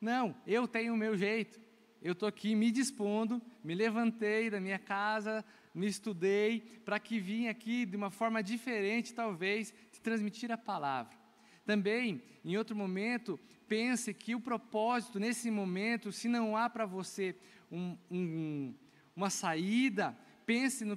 Não, 0.00 0.34
eu 0.46 0.66
tenho 0.66 0.94
o 0.94 0.96
meu 0.96 1.18
jeito. 1.18 1.60
Eu 2.00 2.12
estou 2.12 2.26
aqui 2.26 2.54
me 2.54 2.70
dispondo, 2.70 3.42
me 3.62 3.74
levantei 3.74 4.48
da 4.48 4.58
minha 4.58 4.78
casa, 4.78 5.44
me 5.74 5.86
estudei, 5.86 6.60
para 6.84 6.98
que 6.98 7.20
vim 7.20 7.48
aqui 7.48 7.86
de 7.86 7.96
uma 7.96 8.10
forma 8.10 8.42
diferente, 8.42 9.14
talvez, 9.14 9.72
de 9.92 10.00
transmitir 10.00 10.50
a 10.50 10.58
palavra. 10.58 11.16
Também, 11.64 12.22
em 12.44 12.56
outro 12.56 12.74
momento, 12.74 13.38
pense 13.68 14.12
que 14.12 14.34
o 14.34 14.40
propósito, 14.40 15.20
nesse 15.20 15.50
momento, 15.50 16.10
se 16.10 16.28
não 16.28 16.56
há 16.56 16.68
para 16.68 16.86
você 16.86 17.36
um, 17.70 17.96
um 18.10 18.74
uma 19.14 19.28
saída, 19.30 20.16
pense 20.46 20.84
no 20.84 20.96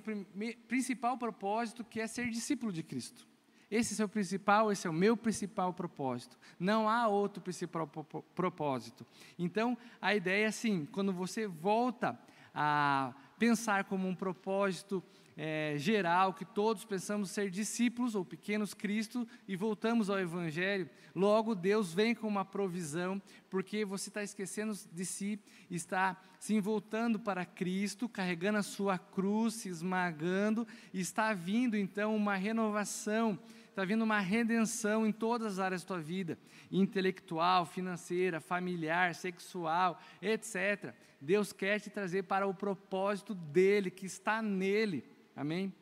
principal 0.67 1.17
propósito 1.17 1.83
que 1.83 1.99
é 1.99 2.07
ser 2.07 2.29
discípulo 2.29 2.71
de 2.71 2.81
Cristo. 2.81 3.27
Esse 3.69 3.99
é 4.01 4.05
o 4.05 4.09
principal, 4.09 4.71
esse 4.71 4.85
é 4.85 4.89
o 4.89 4.93
meu 4.93 5.17
principal 5.17 5.73
propósito. 5.73 6.37
Não 6.59 6.87
há 6.87 7.07
outro 7.07 7.41
principal 7.41 7.87
propósito. 8.35 9.05
Então, 9.37 9.77
a 9.99 10.13
ideia 10.15 10.45
é 10.45 10.47
assim: 10.47 10.85
quando 10.85 11.11
você 11.11 11.47
volta 11.47 12.17
a 12.53 13.13
pensar 13.37 13.85
como 13.85 14.07
um 14.07 14.15
propósito 14.15 15.03
é, 15.35 15.75
geral, 15.77 16.33
que 16.33 16.45
todos 16.45 16.85
pensamos 16.85 17.31
ser 17.31 17.49
discípulos 17.49 18.15
ou 18.15 18.23
pequenos 18.23 18.73
Cristo 18.73 19.27
e 19.47 19.55
voltamos 19.55 20.09
ao 20.09 20.19
Evangelho, 20.19 20.89
logo 21.15 21.55
Deus 21.55 21.93
vem 21.93 22.13
com 22.13 22.27
uma 22.27 22.45
provisão, 22.45 23.21
porque 23.49 23.83
você 23.83 24.09
está 24.09 24.23
esquecendo 24.23 24.77
de 24.91 25.05
si, 25.05 25.39
está 25.69 26.21
se 26.39 26.59
voltando 26.59 27.19
para 27.19 27.45
Cristo, 27.45 28.07
carregando 28.07 28.59
a 28.59 28.63
sua 28.63 28.97
cruz, 28.97 29.55
se 29.55 29.69
esmagando, 29.69 30.67
e 30.93 30.99
está 30.99 31.33
vindo 31.33 31.75
então 31.75 32.15
uma 32.15 32.35
renovação 32.35 33.39
está 33.73 33.83
vindo 33.83 34.03
uma 34.03 34.19
redenção 34.19 35.05
em 35.05 35.11
todas 35.11 35.53
as 35.53 35.59
áreas 35.59 35.81
da 35.81 35.87
tua 35.87 35.99
vida, 35.99 36.37
intelectual, 36.71 37.65
financeira, 37.65 38.39
familiar, 38.39 39.15
sexual, 39.15 39.99
etc. 40.21 40.93
Deus 41.19 41.51
quer 41.51 41.79
te 41.79 41.89
trazer 41.89 42.23
para 42.23 42.45
o 42.45 42.53
propósito 42.53 43.33
dele, 43.33 43.89
que 43.89 44.05
está 44.05 44.43
nele. 44.43 45.03
Amém? 45.35 45.73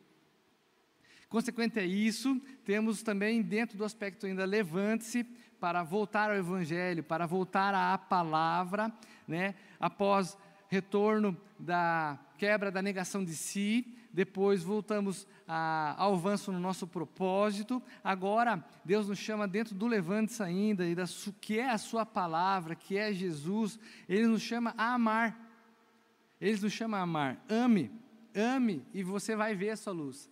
Consequente 1.28 1.78
a 1.78 1.84
isso, 1.84 2.40
temos 2.64 3.02
também 3.02 3.42
dentro 3.42 3.76
do 3.76 3.84
aspecto 3.84 4.24
ainda 4.24 4.46
levante-se 4.46 5.24
para 5.60 5.82
voltar 5.82 6.30
ao 6.30 6.36
Evangelho, 6.36 7.04
para 7.04 7.26
voltar 7.26 7.74
à 7.74 7.98
palavra, 7.98 8.90
né? 9.28 9.54
após 9.78 10.36
retorno 10.68 11.36
da 11.58 12.18
quebra 12.38 12.70
da 12.70 12.80
negação 12.80 13.22
de 13.22 13.36
si, 13.36 13.86
depois 14.12 14.62
voltamos 14.62 15.26
a, 15.48 15.94
ao 15.96 16.14
avanço 16.14 16.52
no 16.52 16.60
nosso 16.60 16.86
propósito. 16.86 17.82
Agora, 18.04 18.64
Deus 18.84 19.08
nos 19.08 19.18
chama 19.18 19.48
dentro 19.48 19.74
do 19.74 19.86
levante-se 19.86 20.42
ainda, 20.42 20.86
e 20.86 20.94
da, 20.94 21.04
que 21.40 21.58
é 21.58 21.70
a 21.70 21.78
Sua 21.78 22.04
palavra, 22.04 22.74
que 22.74 22.96
é 22.96 23.12
Jesus, 23.12 23.78
Ele 24.08 24.26
nos 24.26 24.42
chama 24.42 24.74
a 24.76 24.94
amar. 24.94 25.38
Ele 26.40 26.60
nos 26.60 26.72
chama 26.72 26.98
a 26.98 27.02
amar. 27.02 27.44
Ame 27.48 27.90
ame 28.34 28.84
e 28.92 29.02
você 29.02 29.36
vai 29.36 29.54
ver 29.54 29.70
a 29.70 29.76
sua 29.76 29.92
luz. 29.92 30.30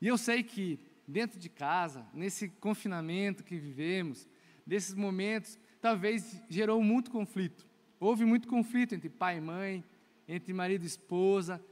E 0.00 0.08
eu 0.08 0.18
sei 0.18 0.42
que 0.42 0.78
dentro 1.06 1.38
de 1.38 1.48
casa, 1.48 2.06
nesse 2.12 2.48
confinamento 2.48 3.44
que 3.44 3.56
vivemos, 3.56 4.28
desses 4.66 4.94
momentos, 4.94 5.58
talvez 5.80 6.40
gerou 6.48 6.82
muito 6.82 7.10
conflito. 7.10 7.66
Houve 8.00 8.24
muito 8.24 8.48
conflito 8.48 8.94
entre 8.94 9.08
pai 9.08 9.38
e 9.38 9.40
mãe, 9.40 9.84
entre 10.26 10.52
marido 10.52 10.84
e 10.84 10.86
esposa. 10.86 11.62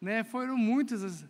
Né? 0.00 0.24
Foram 0.24 0.56
muitas 0.56 1.02
as, 1.02 1.26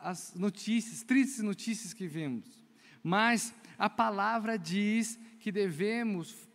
as 0.00 0.34
notícias, 0.34 1.02
tristes 1.02 1.42
notícias 1.42 1.92
que 1.92 2.06
vemos. 2.06 2.64
Mas 3.02 3.54
a 3.78 3.90
palavra 3.90 4.58
diz 4.58 5.18
que 5.40 5.50
devemos 5.50 6.46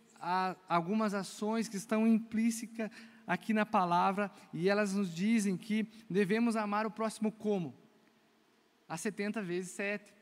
algumas 0.68 1.14
ações 1.14 1.68
que 1.68 1.76
estão 1.76 2.06
implícitas 2.06 2.90
aqui 3.26 3.52
na 3.52 3.66
palavra 3.66 4.30
e 4.52 4.68
elas 4.68 4.94
nos 4.94 5.14
dizem 5.14 5.56
que 5.56 5.86
devemos 6.08 6.56
amar 6.56 6.86
o 6.86 6.90
próximo 6.90 7.32
como? 7.32 7.74
A 8.88 8.96
70 8.96 9.42
vezes 9.42 9.72
7. 9.72 10.12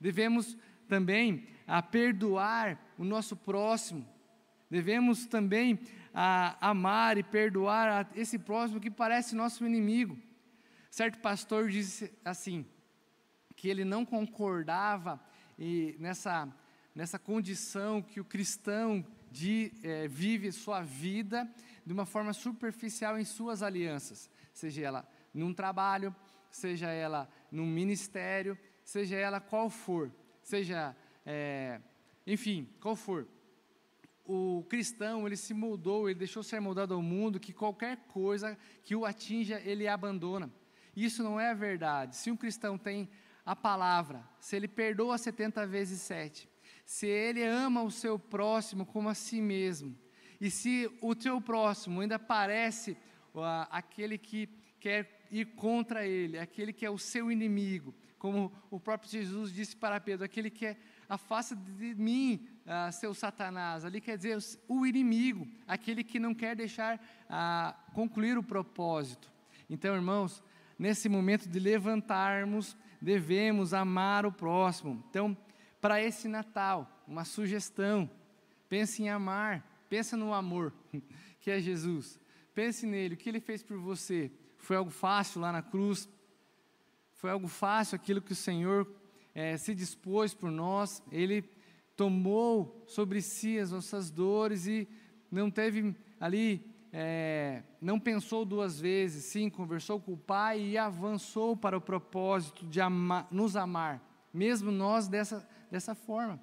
Devemos 0.00 0.56
também 0.88 1.46
a 1.66 1.82
perdoar 1.82 2.78
o 2.98 3.04
nosso 3.04 3.36
próximo. 3.36 4.06
Devemos 4.70 5.26
também 5.26 5.78
a 6.12 6.68
amar 6.70 7.18
e 7.18 7.22
perdoar 7.22 7.88
a 7.88 8.18
esse 8.18 8.38
próximo 8.38 8.80
que 8.80 8.90
parece 8.90 9.34
nosso 9.34 9.64
inimigo. 9.66 10.18
Certo 10.90 11.20
pastor 11.20 11.68
disse 11.68 12.12
assim, 12.24 12.66
que 13.54 13.68
ele 13.68 13.84
não 13.84 14.04
concordava 14.04 15.20
e 15.56 15.94
nessa, 16.00 16.52
nessa 16.92 17.16
condição 17.16 18.02
que 18.02 18.18
o 18.18 18.24
cristão 18.24 19.06
de, 19.30 19.72
é, 19.84 20.08
vive 20.08 20.50
sua 20.50 20.82
vida 20.82 21.48
de 21.86 21.92
uma 21.92 22.04
forma 22.04 22.32
superficial 22.32 23.18
em 23.18 23.24
suas 23.24 23.62
alianças, 23.62 24.28
seja 24.52 24.82
ela 24.82 25.08
num 25.32 25.54
trabalho, 25.54 26.14
seja 26.50 26.88
ela 26.88 27.30
num 27.52 27.66
ministério, 27.66 28.58
seja 28.84 29.16
ela 29.16 29.40
qual 29.40 29.70
for, 29.70 30.10
seja, 30.42 30.96
é, 31.24 31.80
enfim, 32.26 32.68
qual 32.80 32.96
for. 32.96 33.28
O 34.24 34.64
cristão, 34.68 35.26
ele 35.26 35.36
se 35.36 35.54
moldou, 35.54 36.08
ele 36.08 36.18
deixou 36.18 36.42
ser 36.42 36.60
moldado 36.60 36.94
ao 36.94 37.02
mundo, 37.02 37.38
que 37.38 37.52
qualquer 37.52 37.96
coisa 38.08 38.58
que 38.82 38.96
o 38.96 39.04
atinja, 39.04 39.60
ele 39.64 39.86
abandona. 39.86 40.50
Isso 40.96 41.22
não 41.22 41.40
é 41.40 41.54
verdade. 41.54 42.16
Se 42.16 42.30
um 42.30 42.36
cristão 42.36 42.76
tem 42.76 43.08
a 43.44 43.56
palavra, 43.56 44.22
se 44.38 44.56
ele 44.56 44.68
perdoa 44.68 45.18
70 45.18 45.66
vezes 45.66 46.00
7, 46.02 46.48
se 46.84 47.06
ele 47.06 47.42
ama 47.42 47.82
o 47.82 47.90
seu 47.90 48.18
próximo 48.18 48.84
como 48.84 49.08
a 49.08 49.14
si 49.14 49.40
mesmo, 49.40 49.96
e 50.40 50.50
se 50.50 50.90
o 51.00 51.14
teu 51.14 51.40
próximo 51.40 52.00
ainda 52.00 52.18
parece 52.18 52.92
uh, 53.34 53.66
aquele 53.70 54.16
que 54.16 54.48
quer 54.78 55.26
ir 55.30 55.46
contra 55.54 56.06
ele, 56.06 56.38
aquele 56.38 56.72
que 56.72 56.84
é 56.84 56.90
o 56.90 56.98
seu 56.98 57.30
inimigo, 57.30 57.94
como 58.18 58.52
o 58.70 58.78
próprio 58.80 59.10
Jesus 59.10 59.52
disse 59.52 59.76
para 59.76 60.00
Pedro, 60.00 60.24
aquele 60.24 60.50
que 60.50 60.66
é 60.66 60.76
afasta 61.08 61.56
de 61.56 61.94
mim, 61.94 62.46
uh, 62.66 62.92
seu 62.92 63.12
Satanás. 63.12 63.84
Ali 63.84 64.00
quer 64.00 64.16
dizer 64.16 64.38
o 64.68 64.86
inimigo, 64.86 65.46
aquele 65.66 66.04
que 66.04 66.18
não 66.18 66.34
quer 66.34 66.54
deixar 66.54 66.96
uh, 66.96 67.92
concluir 67.92 68.38
o 68.38 68.42
propósito. 68.42 69.30
Então, 69.68 69.94
irmãos, 69.94 70.42
nesse 70.80 71.10
momento 71.10 71.46
de 71.46 71.60
levantarmos, 71.60 72.74
devemos 73.02 73.74
amar 73.74 74.24
o 74.24 74.32
próximo. 74.32 75.04
Então, 75.10 75.36
para 75.78 76.02
esse 76.02 76.26
Natal, 76.26 77.04
uma 77.06 77.22
sugestão: 77.22 78.10
pense 78.66 79.02
em 79.02 79.10
amar, 79.10 79.62
pensa 79.90 80.16
no 80.16 80.32
amor, 80.32 80.72
que 81.38 81.50
é 81.50 81.60
Jesus. 81.60 82.18
Pense 82.54 82.86
nele, 82.86 83.14
o 83.14 83.16
que 83.18 83.28
ele 83.28 83.40
fez 83.40 83.62
por 83.62 83.76
você. 83.76 84.32
Foi 84.56 84.74
algo 84.74 84.90
fácil 84.90 85.42
lá 85.42 85.52
na 85.52 85.60
cruz? 85.62 86.08
Foi 87.12 87.30
algo 87.30 87.46
fácil 87.46 87.96
aquilo 87.96 88.22
que 88.22 88.32
o 88.32 88.36
Senhor 88.36 88.90
é, 89.34 89.58
se 89.58 89.74
dispôs 89.74 90.32
por 90.32 90.50
nós? 90.50 91.02
Ele 91.12 91.44
tomou 91.94 92.82
sobre 92.86 93.20
si 93.20 93.58
as 93.58 93.70
nossas 93.70 94.10
dores 94.10 94.66
e 94.66 94.88
não 95.30 95.50
teve 95.50 95.94
ali, 96.18 96.64
é, 96.92 97.62
não 97.80 98.00
pensou 98.00 98.44
duas 98.44 98.80
vezes, 98.80 99.24
sim, 99.24 99.48
conversou 99.48 100.00
com 100.00 100.12
o 100.12 100.16
Pai 100.16 100.60
e 100.60 100.78
avançou 100.78 101.56
para 101.56 101.76
o 101.76 101.80
propósito 101.80 102.66
de 102.66 102.80
amar, 102.80 103.28
nos 103.30 103.56
amar, 103.56 104.02
mesmo 104.32 104.72
nós 104.72 105.06
dessa, 105.06 105.48
dessa 105.70 105.94
forma. 105.94 106.40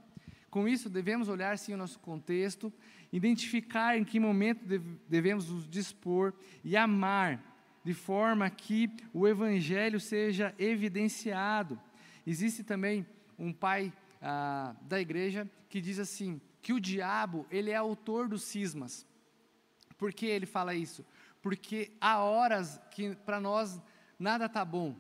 Com 0.49 0.67
isso, 0.67 0.89
devemos 0.89 1.27
olhar 1.27 1.57
sim 1.57 1.73
o 1.73 1.77
nosso 1.77 1.99
contexto, 1.99 2.71
identificar 3.12 3.97
em 3.97 4.03
que 4.03 4.19
momento 4.19 4.65
devemos 5.07 5.49
nos 5.49 5.69
dispor 5.69 6.33
e 6.63 6.77
amar, 6.77 7.43
de 7.83 7.93
forma 7.93 8.49
que 8.49 8.89
o 9.13 9.27
Evangelho 9.27 9.99
seja 9.99 10.53
evidenciado. 10.57 11.79
Existe 12.25 12.63
também 12.63 13.05
um 13.38 13.53
pai 13.53 13.93
ah, 14.21 14.75
da 14.81 14.99
igreja 14.99 15.49
que 15.69 15.79
diz 15.79 15.99
assim, 15.99 16.41
que 16.62 16.73
o 16.73 16.79
diabo, 16.79 17.45
ele 17.49 17.71
é 17.71 17.75
autor 17.75 18.27
dos 18.27 18.43
cismas. 18.43 19.06
Por 19.97 20.13
que 20.13 20.25
ele 20.25 20.45
fala 20.45 20.75
isso? 20.75 21.05
Porque 21.41 21.91
há 21.99 22.19
horas 22.19 22.79
que 22.91 23.15
para 23.15 23.39
nós 23.39 23.81
nada 24.19 24.45
está 24.45 24.63
bom. 24.63 24.95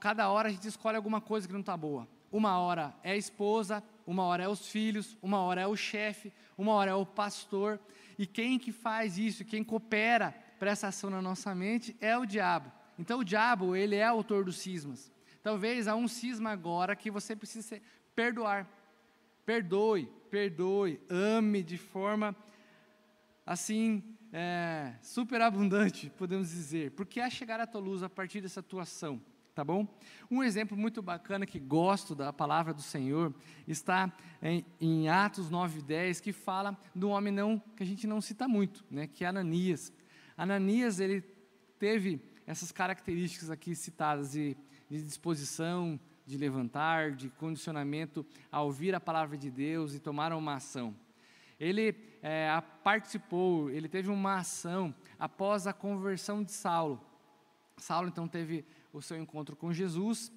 Cada 0.00 0.28
hora 0.30 0.48
a 0.48 0.50
gente 0.50 0.66
escolhe 0.66 0.96
alguma 0.96 1.20
coisa 1.20 1.46
que 1.46 1.52
não 1.52 1.60
está 1.60 1.76
boa. 1.76 2.08
Uma 2.30 2.58
hora 2.58 2.94
é 3.02 3.12
a 3.12 3.16
esposa, 3.16 3.82
uma 4.06 4.24
hora 4.24 4.44
é 4.44 4.48
os 4.48 4.68
filhos, 4.68 5.16
uma 5.22 5.40
hora 5.40 5.60
é 5.60 5.66
o 5.66 5.76
chefe, 5.76 6.32
uma 6.56 6.72
hora 6.72 6.90
é 6.90 6.94
o 6.94 7.06
pastor. 7.06 7.78
E 8.18 8.26
quem 8.26 8.58
que 8.58 8.72
faz 8.72 9.18
isso, 9.18 9.44
quem 9.44 9.62
coopera 9.62 10.34
para 10.58 10.70
essa 10.70 10.88
ação 10.88 11.10
na 11.10 11.22
nossa 11.22 11.54
mente 11.54 11.96
é 12.00 12.16
o 12.16 12.26
diabo. 12.26 12.70
Então 12.98 13.20
o 13.20 13.24
diabo, 13.24 13.76
ele 13.76 13.96
é 13.96 14.04
autor 14.04 14.44
dos 14.44 14.58
cismas. 14.58 15.10
Talvez 15.42 15.86
há 15.86 15.94
um 15.94 16.08
cisma 16.08 16.50
agora 16.50 16.96
que 16.96 17.10
você 17.10 17.36
precisa 17.36 17.80
perdoar. 18.14 18.66
Perdoe, 19.46 20.10
perdoe, 20.30 21.00
ame 21.08 21.62
de 21.62 21.78
forma 21.78 22.36
assim, 23.52 24.02
é, 24.32 24.94
super 25.00 25.40
abundante, 25.40 26.10
podemos 26.16 26.50
dizer. 26.50 26.90
Porque 26.92 27.18
é 27.18 27.30
chegar 27.30 27.58
à 27.60 27.66
tua 27.66 27.80
luz 27.80 28.02
a 28.02 28.08
partir 28.08 28.40
dessa 28.40 28.60
atuação 28.60 29.20
tá 29.54 29.64
bom? 29.64 29.88
Um 30.30 30.44
exemplo 30.44 30.78
muito 30.78 31.02
bacana 31.02 31.44
que 31.44 31.58
gosto 31.58 32.14
da 32.14 32.32
palavra 32.32 32.72
do 32.72 32.80
Senhor 32.80 33.34
está 33.66 34.16
em, 34.40 34.64
em 34.80 35.08
Atos 35.08 35.50
9:10 35.50 36.20
que 36.20 36.32
fala 36.32 36.78
do 36.94 37.08
homem 37.08 37.32
não 37.32 37.58
que 37.74 37.82
a 37.82 37.86
gente 37.86 38.06
não 38.06 38.20
cita 38.20 38.46
muito, 38.46 38.84
né, 38.88 39.08
que 39.08 39.24
é 39.24 39.26
Ananias. 39.26 39.92
Ananias 40.36 41.00
ele 41.00 41.22
teve 41.76 42.22
essas 42.46 42.70
características 42.70 43.50
aqui 43.50 43.74
citadas 43.74 44.30
de, 44.30 44.56
de 44.88 45.02
disposição, 45.02 45.98
de 46.24 46.38
levantar, 46.38 47.10
de 47.10 47.28
condicionamento 47.30 48.24
a 48.52 48.62
ouvir 48.62 48.94
a 48.94 49.00
palavra 49.00 49.36
de 49.36 49.50
Deus 49.50 49.92
e 49.92 49.98
tomar 49.98 50.32
uma 50.32 50.54
ação. 50.54 50.94
Ele 51.58 51.94
é, 52.22 52.62
participou, 52.82 53.70
ele 53.70 53.88
teve 53.88 54.10
uma 54.10 54.36
ação 54.38 54.94
após 55.18 55.66
a 55.66 55.72
conversão 55.72 56.42
de 56.42 56.52
Saulo. 56.52 57.00
Saulo 57.76 58.08
então 58.08 58.26
teve 58.28 58.64
o 58.92 59.02
seu 59.02 59.16
encontro 59.16 59.56
com 59.56 59.72
Jesus, 59.72 60.32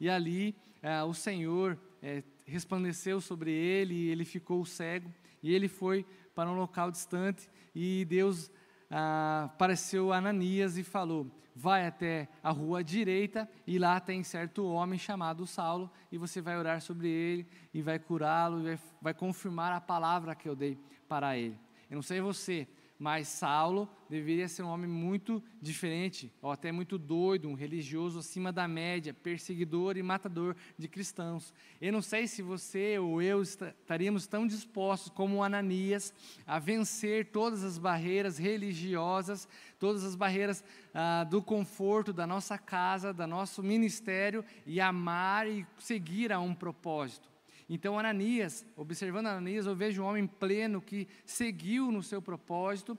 e 0.00 0.08
ali 0.08 0.54
é, 0.82 1.02
o 1.02 1.12
Senhor 1.14 1.78
é, 2.02 2.22
resplandeceu 2.46 3.20
sobre 3.20 3.50
ele, 3.50 3.94
e 3.94 4.08
ele 4.08 4.24
ficou 4.24 4.64
cego, 4.64 5.12
e 5.42 5.54
ele 5.54 5.68
foi 5.68 6.06
para 6.34 6.50
um 6.50 6.56
local 6.56 6.90
distante, 6.90 7.48
e 7.74 8.04
Deus 8.04 8.50
ah, 8.90 9.44
apareceu 9.46 10.12
Ananias 10.12 10.78
e 10.78 10.82
falou: 10.82 11.30
Vai 11.54 11.86
até 11.86 12.28
a 12.42 12.50
rua 12.50 12.82
direita, 12.82 13.48
e 13.66 13.78
lá 13.78 13.98
tem 14.00 14.22
certo 14.22 14.64
homem 14.64 14.98
chamado 14.98 15.46
Saulo, 15.46 15.90
e 16.10 16.16
você 16.16 16.40
vai 16.40 16.56
orar 16.56 16.80
sobre 16.80 17.08
ele, 17.08 17.46
e 17.74 17.82
vai 17.82 17.98
curá-lo, 17.98 18.68
e 18.68 18.78
vai 19.02 19.12
confirmar 19.12 19.72
a 19.72 19.80
palavra 19.80 20.34
que 20.34 20.48
eu 20.48 20.54
dei 20.54 20.78
para 21.08 21.36
ele. 21.36 21.58
Eu 21.90 21.96
não 21.96 22.02
sei 22.02 22.20
você, 22.20 22.68
mas 22.98 23.28
Saulo 23.28 23.88
deveria 24.10 24.48
ser 24.48 24.62
um 24.64 24.68
homem 24.68 24.90
muito 24.90 25.40
diferente, 25.62 26.32
ou 26.42 26.50
até 26.50 26.72
muito 26.72 26.98
doido, 26.98 27.48
um 27.48 27.54
religioso 27.54 28.18
acima 28.18 28.52
da 28.52 28.66
média, 28.66 29.14
perseguidor 29.14 29.96
e 29.96 30.02
matador 30.02 30.56
de 30.76 30.88
cristãos. 30.88 31.54
Eu 31.80 31.92
não 31.92 32.02
sei 32.02 32.26
se 32.26 32.42
você 32.42 32.98
ou 32.98 33.22
eu 33.22 33.40
estaríamos 33.40 34.26
tão 34.26 34.46
dispostos 34.46 35.10
como 35.10 35.44
Ananias 35.44 36.12
a 36.44 36.58
vencer 36.58 37.26
todas 37.26 37.62
as 37.62 37.78
barreiras 37.78 38.36
religiosas, 38.36 39.48
todas 39.78 40.02
as 40.04 40.16
barreiras 40.16 40.64
ah, 40.92 41.22
do 41.22 41.40
conforto 41.40 42.12
da 42.12 42.26
nossa 42.26 42.58
casa, 42.58 43.12
do 43.12 43.26
nosso 43.28 43.62
ministério 43.62 44.44
e 44.66 44.80
amar 44.80 45.46
e 45.46 45.64
seguir 45.78 46.32
a 46.32 46.40
um 46.40 46.54
propósito. 46.54 47.37
Então, 47.68 47.98
Ananias, 47.98 48.64
observando 48.74 49.26
Ananias, 49.26 49.66
eu 49.66 49.76
vejo 49.76 50.02
um 50.02 50.06
homem 50.06 50.26
pleno 50.26 50.80
que 50.80 51.06
seguiu 51.24 51.92
no 51.92 52.02
seu 52.02 52.22
propósito, 52.22 52.96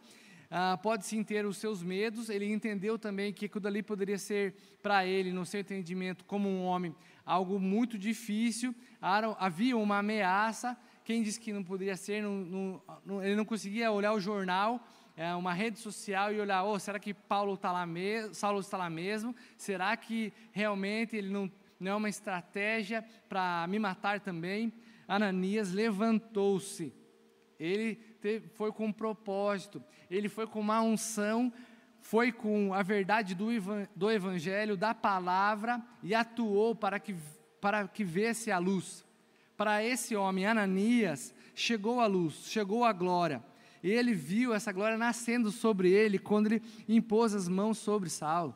ah, 0.52 0.78
pode 0.78 1.06
sim 1.06 1.24
ter 1.24 1.46
os 1.46 1.58
seus 1.58 1.82
medos, 1.82 2.30
ele 2.30 2.52
entendeu 2.52 2.98
também 2.98 3.34
que 3.34 3.46
aquilo 3.46 3.68
ali 3.68 3.82
poderia 3.82 4.18
ser 4.18 4.54
para 4.82 5.06
ele, 5.06 5.32
no 5.32 5.46
seu 5.46 5.60
entendimento, 5.60 6.24
como 6.26 6.48
um 6.48 6.64
homem, 6.64 6.96
algo 7.26 7.60
muito 7.60 7.98
difícil, 7.98 8.76
havia 9.02 9.76
uma 9.76 10.00
ameaça, 10.00 10.78
quem 11.04 11.24
disse 11.24 11.40
que 11.40 11.52
não 11.52 11.64
poderia 11.64 11.98
ser, 11.98 12.22
não, 12.22 12.82
não, 13.04 13.24
ele 13.24 13.36
não 13.36 13.46
conseguia 13.46 13.92
olhar 13.92 14.14
o 14.14 14.20
jornal, 14.20 14.84
é, 15.20 15.36
uma 15.36 15.54
rede 15.54 15.78
social 15.80 16.32
e 16.32 16.40
olhar, 16.40 16.64
oh, 16.64 16.80
será 16.80 16.98
que 16.98 17.14
Paulo 17.14 17.56
está 17.56 17.72
lá 17.72 17.86
mesmo, 17.86 18.34
Saulo 18.34 18.60
está 18.62 18.78
lá 18.78 18.90
mesmo? 18.90 19.36
Será 19.58 19.98
que 19.98 20.32
realmente 20.52 21.16
ele 21.16 21.30
não 21.30 21.52
não 21.80 21.92
é 21.92 21.96
uma 21.96 22.10
estratégia 22.10 23.06
para 23.28 23.65
me 23.68 23.80
matar 23.80 24.20
também. 24.20 24.74
Ananias 25.08 25.72
levantou-se, 25.72 26.94
ele 27.60 28.00
foi 28.54 28.72
com 28.72 28.88
um 28.88 28.94
propósito, 28.94 29.84
ele 30.10 30.30
foi 30.30 30.46
com 30.46 30.60
uma 30.60 30.82
unção, 30.82 31.52
foi 32.02 32.32
com 32.32 32.74
a 32.74 32.84
verdade 32.84 33.34
do, 33.36 33.48
do 33.96 34.12
Evangelho, 34.12 34.78
da 34.78 34.94
palavra, 34.94 35.82
e 36.04 36.13
atuou 36.13 36.76
para 36.76 37.00
que, 37.00 37.15
para 37.60 37.88
que 37.88 38.04
vesse 38.04 38.52
a 38.52 38.58
luz. 38.58 39.06
Para 39.58 39.84
esse 39.84 40.15
homem, 40.15 40.46
Ananias, 40.46 41.34
chegou 41.54 42.00
a 42.00 42.08
luz, 42.08 42.46
chegou 42.46 42.86
a 42.86 42.94
glória. 42.94 43.44
Ele 43.84 44.13
viu 44.13 44.54
essa 44.54 44.72
glória 44.72 44.98
nascendo 44.98 45.52
sobre 45.52 45.92
ele 45.92 46.20
quando 46.20 46.48
ele 46.48 46.63
impôs 46.88 47.34
as 47.34 47.48
mãos 47.48 47.78
sobre 47.78 48.10
Saulo. 48.10 48.56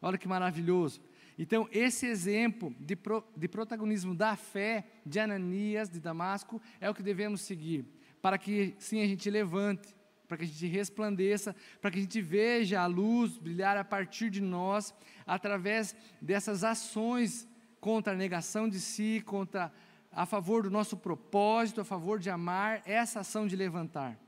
Olha 0.00 0.18
que 0.18 0.28
maravilhoso. 0.28 1.00
Então, 1.38 1.68
esse 1.72 2.06
exemplo 2.06 2.74
de, 2.78 2.94
pro, 2.94 3.24
de 3.36 3.48
protagonismo 3.48 4.14
da 4.14 4.36
fé 4.36 4.86
de 5.04 5.18
Ananias, 5.18 5.88
de 5.88 6.00
Damasco, 6.00 6.62
é 6.80 6.88
o 6.88 6.94
que 6.94 7.02
devemos 7.02 7.40
seguir, 7.40 7.84
para 8.22 8.38
que 8.38 8.74
sim 8.78 9.02
a 9.02 9.06
gente 9.06 9.28
levante, 9.28 9.94
para 10.28 10.38
que 10.38 10.44
a 10.44 10.46
gente 10.46 10.66
resplandeça, 10.66 11.54
para 11.80 11.90
que 11.90 11.98
a 11.98 12.02
gente 12.02 12.20
veja 12.20 12.80
a 12.80 12.86
luz 12.86 13.36
brilhar 13.36 13.76
a 13.76 13.84
partir 13.84 14.30
de 14.30 14.40
nós, 14.40 14.94
através 15.26 15.94
dessas 16.20 16.64
ações 16.64 17.48
contra 17.80 18.12
a 18.12 18.16
negação 18.16 18.68
de 18.68 18.80
si, 18.80 19.22
contra 19.26 19.72
a 20.10 20.24
favor 20.24 20.62
do 20.62 20.70
nosso 20.70 20.96
propósito, 20.96 21.80
a 21.80 21.84
favor 21.84 22.18
de 22.18 22.30
amar, 22.30 22.82
essa 22.86 23.20
ação 23.20 23.46
de 23.46 23.56
levantar. 23.56 24.18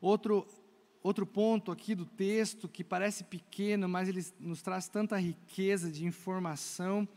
Outro, 0.00 0.46
outro 1.06 1.24
ponto 1.24 1.70
aqui 1.70 1.94
do 1.94 2.04
texto, 2.04 2.68
que 2.68 2.82
parece 2.82 3.22
pequeno, 3.22 3.88
mas 3.88 4.08
ele 4.08 4.24
nos 4.40 4.60
traz 4.60 4.88
tanta 4.88 5.16
riqueza 5.16 5.90
de 5.90 6.04
informação, 6.04 7.08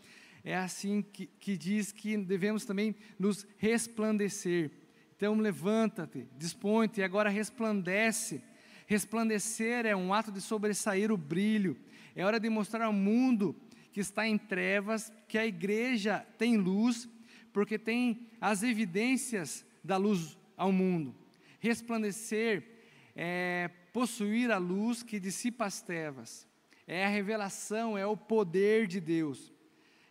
é 0.43 0.55
assim 0.55 1.01
que, 1.01 1.25
que 1.25 1.57
diz 1.57 1.91
que 1.91 2.15
devemos 2.15 2.65
também 2.65 2.95
nos 3.17 3.47
resplandecer. 3.57 4.71
Então, 5.17 5.35
levanta-te, 5.35 6.27
dispõe-te 6.37 7.01
e 7.01 7.03
agora 7.03 7.29
resplandece. 7.29 8.41
Resplandecer 8.85 9.85
é 9.85 9.95
um 9.95 10.13
ato 10.13 10.31
de 10.31 10.39
sobressair 10.39 11.11
o 11.11 11.17
brilho, 11.17 11.75
é 12.15 12.23
hora 12.23 12.39
de 12.39 12.49
mostrar 12.49 12.85
ao 12.85 12.93
mundo 12.93 13.55
que 13.91 13.99
está 13.99 14.27
em 14.27 14.37
trevas 14.37 15.11
que 15.27 15.37
a 15.37 15.45
igreja 15.45 16.25
tem 16.37 16.57
luz, 16.57 17.09
porque 17.51 17.79
tem 17.79 18.27
as 18.39 18.61
evidências 18.61 19.65
da 19.83 19.97
luz 19.97 20.37
ao 20.55 20.71
mundo. 20.71 21.15
Resplandecer 21.59 22.78
é 23.21 23.69
possuir 23.91 24.49
a 24.49 24.57
luz 24.57 25.03
que 25.03 25.19
dissipa 25.19 25.65
as 25.65 25.81
trevas, 25.81 26.47
é 26.87 27.05
a 27.05 27.09
revelação, 27.09 27.97
é 27.97 28.05
o 28.05 28.15
poder 28.15 28.87
de 28.87 29.01
Deus. 29.01 29.51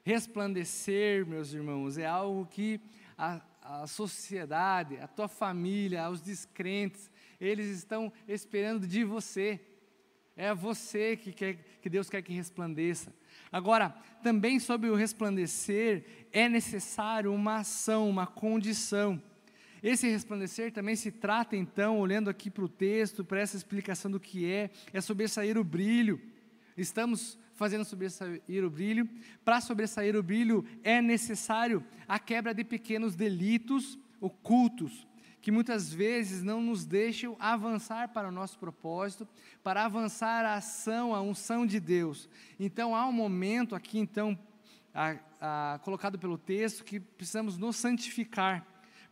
Resplandecer, 0.04 1.24
meus 1.24 1.54
irmãos, 1.54 1.96
é 1.96 2.04
algo 2.04 2.44
que 2.44 2.78
a, 3.16 3.40
a 3.62 3.86
sociedade, 3.86 4.98
a 4.98 5.08
tua 5.08 5.26
família, 5.26 6.10
os 6.10 6.20
descrentes, 6.20 7.10
eles 7.40 7.68
estão 7.78 8.12
esperando 8.28 8.86
de 8.86 9.04
você. 9.04 9.58
É 10.36 10.54
você 10.54 11.16
que, 11.16 11.32
quer, 11.32 11.54
que 11.80 11.88
Deus 11.88 12.10
quer 12.10 12.20
que 12.20 12.34
resplandeça. 12.34 13.10
Agora, 13.50 13.88
também 14.22 14.60
sobre 14.60 14.90
o 14.90 14.94
resplandecer, 14.94 16.28
é 16.30 16.46
necessário 16.46 17.32
uma 17.32 17.60
ação, 17.60 18.06
uma 18.06 18.26
condição. 18.26 19.20
Esse 19.82 20.08
resplandecer 20.08 20.72
também 20.72 20.96
se 20.96 21.10
trata, 21.10 21.56
então, 21.56 21.98
olhando 21.98 22.28
aqui 22.28 22.50
para 22.50 22.64
o 22.64 22.68
texto, 22.68 23.24
para 23.24 23.40
essa 23.40 23.56
explicação 23.56 24.10
do 24.10 24.18
que 24.18 24.50
é, 24.50 24.70
é 24.92 25.00
sobressair 25.00 25.56
o 25.56 25.64
brilho. 25.64 26.20
Estamos 26.76 27.38
fazendo 27.54 27.84
sobressair 27.84 28.64
o 28.64 28.70
brilho. 28.70 29.08
Para 29.44 29.60
sobressair 29.60 30.16
o 30.16 30.22
brilho, 30.22 30.64
é 30.82 31.02
necessário 31.02 31.84
a 32.06 32.18
quebra 32.18 32.54
de 32.54 32.64
pequenos 32.64 33.16
delitos 33.16 33.98
ocultos, 34.20 35.06
que 35.40 35.50
muitas 35.50 35.92
vezes 35.92 36.42
não 36.42 36.60
nos 36.60 36.84
deixam 36.84 37.36
avançar 37.38 38.08
para 38.08 38.28
o 38.28 38.32
nosso 38.32 38.58
propósito, 38.58 39.28
para 39.62 39.84
avançar 39.84 40.44
a 40.44 40.54
ação, 40.54 41.14
a 41.14 41.20
unção 41.20 41.66
de 41.66 41.80
Deus. 41.80 42.28
Então 42.58 42.94
há 42.94 43.06
um 43.06 43.12
momento 43.12 43.74
aqui, 43.74 43.98
então, 43.98 44.38
a, 44.94 45.16
a, 45.40 45.78
colocado 45.80 46.18
pelo 46.18 46.38
texto, 46.38 46.84
que 46.84 46.98
precisamos 46.98 47.56
nos 47.56 47.76
santificar, 47.76 48.66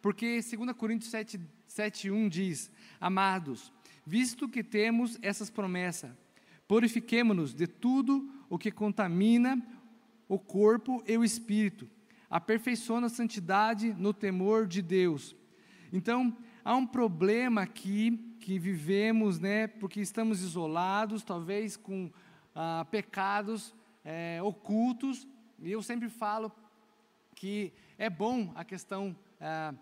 porque 0.06 0.38
2 0.40 0.72
Coríntios 0.76 1.10
7, 1.10 1.40
7 1.66 2.12
1 2.12 2.28
diz: 2.28 2.70
Amados, 3.00 3.72
visto 4.06 4.48
que 4.48 4.62
temos 4.62 5.18
essas 5.20 5.50
promessas, 5.50 6.12
purifiquemo-nos 6.68 7.52
de 7.52 7.66
tudo 7.66 8.32
o 8.48 8.56
que 8.56 8.70
contamina 8.70 9.60
o 10.28 10.38
corpo 10.38 11.02
e 11.08 11.18
o 11.18 11.24
espírito, 11.24 11.90
aperfeiçoando 12.30 13.06
a 13.06 13.08
santidade 13.08 13.94
no 13.94 14.14
temor 14.14 14.68
de 14.68 14.80
Deus. 14.80 15.34
Então, 15.92 16.38
há 16.64 16.76
um 16.76 16.86
problema 16.86 17.62
aqui 17.62 18.36
que 18.38 18.60
vivemos, 18.60 19.40
né, 19.40 19.66
porque 19.66 20.00
estamos 20.00 20.40
isolados, 20.40 21.24
talvez 21.24 21.76
com 21.76 22.12
ah, 22.54 22.86
pecados 22.92 23.74
é, 24.04 24.40
ocultos, 24.40 25.26
e 25.58 25.72
eu 25.72 25.82
sempre 25.82 26.08
falo 26.08 26.52
que 27.34 27.72
é 27.98 28.08
bom 28.08 28.52
a 28.54 28.64
questão 28.64 29.16
ah, 29.40 29.74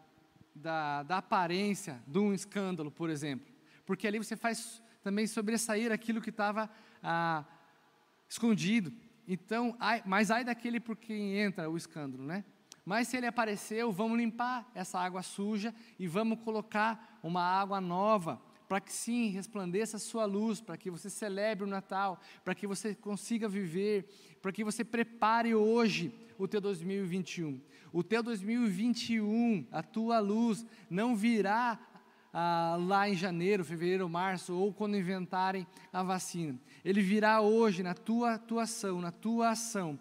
da, 0.54 1.02
da 1.02 1.18
aparência 1.18 2.02
de 2.06 2.18
um 2.18 2.32
escândalo, 2.32 2.90
por 2.90 3.10
exemplo, 3.10 3.52
porque 3.84 4.06
ali 4.06 4.18
você 4.18 4.36
faz 4.36 4.82
também 5.02 5.26
sobressair 5.26 5.92
aquilo 5.92 6.20
que 6.20 6.30
estava 6.30 6.70
ah, 7.02 7.44
escondido. 8.28 8.92
Então, 9.26 9.76
ai, 9.78 10.02
mas 10.06 10.30
ai 10.30 10.44
daquele 10.44 10.80
por 10.80 10.96
quem 10.96 11.38
entra 11.38 11.68
o 11.68 11.76
escândalo, 11.76 12.24
né? 12.24 12.44
Mas 12.84 13.08
se 13.08 13.16
ele 13.16 13.26
apareceu, 13.26 13.90
vamos 13.90 14.18
limpar 14.18 14.70
essa 14.74 14.98
água 14.98 15.22
suja 15.22 15.74
e 15.98 16.06
vamos 16.06 16.40
colocar 16.40 17.18
uma 17.22 17.42
água 17.42 17.80
nova, 17.80 18.40
para 18.68 18.80
que 18.80 18.92
sim 18.92 19.28
resplandeça 19.28 19.96
a 19.96 20.00
sua 20.00 20.24
luz, 20.24 20.60
para 20.60 20.76
que 20.76 20.90
você 20.90 21.10
celebre 21.10 21.64
o 21.64 21.66
Natal, 21.68 22.20
para 22.42 22.54
que 22.54 22.66
você 22.66 22.94
consiga 22.94 23.48
viver, 23.48 24.06
para 24.40 24.52
que 24.52 24.64
você 24.64 24.84
prepare 24.84 25.54
hoje 25.54 26.12
o 26.38 26.48
teu 26.48 26.60
2021. 26.60 27.60
O 27.92 28.02
teu 28.02 28.22
2021, 28.22 29.66
a 29.70 29.82
tua 29.82 30.18
luz, 30.18 30.66
não 30.90 31.14
virá 31.14 31.78
ah, 32.32 32.76
lá 32.80 33.08
em 33.08 33.14
janeiro, 33.14 33.64
fevereiro, 33.64 34.08
março, 34.08 34.54
ou 34.54 34.72
quando 34.72 34.96
inventarem 34.96 35.66
a 35.92 36.02
vacina. 36.02 36.58
Ele 36.84 37.00
virá 37.00 37.40
hoje 37.40 37.82
na 37.82 37.94
tua 37.94 38.34
atuação, 38.34 39.00
na 39.00 39.12
tua 39.12 39.50
ação, 39.50 39.98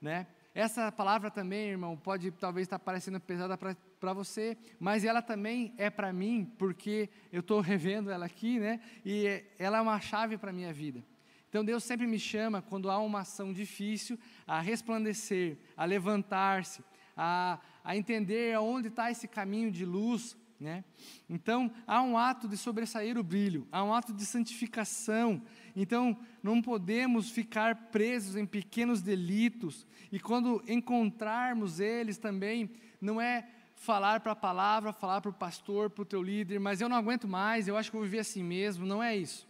né? 0.00 0.26
Essa 0.54 0.90
palavra 0.90 1.30
também, 1.30 1.68
irmão, 1.68 1.96
pode 1.96 2.30
talvez 2.32 2.66
estar 2.66 2.78
parecendo 2.78 3.20
pesada 3.20 3.56
para 3.56 3.76
você, 4.12 4.56
mas 4.78 5.04
ela 5.04 5.20
também 5.20 5.74
é 5.76 5.90
para 5.90 6.12
mim, 6.12 6.52
porque 6.58 7.08
eu 7.32 7.40
estou 7.40 7.60
revendo 7.60 8.10
ela 8.10 8.26
aqui, 8.26 8.58
né? 8.58 8.80
E 9.04 9.42
ela 9.58 9.78
é 9.78 9.80
uma 9.80 10.00
chave 10.00 10.36
para 10.38 10.50
a 10.50 10.52
minha 10.52 10.72
vida. 10.72 11.04
Então 11.48 11.64
Deus 11.64 11.84
sempre 11.84 12.06
me 12.06 12.18
chama, 12.18 12.60
quando 12.60 12.90
há 12.90 12.98
uma 12.98 13.20
ação 13.20 13.52
difícil, 13.52 14.18
a 14.46 14.60
resplandecer, 14.60 15.58
a 15.76 15.84
levantar-se, 15.84 16.84
a, 17.16 17.58
a 17.82 17.96
entender 17.96 18.54
aonde 18.54 18.88
está 18.88 19.10
esse 19.10 19.26
caminho 19.26 19.70
de 19.70 19.84
luz, 19.84 20.36
né? 20.60 20.84
Então, 21.28 21.70
há 21.86 22.02
um 22.02 22.18
ato 22.18 22.48
de 22.48 22.56
sobressair 22.56 23.16
o 23.16 23.22
brilho, 23.22 23.68
há 23.70 23.84
um 23.84 23.94
ato 23.94 24.12
de 24.12 24.26
santificação. 24.26 25.40
Então, 25.74 26.18
não 26.42 26.60
podemos 26.60 27.30
ficar 27.30 27.90
presos 27.92 28.34
em 28.34 28.44
pequenos 28.44 29.00
delitos, 29.00 29.86
e 30.10 30.18
quando 30.18 30.62
encontrarmos 30.66 31.78
eles 31.78 32.18
também, 32.18 32.70
não 33.00 33.20
é 33.20 33.48
falar 33.78 34.20
para 34.20 34.32
a 34.32 34.36
palavra, 34.36 34.92
falar 34.92 35.20
para 35.20 35.30
o 35.30 35.34
pastor, 35.34 35.88
para 35.88 36.02
o 36.02 36.04
teu 36.04 36.22
líder, 36.22 36.58
mas 36.58 36.80
eu 36.80 36.88
não 36.88 36.96
aguento 36.96 37.28
mais, 37.28 37.68
eu 37.68 37.76
acho 37.76 37.90
que 37.90 37.96
vou 37.96 38.04
viver 38.04 38.18
assim 38.18 38.42
mesmo, 38.42 38.84
não 38.84 39.02
é 39.02 39.16
isso. 39.16 39.48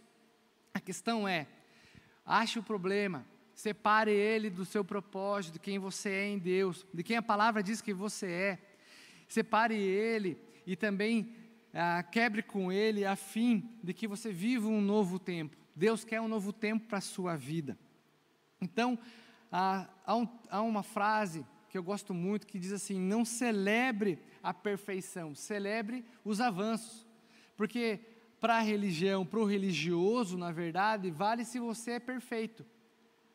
A 0.73 0.79
questão 0.79 1.27
é, 1.27 1.47
ache 2.25 2.59
o 2.59 2.63
problema, 2.63 3.25
separe 3.55 4.11
ele 4.11 4.49
do 4.49 4.65
seu 4.65 4.85
propósito, 4.85 5.53
de 5.53 5.59
quem 5.59 5.79
você 5.79 6.09
é 6.09 6.27
em 6.27 6.37
Deus, 6.37 6.85
de 6.93 7.03
quem 7.03 7.17
a 7.17 7.21
palavra 7.21 7.63
diz 7.63 7.81
que 7.81 7.93
você 7.93 8.31
é. 8.31 8.59
Separe 9.27 9.75
ele 9.75 10.39
e 10.65 10.75
também 10.75 11.35
ah, 11.73 12.03
quebre 12.03 12.41
com 12.41 12.71
ele 12.71 13.05
a 13.05 13.15
fim 13.15 13.77
de 13.83 13.93
que 13.93 14.07
você 14.07 14.31
viva 14.31 14.67
um 14.67 14.81
novo 14.81 15.19
tempo. 15.19 15.57
Deus 15.75 16.03
quer 16.03 16.21
um 16.21 16.27
novo 16.27 16.53
tempo 16.53 16.87
para 16.87 16.99
a 16.99 17.01
sua 17.01 17.35
vida. 17.35 17.77
Então, 18.61 18.97
ah, 19.51 19.87
há, 20.05 20.15
um, 20.15 20.27
há 20.49 20.61
uma 20.61 20.83
frase 20.83 21.45
que 21.69 21.77
eu 21.77 21.83
gosto 21.83 22.13
muito 22.13 22.47
que 22.47 22.59
diz 22.59 22.73
assim: 22.73 22.99
não 22.99 23.23
celebre 23.23 24.19
a 24.41 24.53
perfeição, 24.53 25.35
celebre 25.35 26.03
os 26.25 26.41
avanços. 26.41 27.07
Porque 27.55 27.99
para 28.39 28.57
a 28.57 28.61
religião, 28.61 29.25
para 29.25 29.39
o 29.39 29.45
religioso, 29.45 30.37
na 30.37 30.51
verdade, 30.51 31.11
vale 31.11 31.45
se 31.45 31.59
você 31.59 31.91
é 31.91 31.99
perfeito. 31.99 32.65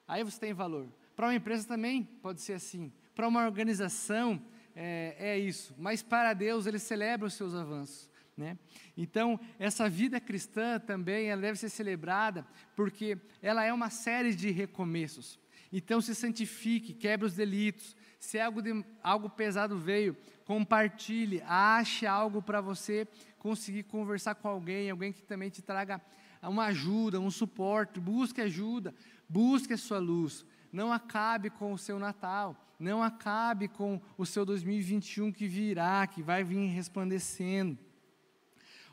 Aí 0.06 0.24
você 0.24 0.38
tem 0.38 0.52
valor. 0.52 0.88
Para 1.14 1.26
uma 1.26 1.34
empresa 1.34 1.66
também 1.68 2.02
pode 2.02 2.40
ser 2.40 2.54
assim. 2.54 2.92
Para 3.14 3.28
uma 3.28 3.44
organização, 3.44 4.42
é, 4.74 5.14
é 5.18 5.38
isso. 5.38 5.74
Mas 5.78 6.02
para 6.02 6.34
Deus, 6.34 6.66
Ele 6.66 6.78
celebra 6.78 7.26
os 7.28 7.34
seus 7.34 7.54
avanços. 7.54 8.10
Né? 8.36 8.58
Então, 8.96 9.38
essa 9.58 9.88
vida 9.88 10.20
cristã 10.20 10.80
também 10.80 11.28
ela 11.28 11.40
deve 11.40 11.56
ser 11.56 11.68
celebrada, 11.68 12.44
porque 12.74 13.16
ela 13.40 13.64
é 13.64 13.72
uma 13.72 13.90
série 13.90 14.34
de 14.34 14.50
recomeços. 14.50 15.38
Então, 15.72 16.00
se 16.00 16.14
santifique, 16.14 16.94
quebre 16.94 17.26
os 17.26 17.34
delitos. 17.34 17.96
Se 18.24 18.40
algo, 18.40 18.62
de, 18.62 18.84
algo 19.02 19.28
pesado 19.28 19.78
veio, 19.78 20.16
compartilhe, 20.44 21.42
ache 21.46 22.06
algo 22.06 22.42
para 22.42 22.60
você 22.60 23.06
conseguir 23.38 23.84
conversar 23.84 24.34
com 24.34 24.48
alguém, 24.48 24.90
alguém 24.90 25.12
que 25.12 25.22
também 25.22 25.50
te 25.50 25.62
traga 25.62 26.00
uma 26.42 26.66
ajuda, 26.66 27.20
um 27.20 27.30
suporte. 27.30 28.00
Busque 28.00 28.40
ajuda, 28.40 28.94
busque 29.28 29.72
a 29.72 29.78
sua 29.78 29.98
luz. 29.98 30.44
Não 30.72 30.92
acabe 30.92 31.50
com 31.50 31.72
o 31.72 31.78
seu 31.78 31.98
Natal 31.98 32.56
não 32.78 33.02
acabe 33.02 33.68
com 33.68 34.00
o 34.18 34.26
seu 34.26 34.44
2021 34.44 35.32
que 35.32 35.46
virá, 35.46 36.06
que 36.06 36.22
vai 36.22 36.42
vir 36.42 36.66
resplandecendo. 36.66 37.79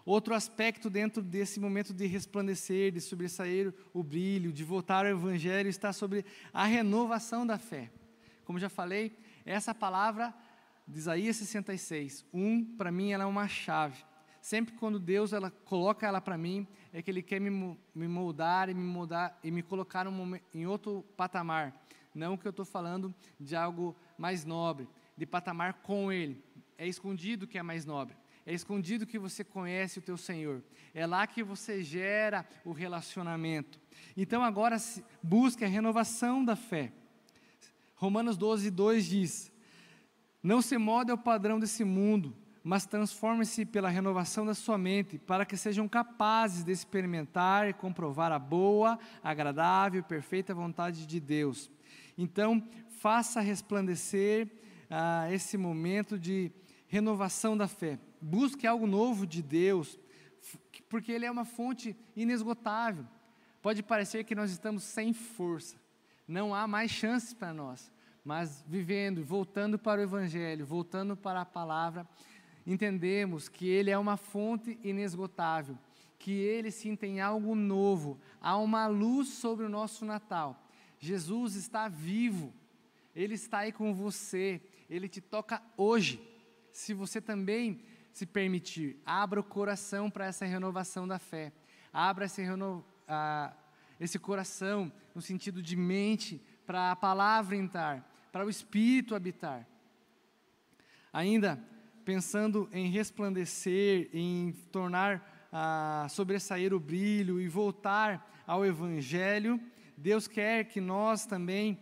Outro 0.06 0.34
aspecto 0.34 0.90
dentro 0.90 1.22
desse 1.22 1.60
momento 1.60 1.94
de 1.94 2.06
resplandecer, 2.06 2.92
de 2.92 3.02
sobressair 3.02 3.74
o 3.94 4.04
brilho, 4.04 4.52
de 4.52 4.64
voltar 4.64 5.06
ao 5.06 5.12
Evangelho, 5.12 5.70
está 5.70 5.94
sobre 5.94 6.26
a 6.54 6.66
renovação 6.66 7.46
da 7.46 7.58
fé. 7.58 7.92
Como 8.52 8.60
já 8.60 8.68
falei, 8.68 9.18
essa 9.46 9.74
palavra 9.74 10.34
de 10.86 11.00
Isaías 11.00 11.38
66, 11.38 12.26
1, 12.34 12.76
para 12.76 12.92
mim 12.92 13.14
ela 13.14 13.24
é 13.24 13.26
uma 13.26 13.48
chave. 13.48 14.04
Sempre 14.42 14.76
quando 14.76 15.00
Deus 15.00 15.32
ela 15.32 15.50
coloca 15.50 16.06
ela 16.06 16.20
para 16.20 16.38
mim, 16.38 16.68
é 16.92 17.02
que 17.02 17.10
Ele 17.10 17.22
quer 17.22 17.40
me, 17.40 17.50
me 17.96 18.08
moldar 18.10 18.68
e 18.68 18.74
me 18.74 18.84
moldar 18.84 19.40
e 19.42 19.50
me 19.50 19.64
colocar 19.64 20.06
em 20.54 20.68
outro 20.68 21.02
patamar 21.16 21.74
não 22.14 22.36
que 22.36 22.46
eu 22.46 22.50
estou 22.50 22.66
falando 22.66 23.16
de 23.40 23.56
algo 23.56 23.96
mais 24.18 24.44
nobre, 24.44 24.86
de 25.16 25.26
patamar 25.26 25.76
com 25.76 26.12
Ele. 26.12 26.44
É 26.78 26.86
escondido 26.86 27.48
que 27.48 27.58
é 27.58 27.64
mais 27.64 27.86
nobre. 27.86 28.18
É 28.46 28.54
escondido 28.54 29.08
que 29.08 29.18
você 29.18 29.46
conhece 29.46 30.00
o 30.00 30.02
teu 30.02 30.18
Senhor. 30.18 30.62
É 30.94 31.08
lá 31.08 31.26
que 31.26 31.42
você 31.42 31.82
gera 31.82 32.46
o 32.66 32.74
relacionamento. 32.74 33.80
Então 34.18 34.44
agora 34.44 34.76
busque 35.24 35.64
a 35.64 35.70
renovação 35.70 36.44
da 36.44 36.58
fé. 36.58 36.92
Romanos 38.02 38.36
12, 38.36 38.72
2 38.72 39.06
diz: 39.06 39.52
Não 40.42 40.60
se 40.60 40.76
molde 40.76 41.12
ao 41.12 41.18
padrão 41.20 41.60
desse 41.60 41.84
mundo, 41.84 42.36
mas 42.64 42.88
transforme-se 42.88 43.64
pela 43.64 43.90
renovação 43.90 44.44
da 44.44 44.56
sua 44.56 44.76
mente, 44.76 45.20
para 45.20 45.46
que 45.46 45.56
sejam 45.56 45.88
capazes 45.88 46.64
de 46.64 46.72
experimentar 46.72 47.70
e 47.70 47.74
comprovar 47.74 48.32
a 48.32 48.40
boa, 48.40 48.98
agradável 49.22 50.00
e 50.00 50.04
perfeita 50.04 50.52
vontade 50.52 51.06
de 51.06 51.20
Deus. 51.20 51.70
Então, 52.18 52.68
faça 52.98 53.40
resplandecer 53.40 54.50
ah, 54.90 55.32
esse 55.32 55.56
momento 55.56 56.18
de 56.18 56.52
renovação 56.88 57.56
da 57.56 57.68
fé. 57.68 58.00
Busque 58.20 58.66
algo 58.66 58.88
novo 58.88 59.28
de 59.28 59.44
Deus, 59.44 60.00
porque 60.90 61.12
Ele 61.12 61.28
é 61.28 61.30
uma 61.30 61.46
fonte 61.46 61.96
inesgotável. 62.16 63.06
Pode 63.62 63.84
parecer 63.84 64.24
que 64.24 64.34
nós 64.34 64.50
estamos 64.50 64.82
sem 64.82 65.14
força, 65.14 65.78
não 66.32 66.56
há 66.56 66.68
mais 66.68 66.90
chances 66.90 67.34
para 67.34 67.54
nós, 67.54 67.92
mas 68.24 68.64
vivendo, 68.68 69.24
voltando 69.24 69.78
para 69.78 70.00
o 70.00 70.04
Evangelho, 70.04 70.66
voltando 70.66 71.16
para 71.18 71.42
a 71.42 71.46
palavra, 71.46 72.08
entendemos 72.66 73.50
que 73.50 73.68
Ele 73.68 73.92
é 73.92 73.98
uma 73.98 74.16
fonte 74.16 74.80
inesgotável, 74.84 75.78
que 76.18 76.32
Ele 76.32 76.72
sim 76.72 76.96
tem 76.96 77.20
algo 77.20 77.54
novo, 77.54 78.18
há 78.40 78.58
uma 78.58 78.88
luz 78.88 79.28
sobre 79.30 79.66
o 79.66 79.70
nosso 79.70 80.06
Natal. 80.06 80.68
Jesus 81.00 81.56
está 81.56 81.88
vivo, 81.90 82.54
Ele 83.14 83.34
está 83.34 83.60
aí 83.60 83.72
com 83.72 83.94
você, 83.94 84.62
Ele 84.90 85.10
te 85.10 85.20
toca 85.20 85.62
hoje. 85.76 86.26
Se 86.72 86.94
você 86.94 87.20
também 87.20 87.84
se 88.14 88.26
permitir, 88.26 89.02
abra 89.06 89.40
o 89.40 89.44
coração 89.44 90.10
para 90.10 90.28
essa 90.28 90.46
renovação 90.46 91.06
da 91.06 91.20
fé, 91.20 91.52
abra 91.92 92.26
esse, 92.26 92.42
reno, 92.42 92.86
ah, 93.08 93.54
esse 94.02 94.18
coração 94.18 94.92
no 95.14 95.22
sentido 95.22 95.62
de 95.62 95.76
mente 95.76 96.42
para 96.66 96.92
a 96.92 96.96
palavra 96.96 97.56
entrar, 97.56 98.30
para 98.32 98.46
o 98.46 98.50
Espírito 98.50 99.14
habitar. 99.14 99.68
Ainda 101.14 101.64
pensando 102.04 102.68
em 102.74 102.90
resplandecer, 102.90 104.10
em 104.12 104.54
tornar 104.72 105.50
a 105.52 106.08
sobressair 106.10 106.74
o 106.74 106.80
brilho 106.80 107.40
e 107.40 107.48
voltar 107.48 108.44
ao 108.48 108.66
Evangelho, 108.66 109.62
Deus 109.96 110.28
quer 110.28 110.66
que 110.66 110.82
nós 110.82 111.28
também 111.28 111.80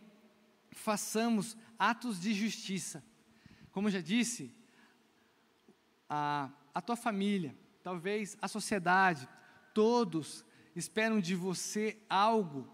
façamos 0.72 1.55
atos 1.78 2.20
de 2.20 2.34
justiça. 2.34 3.01
Como 3.72 3.89
já 3.89 4.01
disse, 4.01 4.53
a, 6.09 6.49
a 6.74 6.82
tua 6.82 6.97
família, 6.97 7.55
talvez 7.82 8.38
a 8.41 8.47
sociedade, 8.49 9.30
todos 9.74 10.43
esperam 10.76 11.20
de 11.20 11.36
você 11.36 11.97
algo 12.09 12.67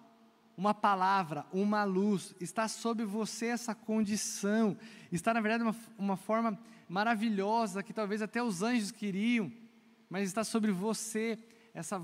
uma 0.57 0.73
palavra, 0.73 1.45
uma 1.51 1.83
luz, 1.83 2.33
está 2.39 2.67
sobre 2.67 3.05
você 3.05 3.47
essa 3.47 3.75
condição, 3.75 4.77
está 5.11 5.33
na 5.33 5.41
verdade 5.41 5.63
uma, 5.63 5.75
uma 5.97 6.15
forma 6.15 6.57
maravilhosa 6.87 7.83
que 7.83 7.93
talvez 7.93 8.21
até 8.21 8.41
os 8.41 8.61
anjos 8.61 8.91
queriam, 8.91 9.51
mas 10.09 10.27
está 10.27 10.43
sobre 10.43 10.71
você 10.71 11.37
essa, 11.73 12.01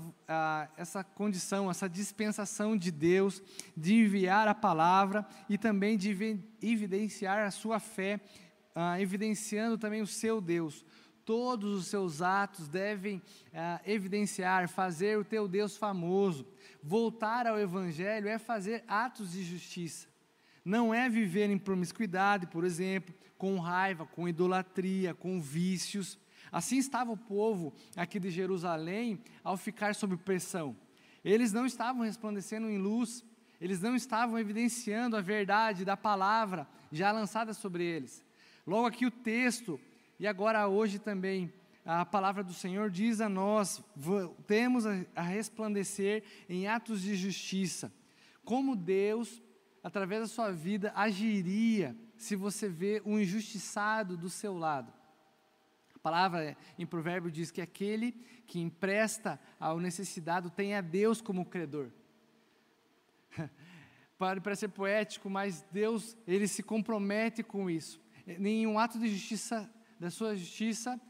essa 0.76 1.02
condição, 1.02 1.70
essa 1.70 1.88
dispensação 1.88 2.76
de 2.76 2.90
Deus 2.90 3.42
de 3.74 3.94
enviar 3.94 4.46
a 4.46 4.54
palavra 4.54 5.26
e 5.48 5.56
também 5.56 5.96
de 5.96 6.38
evidenciar 6.60 7.46
a 7.46 7.50
sua 7.50 7.80
fé, 7.80 8.20
evidenciando 9.00 9.78
também 9.78 10.02
o 10.02 10.06
seu 10.06 10.42
Deus. 10.42 10.84
Todos 11.24 11.78
os 11.78 11.86
seus 11.86 12.20
atos 12.20 12.68
devem 12.68 13.22
evidenciar, 13.86 14.68
fazer 14.68 15.18
o 15.18 15.24
teu 15.24 15.46
Deus 15.46 15.76
famoso 15.76 16.46
voltar 16.82 17.46
ao 17.46 17.58
Evangelho 17.58 18.28
é 18.28 18.38
fazer 18.38 18.82
atos 18.88 19.32
de 19.32 19.44
justiça. 19.44 20.08
Não 20.64 20.92
é 20.92 21.08
viver 21.08 21.48
em 21.50 21.58
promiscuidade, 21.58 22.46
por 22.46 22.64
exemplo, 22.64 23.14
com 23.38 23.58
raiva, 23.58 24.06
com 24.06 24.28
idolatria, 24.28 25.14
com 25.14 25.40
vícios. 25.40 26.18
Assim 26.50 26.78
estava 26.78 27.12
o 27.12 27.16
povo 27.16 27.72
aqui 27.96 28.18
de 28.18 28.30
Jerusalém 28.30 29.22
ao 29.42 29.56
ficar 29.56 29.94
sob 29.94 30.16
pressão. 30.16 30.76
Eles 31.24 31.52
não 31.52 31.64
estavam 31.64 32.02
resplandecendo 32.02 32.68
em 32.68 32.78
luz, 32.78 33.24
eles 33.60 33.80
não 33.80 33.94
estavam 33.94 34.38
evidenciando 34.38 35.16
a 35.16 35.20
verdade 35.20 35.84
da 35.84 35.96
palavra 35.96 36.66
já 36.90 37.12
lançada 37.12 37.54
sobre 37.54 37.84
eles. 37.84 38.24
Logo 38.66 38.86
aqui 38.86 39.06
o 39.06 39.10
texto, 39.10 39.80
e 40.22 40.26
agora 40.28 40.68
hoje 40.68 41.00
também, 41.00 41.52
a 41.84 42.06
palavra 42.06 42.44
do 42.44 42.54
Senhor 42.54 42.88
diz 42.88 43.20
a 43.20 43.28
nós, 43.28 43.82
temos 44.46 44.84
a 45.16 45.20
resplandecer 45.20 46.22
em 46.48 46.68
atos 46.68 47.02
de 47.02 47.16
justiça. 47.16 47.92
Como 48.44 48.76
Deus, 48.76 49.42
através 49.82 50.20
da 50.20 50.28
sua 50.28 50.52
vida, 50.52 50.92
agiria 50.94 51.96
se 52.16 52.36
você 52.36 52.68
vê 52.68 53.02
um 53.04 53.18
injustiçado 53.18 54.16
do 54.16 54.30
seu 54.30 54.56
lado. 54.56 54.92
A 55.92 55.98
palavra 55.98 56.56
em 56.78 56.86
provérbio 56.86 57.28
diz 57.28 57.50
que 57.50 57.60
aquele 57.60 58.12
que 58.46 58.60
empresta 58.60 59.40
ao 59.58 59.80
necessitado 59.80 60.50
tem 60.50 60.76
a 60.76 60.80
Deus 60.80 61.20
como 61.20 61.44
credor. 61.44 61.90
Para 64.16 64.54
ser 64.54 64.68
poético, 64.68 65.28
mas 65.28 65.62
Deus, 65.72 66.16
ele 66.28 66.46
se 66.46 66.62
compromete 66.62 67.42
com 67.42 67.68
isso. 67.68 68.00
Nenhum 68.24 68.78
ato 68.78 69.00
de 69.00 69.08
justiça, 69.08 69.68
da 70.02 70.10
sua 70.10 70.34
justiça, 70.34 71.00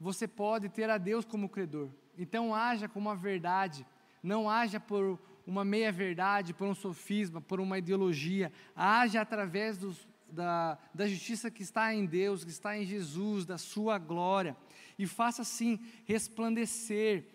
você 0.00 0.26
pode 0.26 0.68
ter 0.68 0.90
a 0.90 0.98
Deus 0.98 1.24
como 1.24 1.48
credor. 1.48 1.88
Então 2.18 2.52
haja 2.52 2.88
com 2.88 2.98
uma 2.98 3.14
verdade, 3.14 3.86
não 4.20 4.50
haja 4.50 4.80
por 4.80 5.20
uma 5.46 5.64
meia 5.64 5.92
verdade, 5.92 6.52
por 6.52 6.66
um 6.66 6.74
sofisma, 6.74 7.40
por 7.40 7.60
uma 7.60 7.78
ideologia, 7.78 8.52
haja 8.74 9.20
através 9.20 9.78
dos, 9.78 10.04
da, 10.28 10.76
da 10.92 11.06
justiça 11.06 11.48
que 11.48 11.62
está 11.62 11.94
em 11.94 12.06
Deus, 12.06 12.42
que 12.42 12.50
está 12.50 12.76
em 12.76 12.84
Jesus, 12.84 13.46
da 13.46 13.56
sua 13.56 13.98
glória, 13.98 14.56
e 14.98 15.06
faça 15.06 15.42
assim 15.42 15.78
resplandecer, 16.04 17.28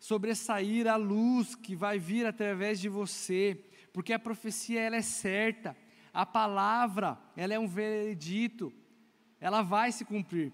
sobressair 0.00 0.88
a 0.88 0.96
luz 0.96 1.54
que 1.54 1.76
vai 1.76 1.96
vir 1.96 2.26
através 2.26 2.80
de 2.80 2.88
você, 2.88 3.56
porque 3.92 4.12
a 4.12 4.18
profecia 4.18 4.80
ela 4.80 4.96
é 4.96 5.02
certa, 5.02 5.76
a 6.12 6.26
palavra 6.26 7.16
ela 7.36 7.54
é 7.54 7.58
um 7.58 7.68
veredito, 7.68 8.72
ela 9.40 9.62
vai 9.62 9.90
se 9.90 10.04
cumprir. 10.04 10.52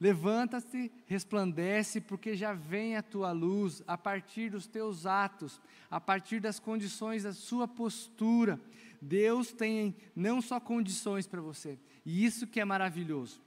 Levanta-te, 0.00 0.92
resplandece, 1.06 2.00
porque 2.00 2.36
já 2.36 2.52
vem 2.52 2.96
a 2.96 3.02
tua 3.02 3.32
luz 3.32 3.82
a 3.86 3.98
partir 3.98 4.50
dos 4.50 4.66
teus 4.66 5.06
atos, 5.06 5.60
a 5.90 6.00
partir 6.00 6.38
das 6.38 6.60
condições 6.60 7.24
da 7.24 7.32
sua 7.32 7.66
postura. 7.66 8.60
Deus 9.02 9.52
tem 9.52 9.96
não 10.14 10.40
só 10.40 10.60
condições 10.60 11.26
para 11.26 11.40
você, 11.40 11.78
e 12.06 12.24
isso 12.24 12.46
que 12.46 12.60
é 12.60 12.64
maravilhoso. 12.64 13.42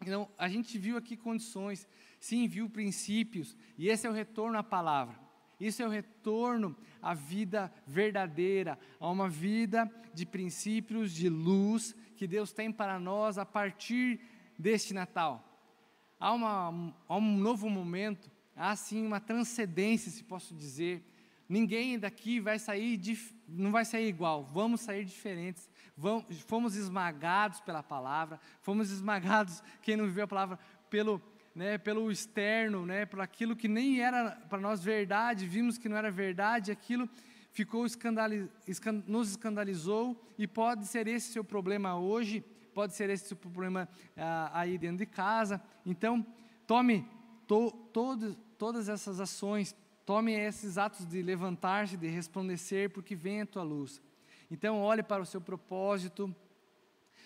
Então, 0.00 0.28
a 0.36 0.48
gente 0.48 0.78
viu 0.78 0.96
aqui 0.96 1.16
condições, 1.16 1.86
sim, 2.18 2.46
viu 2.48 2.68
princípios, 2.68 3.56
e 3.76 3.88
esse 3.88 4.06
é 4.06 4.10
o 4.10 4.12
retorno 4.12 4.58
à 4.58 4.62
palavra. 4.62 5.28
Isso 5.60 5.82
é 5.82 5.86
o 5.86 5.90
retorno 5.90 6.76
à 7.02 7.14
vida 7.14 7.72
verdadeira, 7.86 8.78
a 9.00 9.10
uma 9.10 9.28
vida 9.28 9.90
de 10.14 10.24
princípios, 10.24 11.12
de 11.12 11.28
luz 11.28 11.96
que 12.18 12.26
Deus 12.26 12.52
tem 12.52 12.70
para 12.70 12.98
nós 12.98 13.38
a 13.38 13.46
partir 13.46 14.20
deste 14.58 14.92
Natal 14.92 15.48
há, 16.18 16.32
uma, 16.32 16.94
há 17.08 17.16
um 17.16 17.36
novo 17.36 17.68
momento, 17.70 18.30
há 18.56 18.74
sim 18.74 19.06
uma 19.06 19.20
transcendência, 19.20 20.10
se 20.10 20.22
posso 20.24 20.54
dizer. 20.54 21.04
Ninguém 21.48 21.98
daqui 21.98 22.40
vai 22.40 22.58
sair, 22.58 23.00
não 23.48 23.70
vai 23.70 23.84
sair 23.84 24.08
igual, 24.08 24.44
vamos 24.44 24.82
sair 24.82 25.04
diferentes. 25.04 25.68
Vamos, 25.96 26.40
fomos 26.42 26.76
esmagados 26.76 27.60
pela 27.60 27.82
palavra, 27.82 28.38
fomos 28.60 28.90
esmagados, 28.90 29.62
quem 29.82 29.96
não 29.96 30.04
viveu 30.04 30.24
a 30.24 30.28
palavra, 30.28 30.58
pelo, 30.90 31.20
né, 31.54 31.78
pelo 31.78 32.10
externo, 32.10 32.84
né, 32.84 33.06
por 33.06 33.20
aquilo 33.20 33.56
que 33.56 33.66
nem 33.66 34.00
era 34.00 34.32
para 34.48 34.60
nós 34.60 34.84
verdade, 34.84 35.46
vimos 35.46 35.78
que 35.78 35.88
não 35.88 35.96
era 35.96 36.10
verdade, 36.10 36.70
aquilo 36.70 37.08
ficou 37.58 37.84
escandaliz, 37.84 38.48
nos 39.06 39.30
escandalizou 39.30 40.16
e 40.38 40.46
pode 40.46 40.86
ser 40.86 41.08
esse 41.08 41.32
seu 41.32 41.42
problema 41.42 41.98
hoje 41.98 42.44
pode 42.78 42.94
ser 42.94 43.10
esse 43.10 43.32
o 43.32 43.36
problema 43.36 43.88
ah, 44.16 44.50
aí 44.60 44.78
dentro 44.78 44.98
de 44.98 45.06
casa. 45.06 45.60
Então, 45.84 46.24
tome 46.64 47.04
to, 47.44 47.72
todo, 47.92 48.36
todas 48.56 48.88
essas 48.88 49.18
ações, 49.18 49.74
tome 50.06 50.32
esses 50.32 50.78
atos 50.78 51.04
de 51.04 51.20
levantar-se, 51.20 51.96
de 51.96 52.06
resplandecer, 52.06 52.88
porque 52.90 53.16
vem 53.16 53.40
a 53.40 53.46
tua 53.46 53.64
luz. 53.64 54.00
Então, 54.48 54.80
olhe 54.80 55.02
para 55.02 55.20
o 55.20 55.26
seu 55.26 55.40
propósito, 55.40 56.32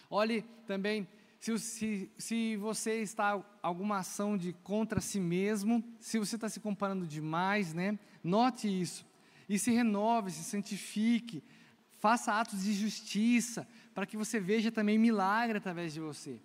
olhe 0.09 0.41
também 0.67 1.07
se, 1.39 1.59
se, 1.59 2.11
se 2.17 2.57
você 2.57 3.03
está 3.03 3.39
alguma 3.61 3.99
ação 3.99 4.39
de 4.39 4.55
contra 4.55 5.03
si 5.03 5.21
mesmo, 5.21 5.85
se 6.01 6.19
você 6.19 6.37
está 6.37 6.49
se 6.49 6.61
comparando 6.61 7.07
demais, 7.07 7.75
né? 7.75 7.99
Note 8.25 8.69
isso 8.69 9.12
e 9.49 9.59
se 9.59 9.71
renove, 9.71 10.31
se 10.31 10.45
santifique, 10.45 11.43
faça 11.99 12.33
atos 12.33 12.65
de 12.65 12.73
justiça, 12.73 13.67
para 13.95 14.07
que 14.07 14.17
você 14.17 14.41
veja 14.41 14.73
também 14.73 14.99
milagre 14.99 15.59
através 15.59 15.93
de 15.93 16.01
você. 16.01 16.41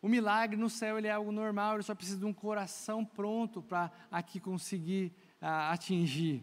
O 0.00 0.08
milagre 0.08 0.56
no 0.56 0.68
céu 0.68 0.98
ele 0.98 1.06
é 1.06 1.12
algo 1.12 1.30
normal, 1.30 1.74
ele 1.74 1.84
só 1.84 1.94
precisa 1.94 2.18
de 2.18 2.24
um 2.24 2.32
coração 2.32 3.04
pronto 3.04 3.62
para 3.62 3.90
aqui 4.10 4.40
conseguir 4.40 5.12
ah, 5.40 5.70
atingir. 5.70 6.42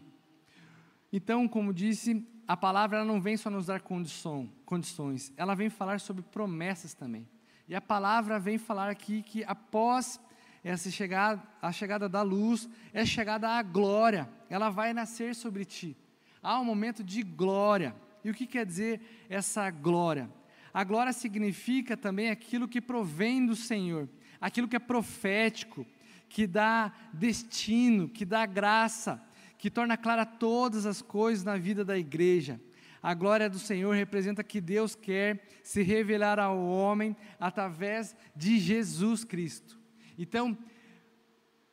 Então, 1.12 1.46
como 1.46 1.74
disse, 1.74 2.26
a 2.48 2.56
palavra 2.56 2.98
ela 2.98 3.06
não 3.06 3.20
vem 3.20 3.36
só 3.36 3.50
nos 3.50 3.66
dar 3.66 3.82
condição, 3.82 4.50
condições, 4.64 5.32
ela 5.36 5.54
vem 5.54 5.68
falar 5.68 6.00
sobre 6.00 6.22
promessas 6.22 6.94
também. 6.94 7.28
E 7.68 7.74
a 7.74 7.80
palavra 7.80 8.38
vem 8.38 8.58
falar 8.58 8.88
aqui 8.88 9.22
que 9.22 9.44
após 9.44 10.18
essa 10.62 10.90
chegada, 10.90 11.42
a 11.60 11.72
chegada 11.72 12.08
da 12.08 12.22
luz, 12.22 12.68
é 12.92 13.04
chegada 13.04 13.48
a 13.48 13.62
glória, 13.62 14.28
ela 14.48 14.68
vai 14.68 14.92
nascer 14.92 15.34
sobre 15.34 15.64
ti. 15.64 15.96
Há 16.42 16.60
um 16.60 16.64
momento 16.64 17.02
de 17.02 17.22
glória. 17.22 17.94
E 18.22 18.30
o 18.30 18.34
que 18.34 18.46
quer 18.46 18.66
dizer 18.66 19.00
essa 19.28 19.70
glória? 19.70 20.30
A 20.72 20.84
glória 20.84 21.12
significa 21.12 21.96
também 21.96 22.30
aquilo 22.30 22.68
que 22.68 22.80
provém 22.80 23.44
do 23.44 23.56
Senhor, 23.56 24.08
aquilo 24.40 24.68
que 24.68 24.76
é 24.76 24.80
profético, 24.80 25.86
que 26.28 26.46
dá 26.46 26.92
destino, 27.12 28.08
que 28.08 28.24
dá 28.24 28.46
graça, 28.46 29.20
que 29.58 29.70
torna 29.70 29.96
clara 29.96 30.24
todas 30.24 30.86
as 30.86 31.02
coisas 31.02 31.44
na 31.44 31.56
vida 31.56 31.84
da 31.84 31.98
igreja. 31.98 32.60
A 33.02 33.14
glória 33.14 33.48
do 33.48 33.58
Senhor 33.58 33.94
representa 33.94 34.44
que 34.44 34.60
Deus 34.60 34.94
quer 34.94 35.46
se 35.64 35.82
revelar 35.82 36.38
ao 36.38 36.62
homem 36.62 37.16
através 37.38 38.14
de 38.36 38.58
Jesus 38.58 39.24
Cristo. 39.24 39.79
Então, 40.22 40.56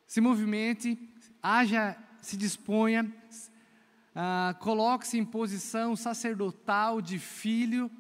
se 0.06 0.22
movimente, 0.22 0.98
haja, 1.44 1.98
se 2.22 2.38
disponha, 2.38 3.14
ah, 4.16 4.56
coloque-se 4.62 5.18
em 5.18 5.26
posição 5.26 5.98
sacerdotal 5.98 7.02
de 7.02 7.20
filho 7.20 7.92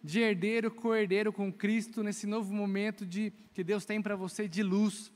de 0.00 0.20
herdeiro, 0.20 0.70
co-herdeiro 0.70 1.32
com 1.32 1.52
Cristo 1.52 2.04
nesse 2.04 2.28
novo 2.28 2.54
momento 2.54 3.04
de 3.04 3.32
que 3.52 3.64
Deus 3.64 3.84
tem 3.84 4.00
para 4.00 4.14
você 4.14 4.46
de 4.46 4.62
luz. 4.62 5.10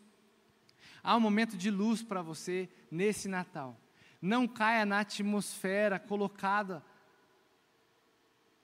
Há 1.01 1.16
um 1.16 1.20
momento 1.20 1.57
de 1.57 1.70
luz 1.70 2.03
para 2.03 2.20
você 2.20 2.68
nesse 2.91 3.28
Natal. 3.28 3.80
Não 4.20 4.49
caia 4.49 4.85
na 4.85 4.99
atmosfera 4.99 5.97
colocada 6.01 6.85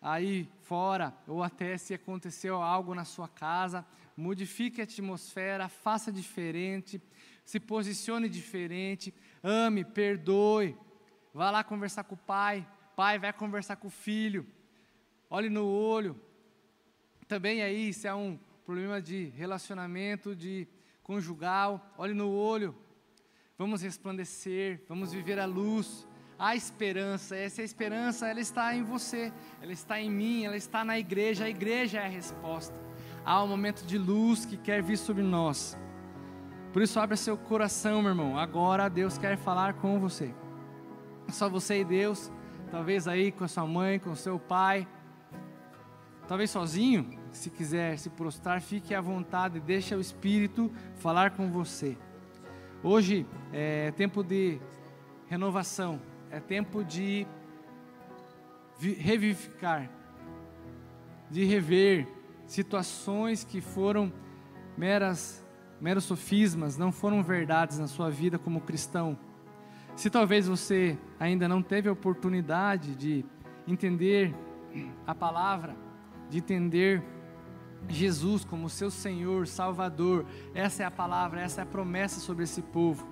aí 0.02 0.50
fora, 0.62 1.16
ou 1.28 1.44
até 1.44 1.78
se 1.78 1.94
aconteceu 1.94 2.60
algo 2.60 2.92
na 2.92 3.04
sua 3.04 3.28
casa, 3.28 3.86
modifique 4.18 4.80
a 4.80 4.84
atmosfera, 4.84 5.68
faça 5.68 6.10
diferente, 6.10 7.00
se 7.44 7.60
posicione 7.60 8.28
diferente, 8.28 9.14
ame, 9.44 9.84
perdoe, 9.84 10.76
vá 11.32 11.52
lá 11.52 11.62
conversar 11.62 12.02
com 12.02 12.16
o 12.16 12.18
pai, 12.18 12.68
pai 12.96 13.16
vai 13.16 13.32
conversar 13.32 13.76
com 13.76 13.86
o 13.86 13.90
filho, 13.90 14.44
olhe 15.30 15.48
no 15.48 15.64
olho. 15.64 16.20
Também 17.28 17.62
aí, 17.62 17.92
se 17.92 18.08
é 18.08 18.14
um 18.14 18.36
problema 18.64 19.00
de 19.00 19.26
relacionamento, 19.36 20.34
de 20.34 20.66
conjugal, 21.00 21.94
olhe 21.96 22.12
no 22.12 22.28
olho. 22.28 22.74
Vamos 23.56 23.82
resplandecer, 23.82 24.82
vamos 24.88 25.12
viver 25.12 25.38
a 25.38 25.46
luz. 25.46 26.08
Há 26.36 26.56
esperança, 26.56 27.36
essa 27.36 27.62
esperança 27.62 28.26
ela 28.26 28.40
está 28.40 28.74
em 28.74 28.82
você, 28.82 29.32
ela 29.62 29.72
está 29.72 30.00
em 30.00 30.10
mim, 30.10 30.44
ela 30.44 30.56
está 30.56 30.84
na 30.84 30.98
igreja, 30.98 31.44
a 31.44 31.50
igreja 31.50 32.00
é 32.00 32.04
a 32.04 32.08
resposta. 32.08 32.87
Há 33.28 33.44
um 33.44 33.46
momento 33.46 33.84
de 33.84 33.98
luz 33.98 34.46
que 34.46 34.56
quer 34.56 34.82
vir 34.82 34.96
sobre 34.96 35.22
nós. 35.22 35.76
Por 36.72 36.80
isso, 36.80 36.98
abra 36.98 37.14
seu 37.14 37.36
coração, 37.36 38.00
meu 38.00 38.12
irmão. 38.12 38.38
Agora 38.38 38.88
Deus 38.88 39.18
quer 39.18 39.36
falar 39.36 39.74
com 39.74 40.00
você. 40.00 40.34
Só 41.28 41.46
você 41.46 41.80
e 41.80 41.84
Deus, 41.84 42.32
talvez 42.70 43.06
aí 43.06 43.30
com 43.30 43.44
a 43.44 43.48
sua 43.48 43.66
mãe, 43.66 43.98
com 43.98 44.12
o 44.12 44.16
seu 44.16 44.38
pai 44.38 44.88
talvez 46.28 46.50
sozinho, 46.50 47.18
se 47.32 47.48
quiser 47.48 47.98
se 47.98 48.10
prostrar, 48.10 48.60
fique 48.60 48.94
à 48.94 49.00
vontade, 49.00 49.58
deixa 49.58 49.96
o 49.96 50.00
Espírito 50.00 50.70
falar 50.96 51.30
com 51.30 51.50
você. 51.50 51.96
Hoje 52.82 53.26
é 53.50 53.90
tempo 53.92 54.22
de 54.22 54.60
renovação, 55.26 55.98
é 56.30 56.38
tempo 56.38 56.84
de 56.84 57.26
revivificar, 58.78 59.90
de 61.30 61.44
rever 61.44 62.06
situações 62.48 63.44
que 63.44 63.60
foram 63.60 64.12
meras 64.76 65.46
meros 65.80 66.02
sofismas, 66.02 66.76
não 66.76 66.90
foram 66.90 67.22
verdades 67.22 67.78
na 67.78 67.86
sua 67.86 68.10
vida 68.10 68.36
como 68.36 68.60
cristão. 68.60 69.16
Se 69.94 70.10
talvez 70.10 70.48
você 70.48 70.98
ainda 71.20 71.46
não 71.46 71.62
teve 71.62 71.88
a 71.88 71.92
oportunidade 71.92 72.96
de 72.96 73.24
entender 73.64 74.34
a 75.06 75.14
palavra, 75.14 75.76
de 76.28 76.38
entender 76.38 77.00
Jesus 77.88 78.44
como 78.44 78.68
seu 78.68 78.90
Senhor, 78.90 79.46
Salvador. 79.46 80.26
Essa 80.54 80.82
é 80.82 80.86
a 80.86 80.90
palavra, 80.90 81.40
essa 81.40 81.60
é 81.60 81.62
a 81.62 81.66
promessa 81.66 82.18
sobre 82.20 82.44
esse 82.44 82.62
povo. 82.62 83.06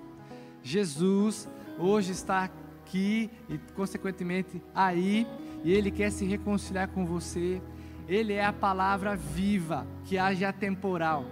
Jesus 0.61 1.49
hoje 1.79 2.11
está 2.11 2.43
aqui 2.43 3.29
e, 3.47 3.57
consequentemente, 3.75 4.61
aí, 4.73 5.25
e 5.63 5.71
Ele 5.71 5.91
quer 5.91 6.11
se 6.11 6.25
reconciliar 6.25 6.89
com 6.89 7.05
você. 7.05 7.61
Ele 8.07 8.33
é 8.33 8.45
a 8.45 8.53
palavra 8.53 9.15
viva 9.15 9.85
que 10.05 10.17
age 10.17 10.45
atemporal. 10.45 11.25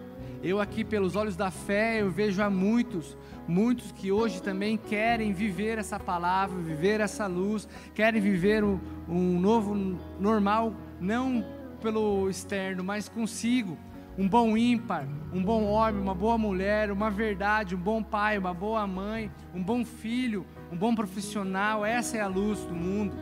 Eu 0.43 0.59
aqui, 0.59 0.83
pelos 0.83 1.15
olhos 1.15 1.35
da 1.35 1.49
fé, 1.49 2.01
eu 2.01 2.11
vejo 2.11 2.41
a 2.43 2.49
muitos, 2.49 3.17
muitos 3.47 3.91
que 3.91 4.11
hoje 4.11 4.41
também 4.41 4.77
querem 4.77 5.33
viver 5.33 5.77
essa 5.77 5.99
palavra, 5.99 6.57
viver 6.59 6.99
essa 6.99 7.25
luz, 7.25 7.67
querem 7.93 8.21
viver 8.21 8.63
um, 8.63 8.79
um 9.07 9.39
novo 9.39 9.73
normal, 10.19 10.73
não 10.99 11.43
pelo 11.81 12.29
externo, 12.29 12.83
mas 12.83 13.09
consigo 13.09 13.77
um 14.17 14.27
bom 14.29 14.55
ímpar, 14.55 15.07
um 15.33 15.43
bom 15.43 15.63
homem, 15.65 16.01
uma 16.01 16.15
boa 16.15 16.37
mulher, 16.37 16.91
uma 16.91 17.09
verdade, 17.09 17.75
um 17.75 17.79
bom 17.79 18.01
pai, 18.01 18.37
uma 18.37 18.53
boa 18.53 18.85
mãe, 18.87 19.31
um 19.53 19.61
bom 19.61 19.83
filho, 19.83 20.45
um 20.71 20.77
bom 20.77 20.95
profissional. 20.95 21.85
Essa 21.85 22.17
é 22.17 22.21
a 22.21 22.27
luz 22.27 22.59
do 22.61 22.73
mundo. 22.73 23.15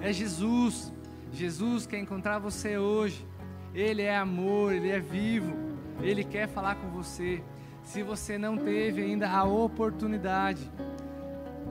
É 0.00 0.12
Jesus. 0.12 0.92
Jesus 1.32 1.86
quer 1.86 1.98
encontrar 1.98 2.38
você 2.38 2.78
hoje. 2.78 3.26
Ele 3.74 4.02
é 4.02 4.16
amor, 4.16 4.72
ele 4.72 4.90
é 4.90 5.00
vivo. 5.00 5.52
Ele 6.00 6.24
quer 6.24 6.48
falar 6.48 6.76
com 6.76 6.88
você. 6.90 7.42
Se 7.82 8.02
você 8.02 8.36
não 8.36 8.56
teve 8.56 9.02
ainda 9.02 9.30
a 9.30 9.44
oportunidade 9.44 10.70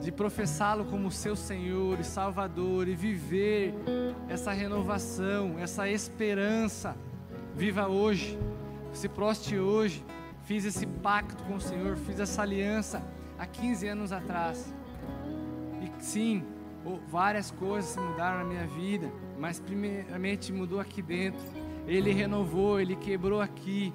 de 0.02 0.12
professá-lo 0.12 0.86
como 0.86 1.12
seu 1.12 1.36
Senhor 1.36 2.00
e 2.00 2.04
Salvador 2.04 2.88
e 2.88 2.96
viver 2.96 3.74
essa 4.28 4.52
renovação, 4.52 5.58
essa 5.60 5.90
esperança. 5.90 6.96
Viva 7.56 7.88
hoje, 7.88 8.38
se 8.94 9.08
proste 9.08 9.58
hoje. 9.58 10.04
Fiz 10.44 10.64
esse 10.64 10.86
pacto 10.86 11.44
com 11.46 11.56
o 11.56 11.62
Senhor, 11.62 11.98
fiz 11.98 12.20
essa 12.20 12.44
aliança 12.44 13.02
há 13.40 13.48
15 13.48 13.88
anos 13.88 14.12
atrás. 14.12 14.72
E 15.82 16.04
sim, 16.04 16.44
várias 17.08 17.50
coisas 17.50 17.98
mudaram 17.98 18.40
na 18.40 18.46
minha 18.46 18.68
vida, 18.68 19.12
mas 19.40 19.60
primeiramente 19.60 20.52
mudou 20.52 20.80
aqui 20.80 21.02
dentro. 21.02 21.46
Ele 21.88 22.12
renovou, 22.12 22.80
ele 22.80 22.96
quebrou 22.96 23.42
aqui. 23.42 23.94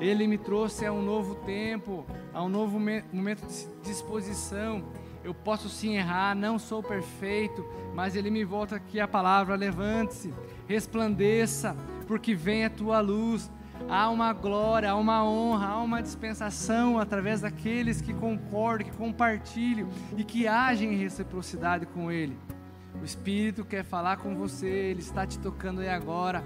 Ele 0.00 0.26
me 0.26 0.38
trouxe 0.38 0.86
a 0.86 0.92
um 0.92 1.02
novo 1.02 1.34
tempo, 1.44 2.06
a 2.32 2.42
um 2.42 2.48
novo 2.48 2.78
momento 2.78 3.46
de 3.46 3.66
disposição 3.82 4.82
eu 5.24 5.32
posso 5.32 5.70
sim 5.70 5.96
errar, 5.96 6.36
não 6.36 6.58
sou 6.58 6.82
perfeito, 6.82 7.66
mas 7.94 8.14
Ele 8.14 8.30
me 8.30 8.44
volta 8.44 8.76
aqui 8.76 9.00
a 9.00 9.08
palavra: 9.08 9.56
levante-se, 9.56 10.34
resplandeça, 10.68 11.74
porque 12.06 12.34
vem 12.34 12.66
a 12.66 12.70
tua 12.70 13.00
luz. 13.00 13.50
Há 13.88 14.08
uma 14.08 14.32
glória, 14.32 14.90
há 14.90 14.94
uma 14.94 15.24
honra, 15.24 15.68
há 15.68 15.82
uma 15.82 16.02
dispensação 16.02 16.98
através 16.98 17.40
daqueles 17.40 18.00
que 18.00 18.14
concordam, 18.14 18.88
que 18.88 18.96
compartilham 18.96 19.88
e 20.16 20.22
que 20.22 20.46
agem 20.46 20.92
em 20.92 20.96
reciprocidade 20.96 21.86
com 21.86 22.12
Ele. 22.12 22.38
O 23.00 23.04
Espírito 23.04 23.64
quer 23.64 23.84
falar 23.84 24.16
com 24.18 24.34
você, 24.34 24.68
Ele 24.68 25.00
está 25.00 25.26
te 25.26 25.38
tocando 25.38 25.80
aí 25.80 25.88
agora. 25.88 26.44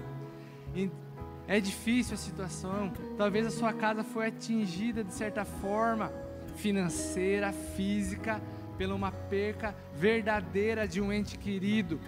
É 1.47 1.59
difícil 1.59 2.13
a 2.13 2.17
situação, 2.17 2.91
talvez 3.17 3.47
a 3.47 3.49
sua 3.49 3.73
casa 3.73 4.03
foi 4.03 4.27
atingida 4.27 5.03
de 5.03 5.13
certa 5.13 5.43
forma, 5.43 6.11
financeira, 6.55 7.51
física, 7.51 8.41
pela 8.77 8.93
uma 8.93 9.11
perca 9.11 9.75
verdadeira 9.95 10.87
de 10.87 11.01
um 11.01 11.11
ente 11.11 11.37
querido. 11.37 11.99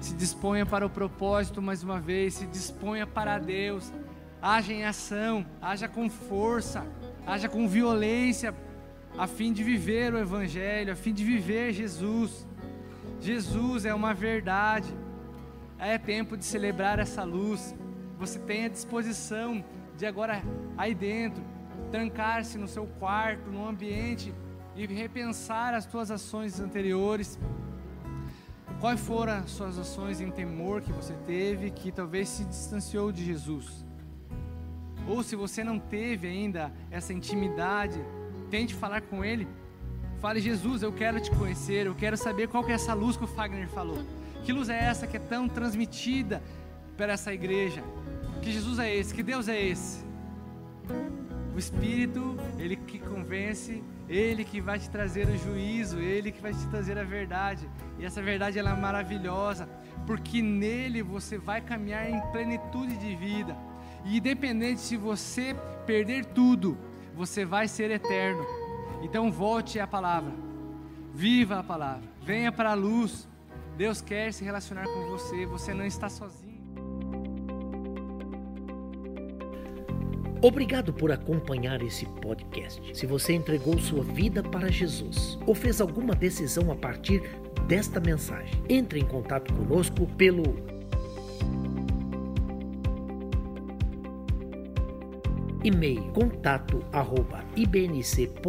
Se 0.00 0.14
disponha 0.14 0.66
para 0.66 0.86
o 0.86 0.90
propósito 0.90 1.60
mais 1.62 1.82
uma 1.82 2.00
vez, 2.00 2.34
se 2.34 2.46
disponha 2.46 3.06
para 3.06 3.38
Deus. 3.38 3.92
Haja 4.40 4.72
em 4.72 4.84
ação, 4.84 5.46
haja 5.60 5.86
com 5.86 6.10
força, 6.10 6.84
haja 7.26 7.48
com 7.48 7.68
violência, 7.68 8.54
a 9.16 9.26
fim 9.26 9.52
de 9.52 9.62
viver 9.62 10.12
o 10.12 10.18
Evangelho, 10.18 10.92
a 10.92 10.96
fim 10.96 11.12
de 11.12 11.22
viver 11.22 11.72
Jesus. 11.72 12.46
Jesus 13.22 13.84
é 13.84 13.94
uma 13.94 14.12
verdade. 14.12 14.92
É 15.78 15.96
tempo 15.96 16.36
de 16.36 16.44
celebrar 16.44 16.98
essa 16.98 17.24
luz. 17.24 17.74
Você 18.18 18.38
tem 18.38 18.66
a 18.66 18.68
disposição 18.68 19.64
de 19.96 20.04
agora 20.04 20.42
aí 20.76 20.94
dentro 20.94 21.42
trancar-se 21.90 22.58
no 22.58 22.68
seu 22.68 22.86
quarto, 22.86 23.50
no 23.50 23.66
ambiente 23.66 24.34
e 24.74 24.86
repensar 24.86 25.74
as 25.74 25.86
tuas 25.86 26.10
ações 26.10 26.60
anteriores. 26.60 27.38
Quais 28.80 29.00
foram 29.00 29.34
as 29.34 29.50
suas 29.50 29.78
ações 29.78 30.20
em 30.20 30.30
temor 30.30 30.82
que 30.82 30.92
você 30.92 31.14
teve 31.26 31.70
que 31.70 31.90
talvez 31.90 32.28
se 32.28 32.44
distanciou 32.44 33.10
de 33.12 33.24
Jesus? 33.24 33.82
ou 35.06 35.22
se 35.22 35.34
você 35.36 35.64
não 35.64 35.78
teve 35.78 36.26
ainda 36.28 36.72
essa 36.90 37.12
intimidade, 37.12 38.00
tente 38.50 38.74
falar 38.74 39.02
com 39.02 39.24
Ele. 39.24 39.48
Fale, 40.22 40.40
Jesus, 40.40 40.84
eu 40.84 40.92
quero 40.92 41.18
te 41.18 41.32
conhecer, 41.32 41.84
eu 41.84 41.96
quero 41.96 42.16
saber 42.16 42.46
qual 42.46 42.62
que 42.62 42.70
é 42.70 42.76
essa 42.76 42.94
luz 42.94 43.16
que 43.16 43.24
o 43.24 43.26
Fagner 43.26 43.68
falou. 43.68 43.98
Que 44.44 44.52
luz 44.52 44.68
é 44.68 44.78
essa 44.78 45.04
que 45.04 45.16
é 45.16 45.20
tão 45.20 45.48
transmitida 45.48 46.40
para 46.96 47.14
essa 47.14 47.34
igreja? 47.34 47.82
Que 48.40 48.52
Jesus 48.52 48.78
é 48.78 48.94
esse? 48.94 49.12
Que 49.12 49.20
Deus 49.20 49.48
é 49.48 49.60
esse? 49.60 50.04
O 51.52 51.58
Espírito, 51.58 52.36
Ele 52.56 52.76
que 52.76 53.00
convence, 53.00 53.82
Ele 54.08 54.44
que 54.44 54.60
vai 54.60 54.78
te 54.78 54.88
trazer 54.88 55.26
o 55.26 55.36
juízo, 55.36 55.98
Ele 55.98 56.30
que 56.30 56.40
vai 56.40 56.52
te 56.52 56.68
trazer 56.68 56.96
a 56.98 57.02
verdade. 57.02 57.68
E 57.98 58.04
essa 58.04 58.22
verdade 58.22 58.60
ela 58.60 58.70
é 58.70 58.80
maravilhosa, 58.80 59.68
porque 60.06 60.40
nele 60.40 61.02
você 61.02 61.36
vai 61.36 61.60
caminhar 61.60 62.08
em 62.08 62.20
plenitude 62.30 62.96
de 62.96 63.16
vida. 63.16 63.56
E 64.04 64.18
independente 64.18 64.82
se 64.82 64.96
você 64.96 65.56
perder 65.84 66.26
tudo, 66.26 66.78
você 67.12 67.44
vai 67.44 67.66
ser 67.66 67.90
eterno. 67.90 68.61
Então 69.02 69.30
volte 69.30 69.78
à 69.80 69.86
palavra. 69.86 70.32
Viva 71.12 71.58
a 71.58 71.62
palavra. 71.62 72.08
Venha 72.22 72.50
para 72.50 72.70
a 72.70 72.74
luz. 72.74 73.28
Deus 73.76 74.00
quer 74.00 74.32
se 74.32 74.44
relacionar 74.44 74.84
com 74.84 75.08
você. 75.08 75.44
Você 75.46 75.74
não 75.74 75.84
está 75.84 76.08
sozinho. 76.08 76.52
Obrigado 80.40 80.92
por 80.92 81.12
acompanhar 81.12 81.80
esse 81.82 82.04
podcast. 82.04 82.98
Se 82.98 83.06
você 83.06 83.32
entregou 83.32 83.78
sua 83.78 84.02
vida 84.02 84.42
para 84.42 84.72
Jesus 84.72 85.38
ou 85.46 85.54
fez 85.54 85.80
alguma 85.80 86.16
decisão 86.16 86.72
a 86.72 86.74
partir 86.74 87.22
desta 87.68 88.00
mensagem, 88.00 88.60
entre 88.68 88.98
em 88.98 89.04
contato 89.04 89.54
conosco 89.54 90.04
pelo 90.16 90.42
e-mail 95.64 96.02
contato 96.12 96.84
ibnc.org.br. 97.56 98.42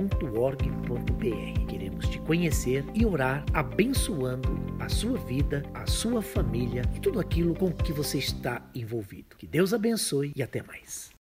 Queremos 1.68 2.08
te 2.08 2.20
conhecer 2.20 2.86
e 2.94 3.06
orar 3.06 3.44
abençoando 3.54 4.50
a 4.80 4.90
sua 4.90 5.18
vida, 5.18 5.64
a 5.74 5.86
sua 5.86 6.22
família 6.22 6.84
e 6.96 7.00
tudo 7.00 7.20
aquilo 7.20 7.54
com 7.56 7.72
que 7.72 7.92
você 7.92 8.18
está 8.18 8.62
envolvido. 8.74 9.36
Que 9.38 9.48
Deus 9.48 9.74
abençoe 9.74 10.32
e 10.36 10.44
até 10.44 10.62
mais. 10.64 11.12